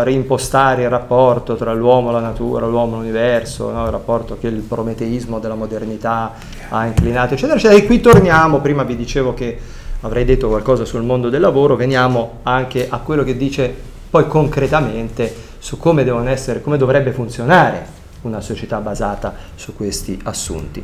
reimpostare 0.03 0.83
il 0.83 0.89
rapporto 0.89 1.55
tra 1.55 1.73
l'uomo 1.73 2.09
e 2.09 2.13
la 2.13 2.19
natura, 2.19 2.65
l'uomo 2.65 2.95
e 2.95 2.99
l'universo, 2.99 3.71
no? 3.71 3.85
il 3.85 3.91
rapporto 3.91 4.37
che 4.39 4.47
il 4.47 4.61
prometeismo 4.61 5.39
della 5.39 5.55
modernità 5.55 6.33
ha 6.69 6.85
inclinato, 6.85 7.33
eccetera, 7.33 7.57
eccetera. 7.57 7.79
E 7.79 7.85
qui 7.85 8.01
torniamo, 8.01 8.59
prima 8.59 8.83
vi 8.83 8.95
dicevo 8.95 9.33
che 9.33 9.57
avrei 10.01 10.25
detto 10.25 10.47
qualcosa 10.47 10.85
sul 10.85 11.03
mondo 11.03 11.29
del 11.29 11.41
lavoro, 11.41 11.75
veniamo 11.75 12.39
anche 12.43 12.87
a 12.89 12.99
quello 12.99 13.23
che 13.23 13.37
dice 13.37 13.73
poi 14.09 14.27
concretamente 14.27 15.33
su 15.57 15.77
come, 15.77 16.03
essere, 16.29 16.61
come 16.61 16.77
dovrebbe 16.77 17.11
funzionare 17.11 18.03
una 18.21 18.41
società 18.41 18.79
basata 18.79 19.33
su 19.55 19.75
questi 19.75 20.19
assunti. 20.23 20.83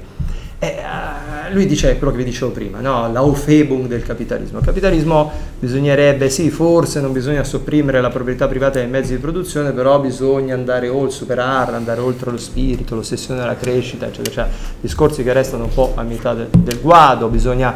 E, 0.63 0.75
uh, 0.77 1.51
lui 1.55 1.65
dice 1.65 1.97
quello 1.97 2.11
che 2.11 2.19
vi 2.19 2.23
dicevo 2.23 2.51
prima, 2.51 2.81
no? 2.81 3.11
l'aufebung 3.11 3.87
del 3.87 4.03
capitalismo. 4.03 4.59
Il 4.59 4.63
capitalismo 4.65 5.31
bisognerebbe, 5.57 6.29
sì, 6.29 6.51
forse 6.51 7.01
non 7.01 7.11
bisogna 7.11 7.43
sopprimere 7.43 7.99
la 7.99 8.09
proprietà 8.09 8.47
privata 8.47 8.77
dei 8.77 8.87
mezzi 8.87 9.15
di 9.15 9.19
produzione, 9.19 9.71
però 9.71 9.99
bisogna 9.99 10.53
andare 10.53 10.87
oltre, 10.87 11.15
superarla, 11.15 11.75
andare 11.75 11.99
oltre 11.99 12.29
lo 12.29 12.37
spirito, 12.37 12.93
l'ossessione 12.93 13.39
della 13.39 13.55
crescita, 13.55 14.05
eccetera, 14.05 14.31
cioè 14.31 14.47
discorsi 14.79 15.23
che 15.23 15.33
restano 15.33 15.63
un 15.63 15.73
po' 15.73 15.93
a 15.95 16.03
metà 16.03 16.35
del, 16.35 16.49
del 16.55 16.79
guado, 16.79 17.27
bisogna 17.27 17.73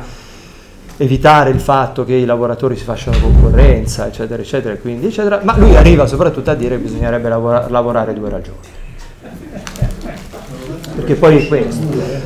evitare 0.97 1.49
il 1.49 1.59
fatto 1.59 2.05
che 2.05 2.13
i 2.13 2.23
lavoratori 2.23 2.75
si 2.77 2.83
facciano 2.83 3.17
concorrenza, 3.19 4.05
eccetera, 4.05 4.43
eccetera, 4.43 4.75
quindi, 4.75 5.07
eccetera. 5.07 5.41
ma 5.43 5.57
lui 5.57 5.75
arriva 5.75 6.05
soprattutto 6.05 6.51
a 6.51 6.53
dire 6.53 6.75
che 6.75 6.83
bisognerebbe 6.83 7.29
lavora, 7.29 7.67
lavorare 7.67 8.13
due 8.13 8.29
ragioni 8.29 8.83
perché 10.95 11.15
poi 11.15 11.37
è 11.37 11.47
questo. 11.47 11.85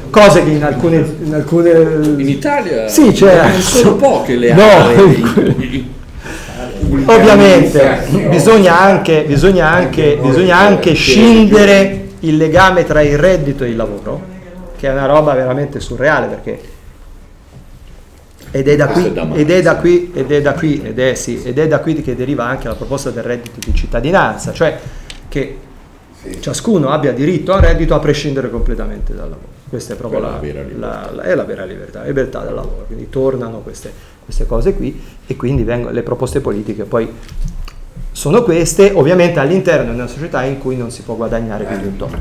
Cose 0.09 0.43
che 0.43 0.49
in 0.51 0.63
alcune... 0.63 1.05
In, 1.24 1.34
alcune... 1.34 1.72
in 2.17 2.28
Italia 2.28 2.88
sì, 2.88 3.13
cioè, 3.13 3.51
sono 3.59 3.95
poche 3.95 4.36
le 4.36 4.51
aree. 4.53 5.97
No, 6.82 7.13
ovviamente 7.13 8.05
bisogna 8.30 8.80
anche, 8.80 9.24
bisogna 9.28 9.70
anche, 9.70 10.17
bisogna 10.22 10.57
anche 10.57 10.93
scindere 10.93 12.07
il 12.20 12.38
legame 12.38 12.86
tra 12.86 13.01
il 13.01 13.17
reddito 13.17 13.63
e 13.63 13.70
il 13.70 13.76
lavoro, 13.76 14.22
che 14.78 14.88
è 14.88 14.91
una 14.91 15.05
roba 15.05 15.34
veramente 15.34 15.80
surreale 15.80 16.28
perché 16.28 16.78
ed 18.51 18.67
è 18.67 18.76
da 18.76 18.88
qui, 18.88 19.13
ed 19.34 19.51
è 19.51 19.61
da 19.61 19.76
qui, 19.76 20.11
ed 20.13 20.32
è 20.32 20.41
da 20.41 20.53
qui, 20.53 20.82
ed 20.84 20.97
è, 20.97 21.13
sì, 21.13 21.41
ed 21.43 21.59
è 21.59 21.67
da 21.67 21.80
qui 21.80 22.01
che 22.01 22.15
deriva 22.15 22.45
anche 22.45 22.67
la 22.67 22.74
proposta 22.74 23.11
del 23.11 23.24
reddito 23.24 23.59
di 23.63 23.76
cittadinanza, 23.76 24.53
cioè 24.53 24.80
che 25.28 25.57
sì. 26.22 26.41
ciascuno 26.41 26.89
abbia 26.89 27.13
diritto 27.13 27.53
a 27.53 27.59
reddito 27.59 27.95
a 27.95 27.99
prescindere 27.99 28.49
completamente 28.49 29.13
dal 29.13 29.30
lavoro. 29.30 29.47
Questa 29.70 29.93
è 29.93 29.95
proprio 29.95 30.20
la, 30.20 30.39
la, 30.78 31.11
la, 31.13 31.22
è 31.22 31.36
la 31.36 31.43
vera 31.43 31.63
libertà, 31.63 32.03
libertà 32.03 32.41
del 32.41 32.55
lavoro. 32.55 32.86
Quindi 32.88 33.09
tornano 33.09 33.59
queste, 33.59 33.91
queste 34.26 34.45
cose 34.45 34.74
qui 34.74 34.99
e 35.28 35.36
quindi 35.36 35.63
vengono, 35.63 35.93
le 35.93 36.01
proposte 36.01 36.41
politiche 36.41 36.86
poi 36.86 37.07
sono 38.11 38.43
queste, 38.43 38.91
ovviamente 38.93 39.39
all'interno 39.39 39.91
di 39.91 39.97
una 39.97 40.07
società 40.07 40.43
in 40.43 40.57
cui 40.57 40.76
non 40.76 40.91
si 40.91 41.03
può 41.03 41.15
guadagnare 41.15 41.65
più 41.65 41.78
di 41.78 41.88
un 41.88 41.95
tot. 41.95 42.17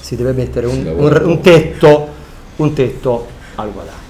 Si 0.00 0.16
deve 0.16 0.32
mettere 0.32 0.66
un, 0.66 0.92
un, 0.96 1.20
un, 1.24 1.40
tetto, 1.40 2.08
un 2.56 2.72
tetto 2.72 3.26
al 3.56 3.72
guadagno. 3.72 4.00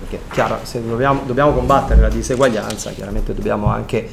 Perché 0.00 0.24
chiaro, 0.32 0.58
se 0.62 0.82
dobbiamo, 0.84 1.22
dobbiamo 1.24 1.52
combattere 1.52 2.00
la 2.00 2.08
diseguaglianza, 2.08 2.90
chiaramente 2.90 3.32
dobbiamo 3.32 3.66
anche 3.66 4.08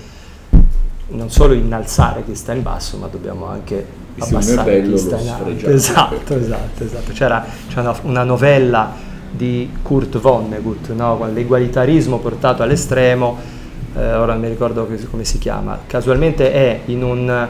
non 1.09 1.29
solo 1.29 1.53
innalzare 1.53 2.23
chi 2.25 2.35
sta 2.35 2.53
in 2.53 2.63
basso, 2.63 2.97
ma 2.97 3.07
dobbiamo 3.07 3.45
anche 3.45 3.85
abbassare 4.17 4.83
chi 4.83 4.97
sta 4.97 5.17
in 5.17 5.29
alto. 5.29 5.69
Esatto, 5.69 6.35
esatto, 6.35 6.83
esatto. 6.83 7.11
C'era, 7.13 7.45
c'è 7.69 7.79
una, 7.79 7.95
una 8.03 8.23
novella 8.23 8.93
di 9.31 9.69
Kurt 9.81 10.19
Vonnegut, 10.19 10.91
no? 10.91 11.17
con 11.17 11.33
l'egualitarismo 11.33 12.19
portato 12.19 12.63
all'estremo, 12.63 13.37
eh, 13.95 14.13
ora 14.13 14.33
non 14.33 14.41
mi 14.41 14.49
ricordo 14.49 14.87
come 15.09 15.23
si 15.23 15.37
chiama, 15.37 15.79
casualmente 15.85 16.51
è 16.51 16.81
in 16.85 17.03
un, 17.03 17.47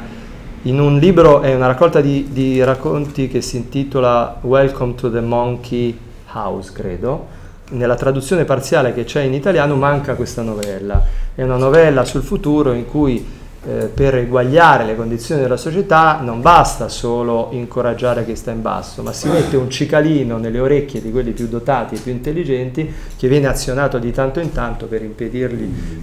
in 0.64 0.80
un 0.80 0.98
libro, 0.98 1.42
è 1.42 1.54
una 1.56 1.68
raccolta 1.68 2.02
di, 2.02 2.30
di 2.32 2.64
racconti 2.64 3.28
che 3.28 3.42
si 3.42 3.58
intitola 3.58 4.38
Welcome 4.42 4.96
to 4.96 5.12
the 5.12 5.22
Monkey 5.22 5.98
House, 6.34 6.72
credo. 6.74 7.36
Nella 7.70 7.96
traduzione 7.96 8.46
parziale 8.46 8.94
che 8.94 9.04
c'è 9.04 9.22
in 9.22 9.34
italiano 9.34 9.76
manca 9.76 10.16
questa 10.16 10.42
novella. 10.42 11.04
È 11.36 11.44
una 11.44 11.58
novella 11.58 12.06
sul 12.06 12.22
futuro 12.22 12.72
in 12.72 12.86
cui 12.86 13.26
eh, 13.66 13.90
per 13.94 14.16
eguagliare 14.16 14.86
le 14.86 14.96
condizioni 14.96 15.42
della 15.42 15.58
società 15.58 16.20
non 16.22 16.42
basta 16.42 16.90
solo 16.90 17.50
incoraggiare 17.52 18.24
chi 18.24 18.36
sta 18.36 18.52
in 18.52 18.62
basso, 18.62 19.02
ma 19.02 19.12
si 19.12 19.28
mette 19.28 19.58
un 19.58 19.70
cicalino 19.70 20.38
nelle 20.38 20.60
orecchie 20.60 21.02
di 21.02 21.12
quelli 21.12 21.32
più 21.32 21.48
dotati 21.48 21.96
e 21.96 22.00
più 22.00 22.12
intelligenti 22.12 22.94
che 23.18 23.28
viene 23.28 23.48
azionato 23.48 23.98
di 23.98 24.12
tanto 24.12 24.40
in 24.40 24.52
tanto 24.52 24.86
per, 24.86 25.02
per 25.08 25.32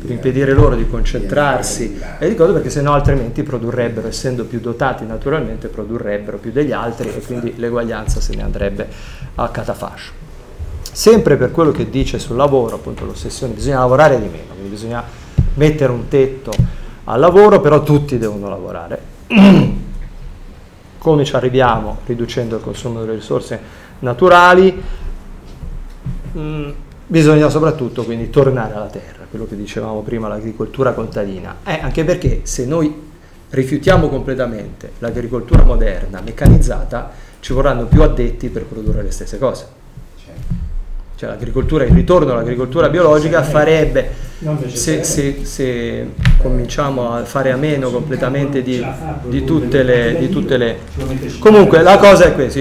impedire 0.06 0.52
loro 0.52 0.74
di 0.74 0.88
concentrarsi 0.88 2.00
e 2.18 2.28
di 2.28 2.34
cose 2.34 2.52
perché 2.52 2.70
sennò 2.70 2.92
altrimenti 2.92 3.42
produrrebbero, 3.42 4.08
essendo 4.08 4.44
più 4.44 4.60
dotati 4.60 5.06
naturalmente, 5.06 5.68
produrrebbero 5.68 6.38
più 6.38 6.50
degli 6.50 6.72
altri 6.72 7.08
e 7.14 7.20
quindi 7.20 7.54
l'eguaglianza 7.56 8.20
se 8.20 8.34
ne 8.34 8.42
andrebbe 8.42 8.88
a 9.36 9.48
catafascio. 9.48 10.12
Sempre 10.90 11.36
per 11.36 11.50
quello 11.50 11.70
che 11.70 11.88
dice 11.88 12.18
sul 12.18 12.36
lavoro, 12.36 12.76
appunto 12.76 13.04
l'ossessione, 13.04 13.54
bisogna 13.54 13.78
lavorare 13.78 14.18
di 14.20 14.26
meno, 14.26 14.52
quindi 14.52 14.68
bisogna 14.68 15.02
mettere 15.54 15.92
un 15.92 16.08
tetto 16.08 16.82
al 17.04 17.20
lavoro, 17.20 17.60
però 17.60 17.82
tutti 17.82 18.18
devono 18.18 18.48
lavorare. 18.48 19.00
Come 20.98 21.24
ci 21.24 21.36
arriviamo? 21.36 21.98
Riducendo 22.06 22.56
il 22.56 22.62
consumo 22.62 23.00
delle 23.00 23.14
risorse 23.14 23.60
naturali, 24.00 24.82
Mm, 26.36 26.70
bisogna 27.06 27.48
soprattutto 27.48 28.02
quindi 28.02 28.28
tornare 28.28 28.74
alla 28.74 28.88
terra, 28.88 29.24
quello 29.30 29.46
che 29.46 29.56
dicevamo 29.56 30.00
prima, 30.00 30.26
l'agricoltura 30.26 30.92
contadina. 30.92 31.58
Eh, 31.64 31.78
anche 31.80 32.04
perché 32.04 32.40
se 32.42 32.66
noi 32.66 33.12
rifiutiamo 33.50 34.08
completamente 34.08 34.92
l'agricoltura 34.98 35.62
moderna, 35.62 36.20
meccanizzata, 36.20 37.12
ci 37.38 37.52
vorranno 37.52 37.84
più 37.84 38.02
addetti 38.02 38.48
per 38.48 38.64
produrre 38.64 39.02
le 39.02 39.12
stesse 39.12 39.38
cose. 39.38 39.82
Cioè 41.16 41.28
l'agricoltura, 41.28 41.84
il 41.84 41.92
ritorno 41.92 42.32
all'agricoltura 42.32 42.88
biologica 42.88 43.42
farebbe, 43.44 44.10
se, 44.72 45.04
se- 45.04 45.38
se 45.42 46.10
cominciamo 46.38 47.12
a 47.12 47.24
fare 47.24 47.52
a 47.52 47.56
meno 47.56 47.90
completamente 47.90 48.62
di, 48.62 48.84
di 49.28 49.44
tutte 49.44 49.84
le... 49.84 50.16
Di 50.18 50.28
tutte 50.28 50.56
le 50.56 50.78
Comunque 51.38 51.82
la 51.82 51.98
cosa 51.98 52.24
è 52.24 52.34
questa, 52.34 52.58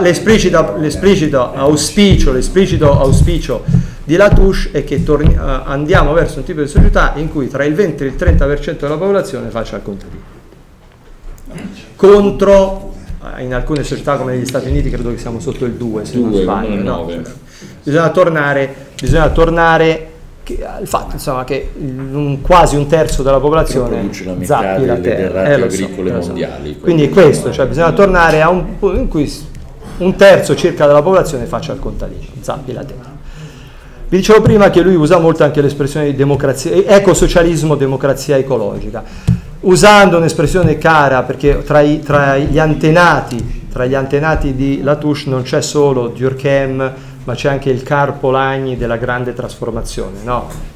l'esplicito, 0.00 0.74
l'esplicito 0.78 1.52
auspicio, 1.54 2.32
l'esplicito 2.32 2.98
auspicio 2.98 3.62
di 4.02 4.16
Latouche 4.16 4.70
è 4.72 4.84
che 4.84 5.02
torni- 5.04 5.32
eh, 5.32 5.38
andiamo 5.38 6.12
verso 6.12 6.38
un 6.38 6.44
tipo 6.44 6.60
di 6.60 6.66
società 6.68 7.12
in 7.16 7.30
cui 7.30 7.48
tra 7.48 7.64
il 7.64 7.74
20 7.74 8.02
e 8.02 8.06
il 8.08 8.14
30% 8.18 8.80
della 8.80 8.96
popolazione 8.96 9.50
faccia 9.50 9.76
il 9.76 9.82
contadino. 9.82 10.22
Contro 11.94 12.92
in 13.38 13.54
alcune 13.54 13.82
società 13.82 14.16
come 14.16 14.34
negli 14.34 14.44
Stati 14.44 14.68
Uniti 14.68 14.90
credo 14.90 15.10
che 15.10 15.18
siamo 15.18 15.40
sotto 15.40 15.64
il 15.64 15.72
2 15.72 16.04
se 16.04 16.18
non 16.18 16.30
Due, 16.30 16.42
sbaglio. 16.42 16.82
no? 16.82 17.10
Bisogna 17.84 18.08
tornare, 18.08 18.74
bisogna 19.00 19.28
tornare 19.28 20.08
al 20.78 20.86
fatto 20.86 21.12
insomma, 21.12 21.44
che 21.44 21.70
un- 21.78 22.40
quasi 22.40 22.76
un 22.76 22.86
terzo 22.86 23.22
della 23.22 23.38
popolazione 23.38 24.08
zappi 24.42 24.84
la 24.86 24.94
delle 24.94 25.16
terra. 25.16 25.44
Eh, 25.44 25.70
so, 25.70 25.88
mondiali, 26.28 26.78
Quindi 26.80 27.04
è 27.04 27.08
questo, 27.10 27.50
cioè 27.52 27.66
bisogna 27.66 27.92
tornare 27.92 28.40
a 28.42 28.48
un 28.48 28.78
punto 28.78 28.98
in 28.98 29.08
cui 29.08 29.30
un 29.98 30.16
terzo 30.16 30.54
circa 30.56 30.86
della 30.86 31.02
popolazione 31.02 31.44
faccia 31.44 31.72
il 31.72 31.78
contadino, 31.78 32.22
zappi 32.40 32.72
la 32.72 32.84
terra. 32.84 33.12
Vi 34.08 34.16
dicevo 34.16 34.40
prima 34.42 34.70
che 34.70 34.80
lui 34.80 34.94
usa 34.94 35.18
molto 35.18 35.44
anche 35.44 35.60
l'espressione 35.60 36.06
di 36.06 36.14
democrazia, 36.16 36.72
ecosocialismo, 36.72 37.74
democrazia 37.74 38.36
ecologica, 38.36 39.02
usando 39.60 40.16
un'espressione 40.18 40.78
cara 40.78 41.22
perché 41.22 41.62
tra, 41.62 41.80
i- 41.80 42.00
tra 42.00 42.36
gli 42.36 42.58
antenati, 42.58 43.66
tra 43.70 43.86
gli 43.86 43.94
antenati 43.94 44.54
di 44.54 44.82
Latouche 44.82 45.28
non 45.30 45.42
c'è 45.42 45.60
solo 45.62 46.08
Durkheim, 46.08 46.92
ma 47.24 47.34
c'è 47.34 47.48
anche 47.48 47.70
il 47.70 47.82
Carl 47.82 48.14
Polanyi 48.18 48.76
della 48.76 48.96
grande 48.96 49.32
trasformazione, 49.32 50.22
no? 50.22 50.72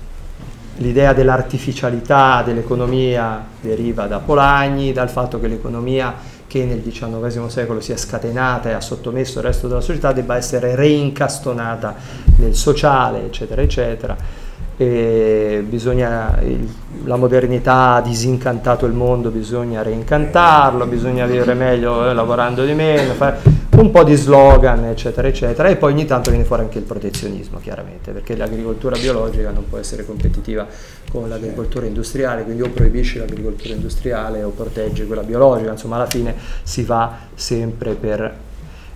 L'idea 0.77 1.13
dell'artificialità 1.13 2.43
dell'economia 2.43 3.45
deriva 3.61 4.07
da 4.07 4.19
Polanyi, 4.19 4.93
dal 4.93 5.11
fatto 5.11 5.41
che 5.41 5.49
l'economia 5.49 6.15
che 6.47 6.65
nel 6.65 6.83
XIX 6.83 7.47
secolo 7.47 7.81
si 7.81 7.93
è 7.93 7.97
scatenata 7.97 8.71
e 8.71 8.73
ha 8.73 8.81
sottomesso 8.81 9.39
il 9.39 9.45
resto 9.45 9.69
della 9.69 9.83
società 9.83 10.13
debba 10.13 10.37
essere 10.37 10.75
reincastonata 10.75 11.95
nel 12.37 12.55
sociale, 12.55 13.25
eccetera, 13.25 13.61
eccetera. 13.61 14.17
Bisogna, 14.77 16.39
la 17.05 17.17
modernità 17.17 17.95
ha 17.95 18.01
disincantato 18.01 18.87
il 18.87 18.93
mondo, 18.93 19.31
bisogna 19.31 19.83
reincantarlo, 19.83 20.87
bisogna 20.87 21.27
vivere 21.27 21.55
meglio 21.55 22.09
eh, 22.09 22.15
lavorando 22.15 22.65
di 22.65 22.75
meno, 22.75 23.13
fare 23.15 23.41
un 23.81 23.91
po' 23.91 24.03
di 24.03 24.17
slogan, 24.17 24.85
eccetera, 24.87 25.29
eccetera. 25.29 25.69
E 25.69 25.77
poi 25.77 25.93
ogni 25.93 26.05
tanto 26.05 26.31
viene 26.31 26.45
fuori 26.45 26.63
anche 26.63 26.79
il 26.79 26.85
protezionismo, 26.85 27.59
chiaramente, 27.61 28.11
perché 28.11 28.37
l'agricoltura 28.37 28.97
biologica 28.97 29.51
non 29.51 29.69
può 29.69 29.79
essere 29.79 30.05
competitiva 30.05 30.67
con 31.11 31.29
l'agricoltura 31.29 31.87
industriale, 31.87 32.43
quindi 32.43 32.63
o 32.63 32.71
proibisci 32.71 33.19
l'agricoltura 33.19 33.75
industriale 33.75 34.43
o 34.43 34.51
proteggi 34.51 35.07
quella 35.07 35.23
biologica, 35.23 35.71
insomma 35.71 35.97
alla 35.97 36.07
fine 36.07 36.35
si 36.63 36.83
va 36.83 37.19
sempre 37.35 37.95
per... 37.95 38.47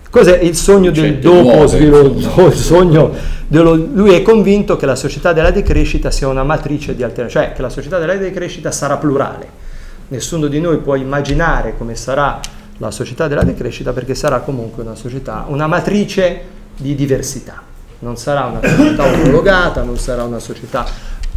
Cos'è 0.09 0.37
il 0.37 0.55
sogno 0.55 0.91
del 0.91 1.03
Ricette 1.05 1.21
dopo 1.21 1.65
sviluppo? 1.65 2.45
Il 2.45 2.53
sogno 2.53 3.11
dello- 3.47 3.73
lui 3.73 4.13
è 4.13 4.21
convinto 4.21 4.75
che 4.75 4.85
la 4.85 4.95
società 4.95 5.33
della 5.33 5.49
decrescita 5.49 6.11
sia 6.11 6.27
una 6.27 6.43
matrice 6.43 6.95
di 6.95 7.01
alternativa, 7.01 7.45
cioè 7.45 7.53
che 7.53 7.63
la 7.63 7.69
società 7.69 7.97
della 7.97 8.15
decrescita 8.15 8.69
sarà 8.69 8.97
plurale. 8.97 9.61
Nessuno 10.09 10.45
di 10.45 10.59
noi 10.59 10.77
può 10.77 10.93
immaginare 10.93 11.75
come 11.75 11.95
sarà 11.95 12.39
la 12.77 12.91
società 12.91 13.27
della 13.27 13.43
decrescita 13.43 13.93
perché 13.93 14.15
sarà 14.15 14.39
comunque 14.39 14.83
una 14.83 14.95
società, 14.95 15.45
una 15.47 15.67
matrice 15.67 16.41
di 16.77 16.95
diversità. 16.95 17.61
Non 17.99 18.17
sarà 18.17 18.45
una 18.45 18.59
società 18.61 19.05
omologata, 19.05 19.83
non 19.83 19.97
sarà 19.97 20.23
una 20.23 20.39
società 20.39 20.85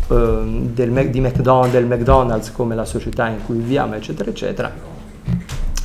ehm, 0.08 0.72
del, 0.72 1.10
di 1.10 1.20
McDonald's, 1.20 1.72
del 1.72 1.86
McDonald's 1.86 2.52
come 2.52 2.74
la 2.74 2.84
società 2.84 3.28
in 3.28 3.44
cui 3.44 3.56
viviamo, 3.56 3.94
eccetera, 3.94 4.30
eccetera. 4.30 4.72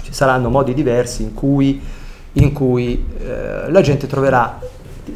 Ci 0.04 0.14
saranno 0.14 0.50
modi 0.50 0.74
diversi 0.74 1.24
in 1.24 1.34
cui, 1.34 1.82
in 2.34 2.54
cui 2.54 3.06
eh, 3.20 3.70
la 3.70 3.82
gente 3.82 4.08
troverà 4.08 4.60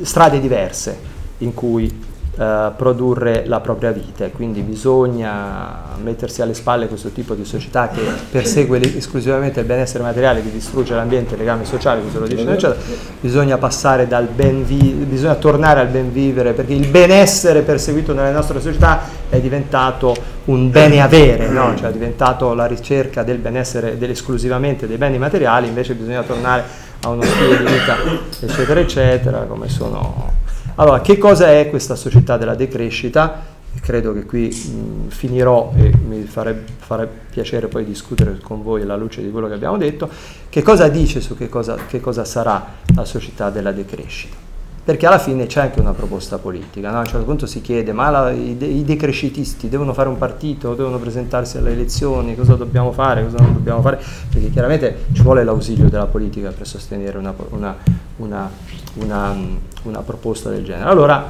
strade 0.01 0.39
diverse 0.39 1.13
in 1.39 1.53
cui 1.53 2.03
eh, 2.37 2.71
produrre 2.75 3.43
la 3.45 3.61
propria 3.61 3.91
vita 3.91 4.25
e 4.25 4.31
quindi 4.31 4.61
bisogna 4.61 5.93
mettersi 6.03 6.41
alle 6.41 6.53
spalle 6.53 6.87
questo 6.87 7.09
tipo 7.09 7.33
di 7.33 7.45
società 7.45 7.87
che 7.87 8.01
persegue 8.29 8.79
esclusivamente 8.97 9.61
il 9.61 9.65
benessere 9.65 10.03
materiale, 10.03 10.43
che 10.43 10.51
distrugge 10.51 10.93
l'ambiente 10.95 11.31
e 11.33 11.35
i 11.35 11.39
legami 11.39 11.63
sociali, 11.63 12.01
questo 12.01 12.19
lo 12.19 12.27
dice 12.27 12.41
eccetera. 12.41 12.75
bisogna 13.21 13.57
passare 13.57 14.07
dal 14.07 14.25
ben 14.25 14.65
vi- 14.65 15.05
bisogna 15.07 15.35
tornare 15.35 15.79
al 15.79 15.87
ben 15.87 16.11
vivere 16.11 16.51
perché 16.51 16.73
il 16.73 16.87
benessere 16.87 17.61
perseguito 17.61 18.13
nelle 18.13 18.31
nostre 18.31 18.59
società 18.59 18.99
è 19.29 19.39
diventato 19.39 20.13
un 20.45 20.69
bene 20.69 21.01
avere, 21.01 21.47
no? 21.47 21.73
cioè 21.77 21.89
è 21.89 21.93
diventato 21.93 22.53
la 22.53 22.65
ricerca 22.65 23.23
del 23.23 23.37
benessere 23.37 23.97
del- 23.97 24.09
esclusivamente 24.09 24.87
dei 24.87 24.97
beni 24.97 25.17
materiali, 25.17 25.67
invece 25.67 25.93
bisogna 25.93 26.21
tornare 26.23 26.63
a 27.01 27.09
uno 27.09 27.21
stile 27.23 27.57
di 27.57 27.63
vita 27.63 27.95
eccetera 28.41 28.79
eccetera, 28.79 29.39
come 29.47 29.69
sono 29.69 30.43
allora, 30.75 31.01
che 31.01 31.17
cosa 31.17 31.51
è 31.51 31.69
questa 31.69 31.95
società 31.95 32.37
della 32.37 32.55
decrescita? 32.55 33.53
Credo 33.81 34.13
che 34.13 34.25
qui 34.25 34.47
mh, 34.47 35.09
finirò 35.09 35.73
e 35.75 35.93
mi 36.05 36.23
farebbe, 36.23 37.23
piacere 37.29 37.67
poi 37.67 37.83
discutere 37.83 38.37
con 38.41 38.63
voi 38.63 38.81
alla 38.81 38.95
luce 38.95 39.21
di 39.21 39.31
quello 39.31 39.47
che 39.47 39.53
abbiamo 39.53 39.77
detto. 39.77 40.09
Che 40.49 40.61
cosa 40.61 40.87
dice 40.87 41.21
su 41.21 41.35
che 41.35 41.49
cosa, 41.49 41.75
che 41.87 41.99
cosa 41.99 42.23
sarà 42.23 42.73
la 42.93 43.05
società 43.05 43.49
della 43.49 43.71
decrescita? 43.71 44.44
Perché 44.85 45.07
alla 45.07 45.17
fine 45.17 45.47
c'è 45.47 45.61
anche 45.61 45.79
una 45.79 45.93
proposta 45.93 46.37
politica. 46.37 46.91
no? 46.91 46.97
A 46.97 46.99
un 46.99 47.05
certo 47.07 47.25
punto 47.25 47.47
si 47.47 47.59
chiede, 47.59 47.91
ma 47.91 48.11
la- 48.11 48.29
i, 48.29 48.55
de- 48.55 48.67
i 48.67 48.83
decrescitisti 48.83 49.67
devono 49.67 49.93
fare 49.93 50.09
un 50.09 50.17
partito, 50.19 50.75
devono 50.75 50.99
presentarsi 50.99 51.57
alle 51.57 51.71
elezioni, 51.71 52.35
cosa 52.35 52.53
dobbiamo 52.53 52.91
fare, 52.91 53.23
cosa 53.23 53.37
non 53.39 53.53
dobbiamo 53.53 53.81
fare? 53.81 53.99
Perché 54.31 54.51
chiaramente 54.51 55.05
ci 55.13 55.23
vuole 55.23 55.43
l'ausilio 55.43 55.89
della 55.89 56.05
politica 56.05 56.51
per 56.55 56.67
sostenere 56.67 57.17
una, 57.17 57.33
una- 57.49 57.75
una- 58.17 59.35
una, 59.83 59.99
proposta 60.01 60.51
del 60.51 60.63
genere. 60.63 60.87
Allora, 60.87 61.25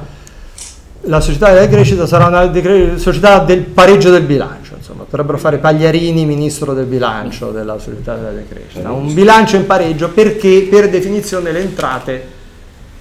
la 1.08 1.20
società 1.20 1.50
della 1.50 1.66
crescita 1.68 2.06
sarà 2.06 2.26
una 2.26 2.44
decre- 2.48 2.98
società 2.98 3.38
del 3.38 3.62
pareggio 3.62 4.10
del 4.10 4.24
bilancio, 4.24 4.74
insomma, 4.76 5.04
potrebbero 5.04 5.38
fare 5.38 5.56
Pagliarini 5.56 6.26
ministro 6.26 6.74
del 6.74 6.84
bilancio 6.84 7.52
della 7.52 7.78
società 7.78 8.16
della 8.16 8.32
decrescita. 8.32 8.92
Un 8.92 9.14
bilancio 9.14 9.56
in 9.56 9.64
pareggio 9.64 10.10
perché 10.10 10.66
per 10.70 10.90
definizione 10.90 11.52
le 11.52 11.60
entrate 11.60 12.34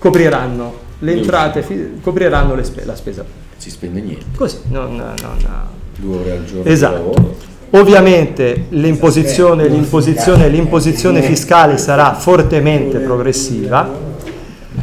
copriranno, 0.06 0.74
le 1.00 1.14
entrate 1.14 1.64
fi- 1.64 1.94
copriranno 2.00 2.54
le 2.54 2.64
spe- 2.64 2.86
la 2.86 2.96
spesa. 2.96 3.26
Si 3.58 3.72
spende 3.72 4.02
niente, 4.02 4.26
Così, 4.38 4.60
non, 4.70 4.96
non- 4.96 5.14
due 5.98 6.18
ore 6.18 6.32
al 6.34 6.46
giorno 6.46 6.66
Esatto. 6.70 7.38
Ovviamente 7.72 8.66
l'imposizione, 8.70 9.68
l'imposizione, 9.68 10.48
l'imposizione 10.48 11.24
fiscale 11.24 11.78
sarà 11.80 12.14
fortemente 12.14 13.00
progressiva 13.00 13.90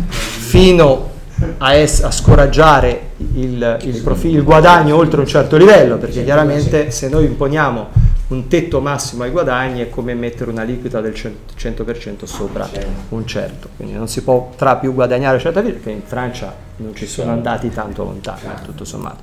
fino 0.08 1.10
a, 1.58 1.74
es- 1.74 2.02
a 2.02 2.10
scoraggiare 2.10 3.10
il, 3.34 3.78
il, 3.82 4.00
profilo, 4.02 4.38
il 4.38 4.42
guadagno 4.44 4.96
oltre 4.96 5.20
un 5.20 5.26
certo 5.26 5.56
livello, 5.56 5.98
perché 5.98 6.24
chiaramente 6.24 6.90
se 6.90 7.08
noi 7.08 7.26
imponiamo 7.26 7.88
un 8.32 8.48
tetto 8.48 8.80
massimo 8.80 9.24
ai 9.24 9.30
guadagni 9.30 9.80
è 9.82 9.90
come 9.90 10.14
mettere 10.14 10.50
una 10.50 10.62
liquida 10.62 11.00
del 11.00 11.12
100% 11.12 12.24
sopra 12.24 12.68
un 13.10 13.26
certo, 13.26 13.68
quindi 13.76 13.94
non 13.94 14.08
si 14.08 14.22
potrà 14.22 14.76
più 14.76 14.94
guadagnare 14.94 15.38
certa 15.38 15.60
vita 15.60 15.74
perché 15.74 15.90
in 15.90 16.02
Francia 16.02 16.54
non 16.76 16.94
ci 16.94 17.06
sono 17.06 17.30
andati 17.30 17.70
tanto 17.70 18.04
lontano, 18.04 18.40
tutto 18.64 18.84
sommato. 18.84 19.22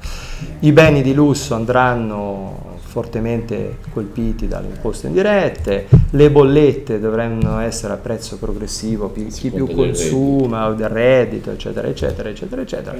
I 0.59 0.71
beni 0.71 1.01
di 1.01 1.13
lusso 1.13 1.55
andranno 1.55 2.68
fortemente 2.89 3.77
colpiti 3.93 4.47
dalle 4.47 4.65
imposte 4.73 5.07
indirette, 5.07 5.85
le 6.09 6.31
bollette 6.31 6.99
dovranno 6.99 7.59
essere 7.59 7.93
a 7.93 7.97
prezzo 7.97 8.37
progressivo, 8.37 9.11
chi, 9.13 9.27
chi 9.27 9.51
più 9.51 9.67
consuma, 9.67 10.67
o 10.67 10.73
del 10.73 10.89
reddito, 10.89 11.51
eccetera, 11.51 11.87
eccetera, 11.87 12.29
eccetera, 12.29 12.61
eccetera. 12.63 12.95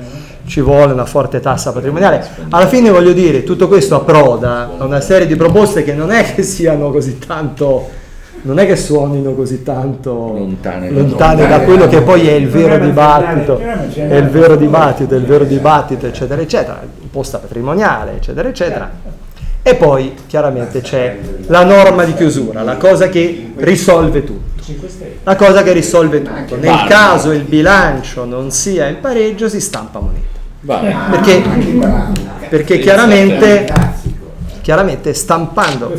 Ci 0.45 0.61
vuole 0.61 0.93
una 0.93 1.05
forte 1.05 1.39
tassa 1.39 1.71
patrimoniale. 1.71 2.23
Alla 2.49 2.67
fine 2.67 2.91
voglio 2.91 3.13
dire, 3.13 3.43
tutto 3.43 3.67
questo 3.67 3.95
approda 3.95 4.69
a 4.77 4.85
una 4.85 5.01
serie 5.01 5.25
di 5.25 5.35
proposte 5.35 5.83
che 5.83 5.93
non 5.93 6.11
è 6.11 6.35
che 6.35 6.43
siano 6.43 6.91
così 6.91 7.17
tanto 7.17 8.07
non 8.41 8.57
è 8.57 8.65
che 8.65 8.77
suonino 8.77 9.33
così 9.33 9.63
tanto 9.63 10.11
lontane, 10.11 10.89
lontane 10.91 11.45
da 11.45 11.59
quello 11.59 11.89
che 11.89 12.01
poi 12.01 12.25
è 12.25 12.31
il 12.31 12.47
vero 12.47 12.77
dibattito, 12.77 13.59
è 13.59 14.15
il 14.15 14.29
vero 14.29 14.55
dibattito, 14.55 15.13
è 15.13 15.17
il 15.17 15.25
vero 15.25 15.43
dibattito, 15.43 16.05
eccetera, 16.05 16.41
eccetera, 16.41 16.81
imposta 17.01 17.39
patrimoniale, 17.39 18.15
eccetera, 18.15 18.47
eccetera. 18.47 18.91
E 19.70 19.76
poi 19.76 20.15
chiaramente 20.26 20.82
c'è 20.82 21.15
la 21.45 21.63
norma 21.63 22.03
di 22.03 22.15
chiusura, 22.15 22.63
la 22.63 22.78
cosa 22.78 23.07
che 23.07 23.51
risolve 23.57 24.24
tutto. 24.24 24.63
La 25.22 25.36
cosa 25.36 25.61
che 25.61 25.74
risolve 25.74 26.24
tutto. 26.24 26.55
Nel 26.55 26.86
caso 26.88 27.32
il 27.32 27.43
bilancio 27.43 28.26
non 28.26 28.49
sia 28.49 28.88
in 28.88 28.99
pareggio 28.99 29.47
si 29.47 29.61
stampa 29.61 29.99
moneta. 29.99 30.39
Perché, 31.11 31.43
perché 32.49 32.80
chiaramente, 32.80 33.72
chiaramente 34.61 35.13
stampando, 35.13 35.93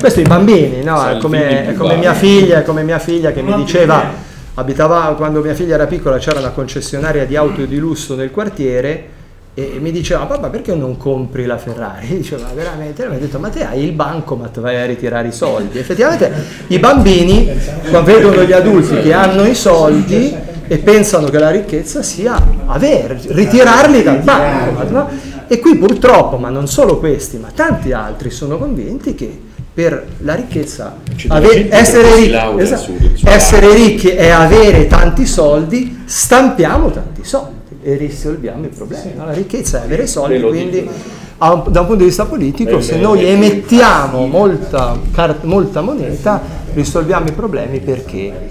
questo 0.00 0.18
i 0.18 0.24
bambini, 0.24 0.82
no? 0.82 1.06
è, 1.06 1.16
come, 1.18 1.68
è 1.68 1.74
come 1.74 1.94
mia 1.94 2.14
figlia, 2.14 2.58
è 2.58 2.62
come 2.64 2.82
mia 2.82 2.98
figlia 2.98 3.30
che 3.30 3.42
mi 3.42 3.54
diceva, 3.54 4.10
abitava 4.54 5.14
quando 5.16 5.40
mia 5.40 5.54
figlia 5.54 5.74
era 5.74 5.86
piccola 5.86 6.18
c'era 6.18 6.40
una 6.40 6.50
concessionaria 6.50 7.26
di 7.26 7.36
auto 7.36 7.64
di 7.64 7.78
lusso 7.78 8.16
nel 8.16 8.32
quartiere 8.32 9.13
e 9.56 9.76
mi 9.80 9.92
diceva 9.92 10.24
papà 10.24 10.48
perché 10.48 10.74
non 10.74 10.96
compri 10.96 11.46
la 11.46 11.56
Ferrari? 11.56 12.28
Ma 12.42 12.50
veramente? 12.52 13.04
E 13.04 13.08
mi 13.08 13.14
ha 13.14 13.18
detto 13.18 13.38
ma 13.38 13.48
te 13.50 13.64
hai 13.64 13.84
il 13.84 13.92
bancomat, 13.92 14.58
vai 14.58 14.80
a 14.80 14.84
ritirare 14.84 15.28
i 15.28 15.32
soldi. 15.32 15.78
Effettivamente 15.78 16.32
i 16.68 16.78
bambini 16.80 17.48
quando 17.88 18.02
vedono 18.02 18.42
gli 18.42 18.52
adulti 18.52 19.00
che 19.00 19.12
hanno 19.12 19.44
i 19.44 19.54
soldi 19.54 20.34
e 20.66 20.78
pensano 20.78 21.28
che 21.28 21.38
la 21.38 21.50
ricchezza 21.50 22.02
sia 22.02 22.36
avere, 22.66 23.20
ritirarli 23.28 24.02
dal 24.02 24.18
bancomat. 24.18 24.90
No? 24.90 25.08
E 25.46 25.60
qui 25.60 25.76
purtroppo, 25.76 26.36
ma 26.36 26.48
non 26.48 26.66
solo 26.66 26.98
questi, 26.98 27.36
ma 27.36 27.48
tanti 27.54 27.92
altri 27.92 28.30
sono 28.30 28.58
convinti 28.58 29.14
che 29.14 29.40
per 29.72 30.04
la 30.18 30.34
ricchezza 30.34 30.96
ave- 31.28 31.68
essere, 31.68 32.14
ricchi, 32.16 32.60
esatto, 32.60 32.92
essere 33.24 33.74
ricchi 33.74 34.08
è 34.08 34.30
avere 34.30 34.86
tanti 34.86 35.26
soldi, 35.26 36.02
stampiamo 36.04 36.90
tanti 36.90 37.24
soldi 37.24 37.62
e 37.84 37.96
risolviamo 37.96 38.64
i 38.64 38.68
problemi. 38.68 39.12
No? 39.14 39.26
La 39.26 39.32
ricchezza 39.32 39.82
è 39.82 39.84
avere 39.84 40.06
soldi, 40.06 40.40
quindi 40.40 40.88
da 41.36 41.52
un 41.52 41.62
punto 41.72 41.94
di 41.96 42.04
vista 42.04 42.24
politico, 42.24 42.80
se 42.80 42.96
noi 42.96 43.24
emettiamo 43.24 44.26
molta, 44.26 44.98
molta 45.42 45.82
moneta, 45.82 46.40
risolviamo 46.72 47.28
i 47.28 47.32
problemi 47.32 47.80
perché 47.80 48.50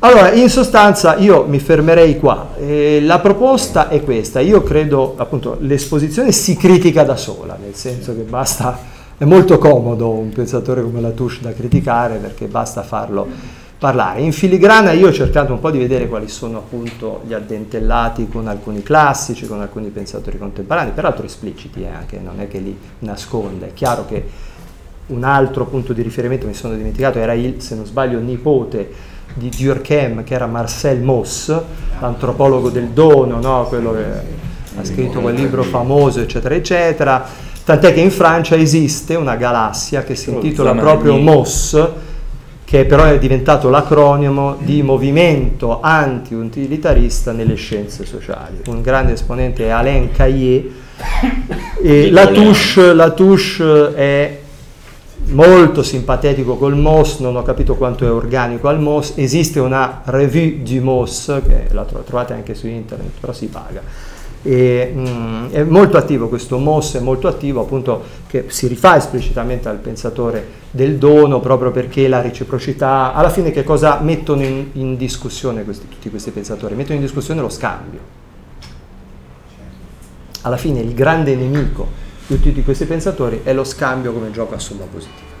allora, 0.00 0.30
in 0.30 0.48
sostanza 0.48 1.16
io 1.16 1.44
mi 1.48 1.58
fermerei 1.58 2.18
qua. 2.18 2.50
Eh, 2.56 3.00
la 3.02 3.18
proposta 3.18 3.88
è 3.88 4.00
questa. 4.04 4.38
Io 4.38 4.62
credo, 4.62 5.14
appunto, 5.16 5.56
l'esposizione 5.58 6.30
si 6.30 6.56
critica 6.56 7.02
da 7.02 7.16
sola, 7.16 7.58
nel 7.60 7.74
senso 7.74 8.14
che 8.14 8.22
basta, 8.22 8.78
è 9.18 9.24
molto 9.24 9.58
comodo 9.58 10.10
un 10.10 10.28
pensatore 10.28 10.82
come 10.82 11.00
Latouche 11.00 11.38
da 11.40 11.52
criticare 11.52 12.18
perché 12.18 12.46
basta 12.46 12.84
farlo 12.84 13.26
parlare. 13.78 14.20
In 14.20 14.32
filigrana 14.32 14.92
io 14.92 15.08
ho 15.08 15.12
cercato 15.12 15.52
un 15.52 15.60
po' 15.60 15.70
di 15.70 15.78
vedere 15.78 16.08
quali 16.08 16.28
sono 16.28 16.58
appunto 16.58 17.22
gli 17.24 17.32
addentellati 17.32 18.28
con 18.28 18.48
alcuni 18.48 18.82
classici, 18.82 19.46
con 19.46 19.60
alcuni 19.60 19.88
pensatori 19.88 20.36
contemporanei, 20.36 20.92
peraltro 20.92 21.24
espliciti 21.24 21.82
eh, 21.82 21.88
anche, 21.88 22.18
non 22.18 22.40
è 22.40 22.48
che 22.48 22.58
li 22.58 22.76
nasconde. 23.00 23.68
È 23.68 23.72
chiaro 23.72 24.04
che 24.04 24.26
un 25.06 25.22
altro 25.24 25.64
punto 25.66 25.92
di 25.92 26.02
riferimento, 26.02 26.46
mi 26.46 26.54
sono 26.54 26.74
dimenticato, 26.74 27.18
era 27.18 27.32
il, 27.32 27.62
se 27.62 27.76
non 27.76 27.86
sbaglio, 27.86 28.18
nipote 28.18 29.16
di 29.34 29.50
Durkheim, 29.56 30.24
che 30.24 30.34
era 30.34 30.46
Marcel 30.46 31.00
Mauss, 31.00 31.56
l'antropologo 32.00 32.70
del 32.70 32.88
dono, 32.88 33.40
no? 33.40 33.66
quello 33.68 33.92
che 33.92 34.04
ha 34.76 34.84
scritto 34.84 35.20
quel 35.20 35.36
libro 35.36 35.62
famoso, 35.62 36.20
eccetera, 36.20 36.54
eccetera. 36.54 37.24
Tant'è 37.64 37.92
che 37.92 38.00
in 38.00 38.10
Francia 38.10 38.56
esiste 38.56 39.14
una 39.14 39.36
galassia 39.36 40.02
che 40.02 40.14
si 40.14 40.30
intitola 40.30 40.74
proprio 40.74 41.16
Mauss, 41.16 41.88
che 42.68 42.84
però 42.84 43.04
è 43.04 43.18
diventato 43.18 43.70
l'acronimo 43.70 44.58
di 44.60 44.82
movimento 44.82 45.80
anti-utilitarista 45.80 47.32
nelle 47.32 47.54
scienze 47.54 48.04
sociali. 48.04 48.60
Un 48.66 48.82
grande 48.82 49.12
esponente 49.12 49.64
è 49.64 49.68
Alain 49.70 50.12
Caillé 50.12 50.70
e 51.82 52.10
Latouche, 52.10 52.92
Latouche 52.92 53.94
è 53.94 54.38
molto 55.28 55.82
simpatico 55.82 56.58
col 56.58 56.76
MOS, 56.76 57.20
non 57.20 57.36
ho 57.36 57.42
capito 57.42 57.74
quanto 57.74 58.04
è 58.04 58.10
organico 58.10 58.68
al 58.68 58.78
MOS, 58.82 59.14
esiste 59.14 59.60
una 59.60 60.02
revue 60.04 60.58
du 60.62 60.82
MOS, 60.82 61.40
che 61.46 61.68
la 61.70 61.84
trovate 61.84 62.34
anche 62.34 62.54
su 62.54 62.66
internet, 62.66 63.12
però 63.18 63.32
si 63.32 63.46
paga 63.46 63.80
e, 64.42 64.92
mh, 64.94 65.00
mm, 65.00 65.50
è 65.50 65.62
molto 65.64 65.96
attivo 65.96 66.28
questo 66.28 66.58
MOS, 66.58 66.96
è 66.96 67.00
molto 67.00 67.28
attivo 67.28 67.62
appunto 67.62 68.02
che 68.26 68.46
si 68.48 68.66
rifà 68.66 68.96
esplicitamente 68.96 69.68
al 69.68 69.78
pensatore 69.78 70.66
del 70.70 70.96
dono 70.96 71.40
proprio 71.40 71.70
perché 71.70 72.08
la 72.08 72.20
reciprocità, 72.20 73.14
alla 73.14 73.30
fine 73.30 73.50
che 73.50 73.64
cosa 73.64 73.98
mettono 74.00 74.42
in, 74.42 74.68
in 74.74 74.96
discussione 74.96 75.64
questi, 75.64 75.88
tutti 75.88 76.10
questi 76.10 76.30
pensatori? 76.30 76.74
Mettono 76.74 76.96
in 76.96 77.00
discussione 77.02 77.40
lo 77.40 77.48
scambio. 77.48 78.16
Alla 80.42 80.56
fine 80.56 80.80
il 80.80 80.94
grande 80.94 81.34
nemico 81.34 82.06
di 82.26 82.40
tutti 82.40 82.62
questi 82.62 82.84
pensatori 82.84 83.40
è 83.42 83.52
lo 83.52 83.64
scambio 83.64 84.12
come 84.12 84.30
gioco 84.30 84.54
a 84.54 84.58
somma 84.58 84.84
positiva. 84.84 85.36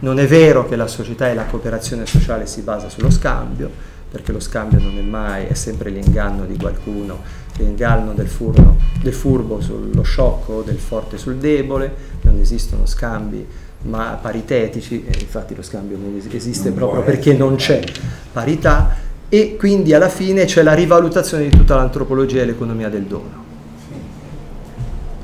Non 0.00 0.18
è 0.18 0.26
vero 0.26 0.66
che 0.66 0.76
la 0.76 0.86
società 0.86 1.28
e 1.28 1.34
la 1.34 1.44
cooperazione 1.44 2.06
sociale 2.06 2.46
si 2.46 2.62
basa 2.62 2.88
sullo 2.88 3.10
scambio, 3.10 3.70
perché 4.10 4.32
lo 4.32 4.40
scambio 4.40 4.80
non 4.80 4.96
è 4.96 5.02
mai, 5.02 5.46
è 5.46 5.54
sempre 5.54 5.90
l'inganno 5.90 6.44
di 6.44 6.56
qualcuno 6.56 7.20
l'inganno 7.58 8.12
del, 8.12 8.28
furno, 8.28 8.76
del 9.02 9.12
furbo 9.12 9.60
sullo 9.60 10.02
sciocco, 10.02 10.62
del 10.62 10.78
forte 10.78 11.18
sul 11.18 11.36
debole, 11.36 11.92
non 12.22 12.38
esistono 12.40 12.86
scambi 12.86 13.46
ma 13.80 14.18
paritetici, 14.20 15.04
e 15.06 15.20
infatti 15.20 15.54
lo 15.54 15.62
scambio 15.62 15.96
non 15.96 16.20
esiste 16.32 16.68
non 16.70 16.78
proprio 16.78 17.02
perché 17.02 17.34
non 17.34 17.54
c'è 17.54 17.80
parità 18.32 18.96
e 19.28 19.56
quindi 19.56 19.94
alla 19.94 20.08
fine 20.08 20.46
c'è 20.46 20.62
la 20.62 20.72
rivalutazione 20.72 21.44
di 21.44 21.50
tutta 21.50 21.76
l'antropologia 21.76 22.42
e 22.42 22.44
l'economia 22.46 22.88
del 22.88 23.04
dono. 23.04 23.46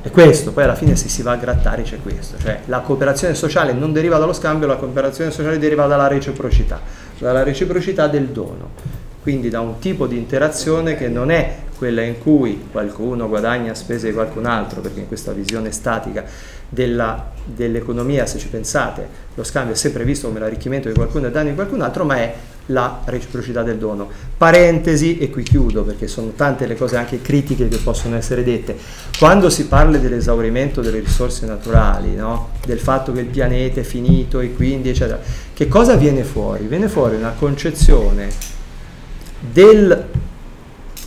E 0.03 0.11
questo, 0.11 0.53
poi 0.53 0.65
alla 0.65 0.75
fine 0.75 0.95
se 0.97 1.09
si 1.09 1.23
va 1.23 1.33
a 1.33 1.37
grattare 1.37 1.83
c'è 1.83 1.99
questo, 2.03 2.37
cioè 2.39 2.61
la 2.67 2.81
cooperazione 2.81 3.35
sociale 3.35 3.73
non 3.73 3.93
deriva 3.93 4.19
dallo 4.19 4.35
scambio, 4.35 4.67
la 4.67 4.77
cooperazione 4.77 5.31
sociale 5.31 5.59
deriva 5.59 5.87
dalla 5.87 6.07
reciprocità, 6.07 6.79
dalla 7.19 7.43
reciprocità 7.43 8.07
del 8.07 8.27
dono 8.27 9.03
quindi 9.25 9.49
da 9.49 9.61
un 9.61 9.79
tipo 9.79 10.07
di 10.07 10.19
interazione 10.19 10.97
che 10.97 11.09
non 11.09 11.31
è 11.31 11.57
quella 11.79 12.03
in 12.03 12.19
cui 12.19 12.67
qualcuno 12.71 13.27
guadagna 13.27 13.73
a 13.73 13.75
spese 13.75 14.09
di 14.09 14.13
qualcun 14.13 14.45
altro, 14.45 14.83
perché 14.83 15.01
in 15.01 15.09
questa 15.09 15.33
visione 15.33 15.73
statica 15.73 16.27
della, 16.69 17.31
dell'economia, 17.43 18.27
se 18.27 18.37
ci 18.37 18.49
pensate, 18.49 19.09
lo 19.35 19.43
scambio 19.43 19.73
è 19.73 19.77
sempre 19.79 20.05
visto 20.05 20.27
come 20.27 20.41
l'arricchimento 20.41 20.89
di 20.89 20.95
qualcuno 20.95 21.29
e 21.29 21.31
danno 21.31 21.49
di 21.49 21.55
qualcun 21.55 21.81
altro, 21.81 22.05
ma 22.05 22.17
è 22.17 22.35
la 22.67 23.01
reciprocità 23.07 23.63
del 23.63 23.79
dono. 23.79 24.11
Parentesi, 24.37 25.17
e 25.17 25.31
qui 25.31 25.43
chiudo 25.43 25.85
perché 25.85 26.07
sono 26.07 26.33
tante 26.37 26.67
le 26.67 26.77
cose 26.77 26.99
anche 26.99 27.23
critiche 27.23 27.67
che 27.67 27.79
possono 27.79 28.17
essere 28.17 28.45
dette. 28.45 28.77
Quando 29.19 29.49
si 29.49 29.69
parla 29.69 29.97
dell'esaurimento 29.97 30.83
delle 30.83 31.01
risorse 31.01 31.47
naturali, 31.47 32.15
no? 32.15 32.51
del 32.67 32.79
fatto 32.79 33.11
che 33.13 33.21
il 33.21 33.29
pianeta 33.29 33.81
è 33.81 33.85
finito 33.85 34.41
e 34.41 34.53
quindi 34.53 34.91
eccetera, 34.91 35.19
che 35.55 35.67
cosa 35.67 35.97
viene 35.97 36.25
fuori? 36.25 36.67
Viene 36.67 36.89
fuori 36.89 37.17
una 37.17 37.33
concezione 37.33 38.53
del 39.51 40.05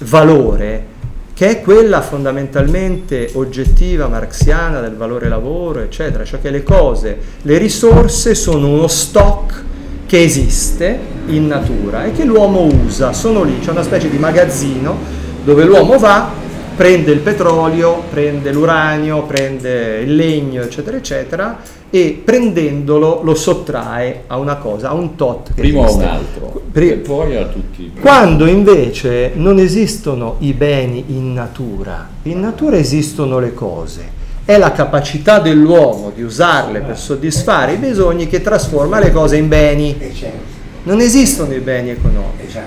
valore 0.02 0.96
che 1.34 1.50
è 1.50 1.62
quella 1.62 2.02
fondamentalmente 2.02 3.30
oggettiva 3.34 4.08
marxiana 4.08 4.80
del 4.82 4.96
valore 4.96 5.30
lavoro, 5.30 5.82
eccetera, 5.82 6.24
cioè 6.24 6.42
che 6.42 6.50
le 6.50 6.64
cose, 6.64 7.16
le 7.44 7.60
risorse 7.60 8.34
sono 8.34 8.68
uno 8.70 8.88
stock 8.88 9.64
che 10.08 10.24
esiste 10.24 10.98
in 11.28 11.46
natura 11.46 12.06
e 12.06 12.12
che 12.14 12.24
l'uomo 12.24 12.64
usa, 12.64 13.14
sono 13.14 13.44
lì, 13.44 13.60
c'è 13.60 13.70
una 13.70 13.84
specie 13.84 14.10
di 14.10 14.18
magazzino 14.18 14.98
dove 15.44 15.64
l'uomo 15.64 16.00
va 16.00 16.32
prende 16.78 17.12
il 17.12 17.20
petrolio, 17.22 18.04
prende 18.08 18.52
l'uranio, 18.54 19.24
prende 19.24 20.02
il 20.02 20.16
legno, 20.16 20.62
eccetera, 20.62 20.96
eccetera, 20.96 21.58
e 21.90 22.22
prendendolo 22.24 23.22
lo 23.24 23.34
sottrae 23.34 24.26
a 24.28 24.38
una 24.38 24.58
cosa, 24.58 24.90
a 24.90 24.94
un 24.94 25.16
tot. 25.16 25.48
Che 25.56 25.62
Prima 25.62 25.88
a 25.88 25.92
un 25.92 26.02
altro, 26.04 26.62
Pri- 26.72 26.92
e 26.92 26.96
poi 26.98 27.36
a 27.36 27.46
tutti. 27.46 27.94
quando 28.00 28.46
invece 28.46 29.32
non 29.34 29.58
esistono 29.58 30.36
i 30.40 30.54
beni 30.54 31.06
in 31.08 31.34
natura, 31.34 32.08
in 32.24 32.40
natura 32.40 32.78
esistono 32.78 33.40
le 33.40 33.56
cose. 33.56 34.16
È 34.46 34.56
la 34.58 34.72
capacità 34.72 35.40
dell'uomo 35.40 36.12
di 36.14 36.22
usarle 36.22 36.82
per 36.82 36.98
soddisfare 36.98 37.74
i 37.74 37.78
bisogni 37.78 38.28
che 38.28 38.42
trasforma 38.42 39.00
le 39.00 39.12
cose 39.12 39.36
in 39.36 39.48
beni. 39.48 39.98
Certo, 40.14 40.56
Non 40.84 41.00
esistono 41.02 41.54
i 41.54 41.60
beni 41.60 41.90
economici. 41.90 42.58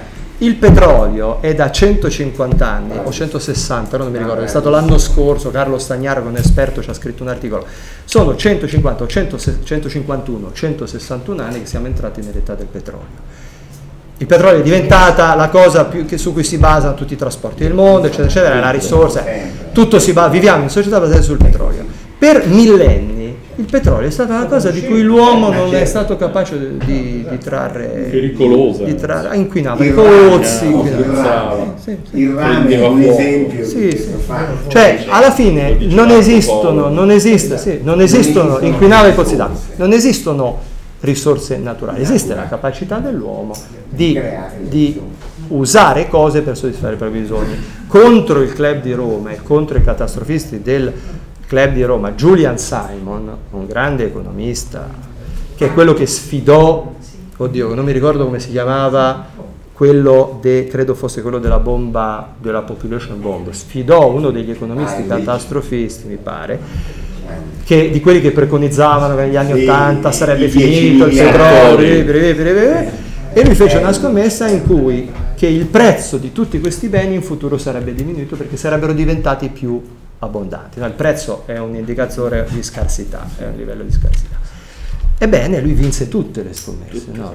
Il 0.42 0.54
petrolio 0.54 1.42
è 1.42 1.54
da 1.54 1.70
150 1.70 2.66
anni 2.66 2.98
o 3.04 3.12
160, 3.12 3.98
non 3.98 4.10
mi 4.10 4.16
ricordo, 4.16 4.42
è 4.42 4.46
stato 4.46 4.70
l'anno 4.70 4.96
scorso, 4.96 5.50
Carlo 5.50 5.78
Stagnaro 5.78 6.22
che 6.22 6.28
è 6.28 6.30
un 6.30 6.36
esperto 6.36 6.80
ci 6.80 6.88
ha 6.88 6.94
scritto 6.94 7.22
un 7.22 7.28
articolo, 7.28 7.66
sono 8.04 8.34
150 8.34 9.04
o 9.04 9.06
100 9.06 9.38
151, 9.62 10.52
161 10.54 11.42
anni 11.42 11.60
che 11.60 11.66
siamo 11.66 11.88
entrati 11.88 12.22
nell'età 12.22 12.54
del 12.54 12.68
petrolio. 12.68 13.38
Il 14.16 14.24
petrolio 14.24 14.60
è 14.60 14.62
diventata 14.62 15.34
la 15.34 15.50
cosa 15.50 15.84
più 15.84 16.06
su 16.16 16.32
cui 16.32 16.42
si 16.42 16.56
basano 16.56 16.94
tutti 16.94 17.12
i 17.12 17.16
trasporti 17.16 17.62
del 17.64 17.74
mondo, 17.74 18.06
eccetera, 18.06 18.28
eccetera, 18.28 18.60
la 18.60 18.70
risorsa, 18.70 19.22
tutto 19.72 19.98
si 19.98 20.14
basa, 20.14 20.28
viviamo 20.28 20.62
in 20.62 20.70
società 20.70 20.98
basate 20.98 21.20
sul 21.20 21.36
petrolio. 21.36 21.84
Per 22.18 22.46
millenni 22.46 23.19
il 23.60 23.66
petrolio 23.70 24.08
è 24.08 24.10
stata 24.10 24.36
una 24.36 24.46
cosa 24.46 24.70
di 24.70 24.82
cui 24.84 25.02
l'uomo 25.02 25.52
non 25.52 25.74
è 25.74 25.84
stato 25.84 26.16
capace 26.16 26.58
di, 26.58 26.84
di- 26.84 27.26
di 27.28 27.38
trarre... 27.38 28.08
Pericolosa. 28.10 28.84
Di 28.84 28.94
trarre, 28.94 29.28
ah, 29.28 29.34
inquinava. 29.34 29.84
I 29.84 29.88
Il 29.88 29.92
pozzi, 29.92 30.66
il 32.12 32.30
rame. 32.30 32.68
È 32.68 32.86
un 32.86 33.02
esempio 33.02 33.64
Sì, 33.66 33.90
sì. 33.90 34.14
Cioè, 34.68 35.04
alla 35.08 35.30
fine 35.30 35.76
non 35.78 36.10
esistono, 36.10 36.88
non 36.88 37.10
esiste, 37.10 37.58
sì, 37.58 37.80
non 37.82 38.00
esistono, 38.00 38.58
inquinava 38.60 39.08
i 39.08 39.12
pozzi 39.12 39.36
d'acqua, 39.36 39.58
non 39.76 39.92
esistono 39.92 40.58
risorse 41.00 41.58
naturali, 41.58 42.02
esiste 42.02 42.34
la 42.34 42.46
capacità 42.46 42.98
dell'uomo 42.98 43.54
di, 43.88 44.18
di 44.60 45.00
usare 45.48 46.08
cose 46.08 46.40
per 46.40 46.56
soddisfare 46.56 46.94
i 46.94 46.96
propri 46.96 47.20
bisogni. 47.20 47.56
Contro 47.86 48.40
il 48.40 48.52
club 48.52 48.80
di 48.80 48.92
Roma 48.92 49.30
e 49.30 49.38
contro 49.42 49.76
i 49.76 49.82
catastrofisti 49.82 50.62
del 50.62 50.92
club 51.50 51.72
di 51.72 51.82
Roma, 51.82 52.12
Julian 52.12 52.58
Simon, 52.58 53.36
un 53.50 53.66
grande 53.66 54.04
economista, 54.04 54.88
che 55.56 55.66
è 55.66 55.72
quello 55.72 55.94
che 55.94 56.06
sfidò, 56.06 56.92
oddio, 57.36 57.74
non 57.74 57.84
mi 57.84 57.90
ricordo 57.90 58.24
come 58.24 58.38
si 58.38 58.50
chiamava, 58.50 59.26
quello 59.72 60.38
de, 60.40 60.68
credo 60.70 60.94
fosse 60.94 61.22
quello 61.22 61.40
della 61.40 61.58
bomba, 61.58 62.34
della 62.40 62.62
population 62.62 63.20
bomb, 63.20 63.50
sfidò 63.50 64.12
uno 64.12 64.30
degli 64.30 64.52
economisti 64.52 65.04
catastrofisti, 65.04 66.06
mi 66.06 66.18
pare, 66.22 66.60
che, 67.64 67.90
di 67.90 68.00
quelli 68.00 68.20
che 68.20 68.30
preconizzavano 68.30 69.16
che 69.16 69.22
negli 69.22 69.36
anni 69.36 69.54
Sì, 69.54 69.62
80 69.64 70.12
sarebbe 70.12 70.44
i 70.44 70.50
10 70.50 70.80
finito 70.80 71.06
il 71.06 71.16
petrolio, 71.16 72.92
e 73.32 73.44
lui 73.44 73.54
fece 73.56 73.78
una 73.78 73.92
scommessa 73.92 74.46
in 74.46 74.64
cui 74.64 75.10
che 75.34 75.48
il 75.48 75.66
prezzo 75.66 76.16
di 76.16 76.30
tutti 76.30 76.60
questi 76.60 76.86
beni 76.86 77.16
in 77.16 77.22
futuro 77.22 77.58
sarebbe 77.58 77.92
diminuito 77.92 78.36
perché 78.36 78.56
sarebbero 78.56 78.92
diventati 78.92 79.48
più 79.48 79.82
abbondanti. 80.20 80.78
No, 80.78 80.86
il 80.86 80.92
prezzo 80.92 81.42
è 81.46 81.58
un 81.58 81.74
indicatore 81.74 82.46
di 82.50 82.62
scarsità, 82.62 83.28
è 83.36 83.44
un 83.44 83.56
livello 83.56 83.82
di 83.82 83.92
scarsità. 83.92 84.38
Ebbene, 85.22 85.60
lui 85.60 85.72
vinse 85.72 86.08
tutte 86.08 86.42
le 86.42 86.54
scommesse 86.54 87.08
no? 87.12 87.34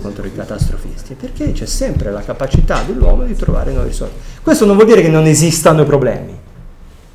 contro 0.00 0.26
i 0.26 0.34
catastrofisti, 0.34 1.14
perché 1.14 1.52
c'è 1.52 1.66
sempre 1.66 2.10
la 2.10 2.22
capacità 2.22 2.82
dell'uomo 2.86 3.24
di 3.24 3.36
trovare 3.36 3.72
nuove 3.72 3.88
risorse. 3.88 4.14
Questo 4.40 4.64
non 4.64 4.76
vuol 4.76 4.88
dire 4.88 5.02
che 5.02 5.10
non 5.10 5.26
esistano 5.26 5.84
problemi, 5.84 6.34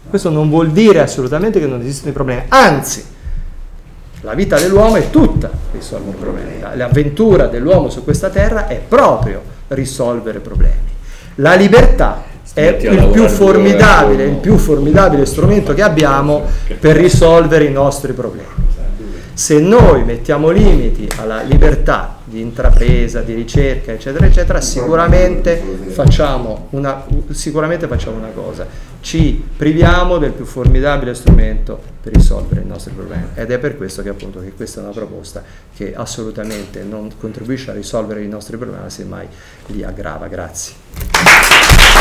questo 0.08 0.30
non 0.30 0.50
vuol 0.50 0.72
dire 0.72 1.00
assolutamente 1.00 1.60
che 1.60 1.66
non 1.66 1.82
esistono 1.82 2.12
i 2.12 2.14
problemi, 2.14 2.44
anzi, 2.50 3.04
la 4.22 4.36
vita 4.36 4.60
dell'uomo 4.60 4.98
è 4.98 5.10
tutta 5.10 5.50
risolvere 5.72 6.16
problemi. 6.18 6.60
La- 6.60 6.76
L'avventura 6.76 7.48
dell'uomo 7.48 7.90
su 7.90 8.04
questa 8.04 8.30
terra 8.30 8.68
è 8.68 8.80
proprio 8.88 9.42
risolvere 9.70 10.40
problemi. 10.40 10.92
La 11.36 11.56
libertà 11.56 12.24
è 12.54 12.78
il 12.82 13.10
più 13.12 13.28
formidabile, 13.28 14.26
il 14.26 14.36
più 14.36 14.58
formidabile 14.58 15.26
strumento 15.26 15.74
che 15.74 15.82
abbiamo 15.82 16.44
per 16.80 16.96
risolvere 16.96 17.66
i 17.66 17.72
nostri 17.72 18.14
problemi. 18.14 18.72
Se 19.36 19.60
noi 19.60 20.04
mettiamo 20.04 20.52
limiti 20.52 21.10
alla 21.18 21.42
libertà 21.42 22.20
di 22.24 22.40
intrapresa, 22.40 23.22
di 23.22 23.34
ricerca, 23.34 23.92
eccetera, 23.92 24.28
eccetera, 24.28 24.62
sicuramente 24.62 25.60
facciamo 25.88 26.68
una, 26.72 27.04
sicuramente 27.32 27.88
facciamo 27.88 28.18
una 28.18 28.30
cosa, 28.30 28.68
ci 29.02 29.44
priviamo 29.58 30.20
del 30.20 30.34
più 30.34 30.46
formidabile 30.46 31.16
strumento 31.16 31.82
per 32.02 32.14
risolvere 32.14 32.62
i 32.62 32.68
nostri 32.68 32.94
problemi 32.94 33.26
ed 33.34 33.50
è 33.50 33.58
per 33.58 33.76
questo 33.76 34.04
che 34.04 34.10
appunto 34.10 34.40
che 34.40 34.54
questa 34.54 34.82
è 34.82 34.84
una 34.84 34.94
proposta 34.94 35.44
che 35.76 35.96
assolutamente 35.96 36.84
non 36.84 37.10
contribuisce 37.20 37.72
a 37.72 37.74
risolvere 37.74 38.22
i 38.22 38.28
nostri 38.28 38.56
problemi, 38.58 38.84
ma 38.84 38.90
semmai 38.90 39.28
li 39.68 39.84
aggrava. 39.84 40.28
Grazie. 40.28 41.53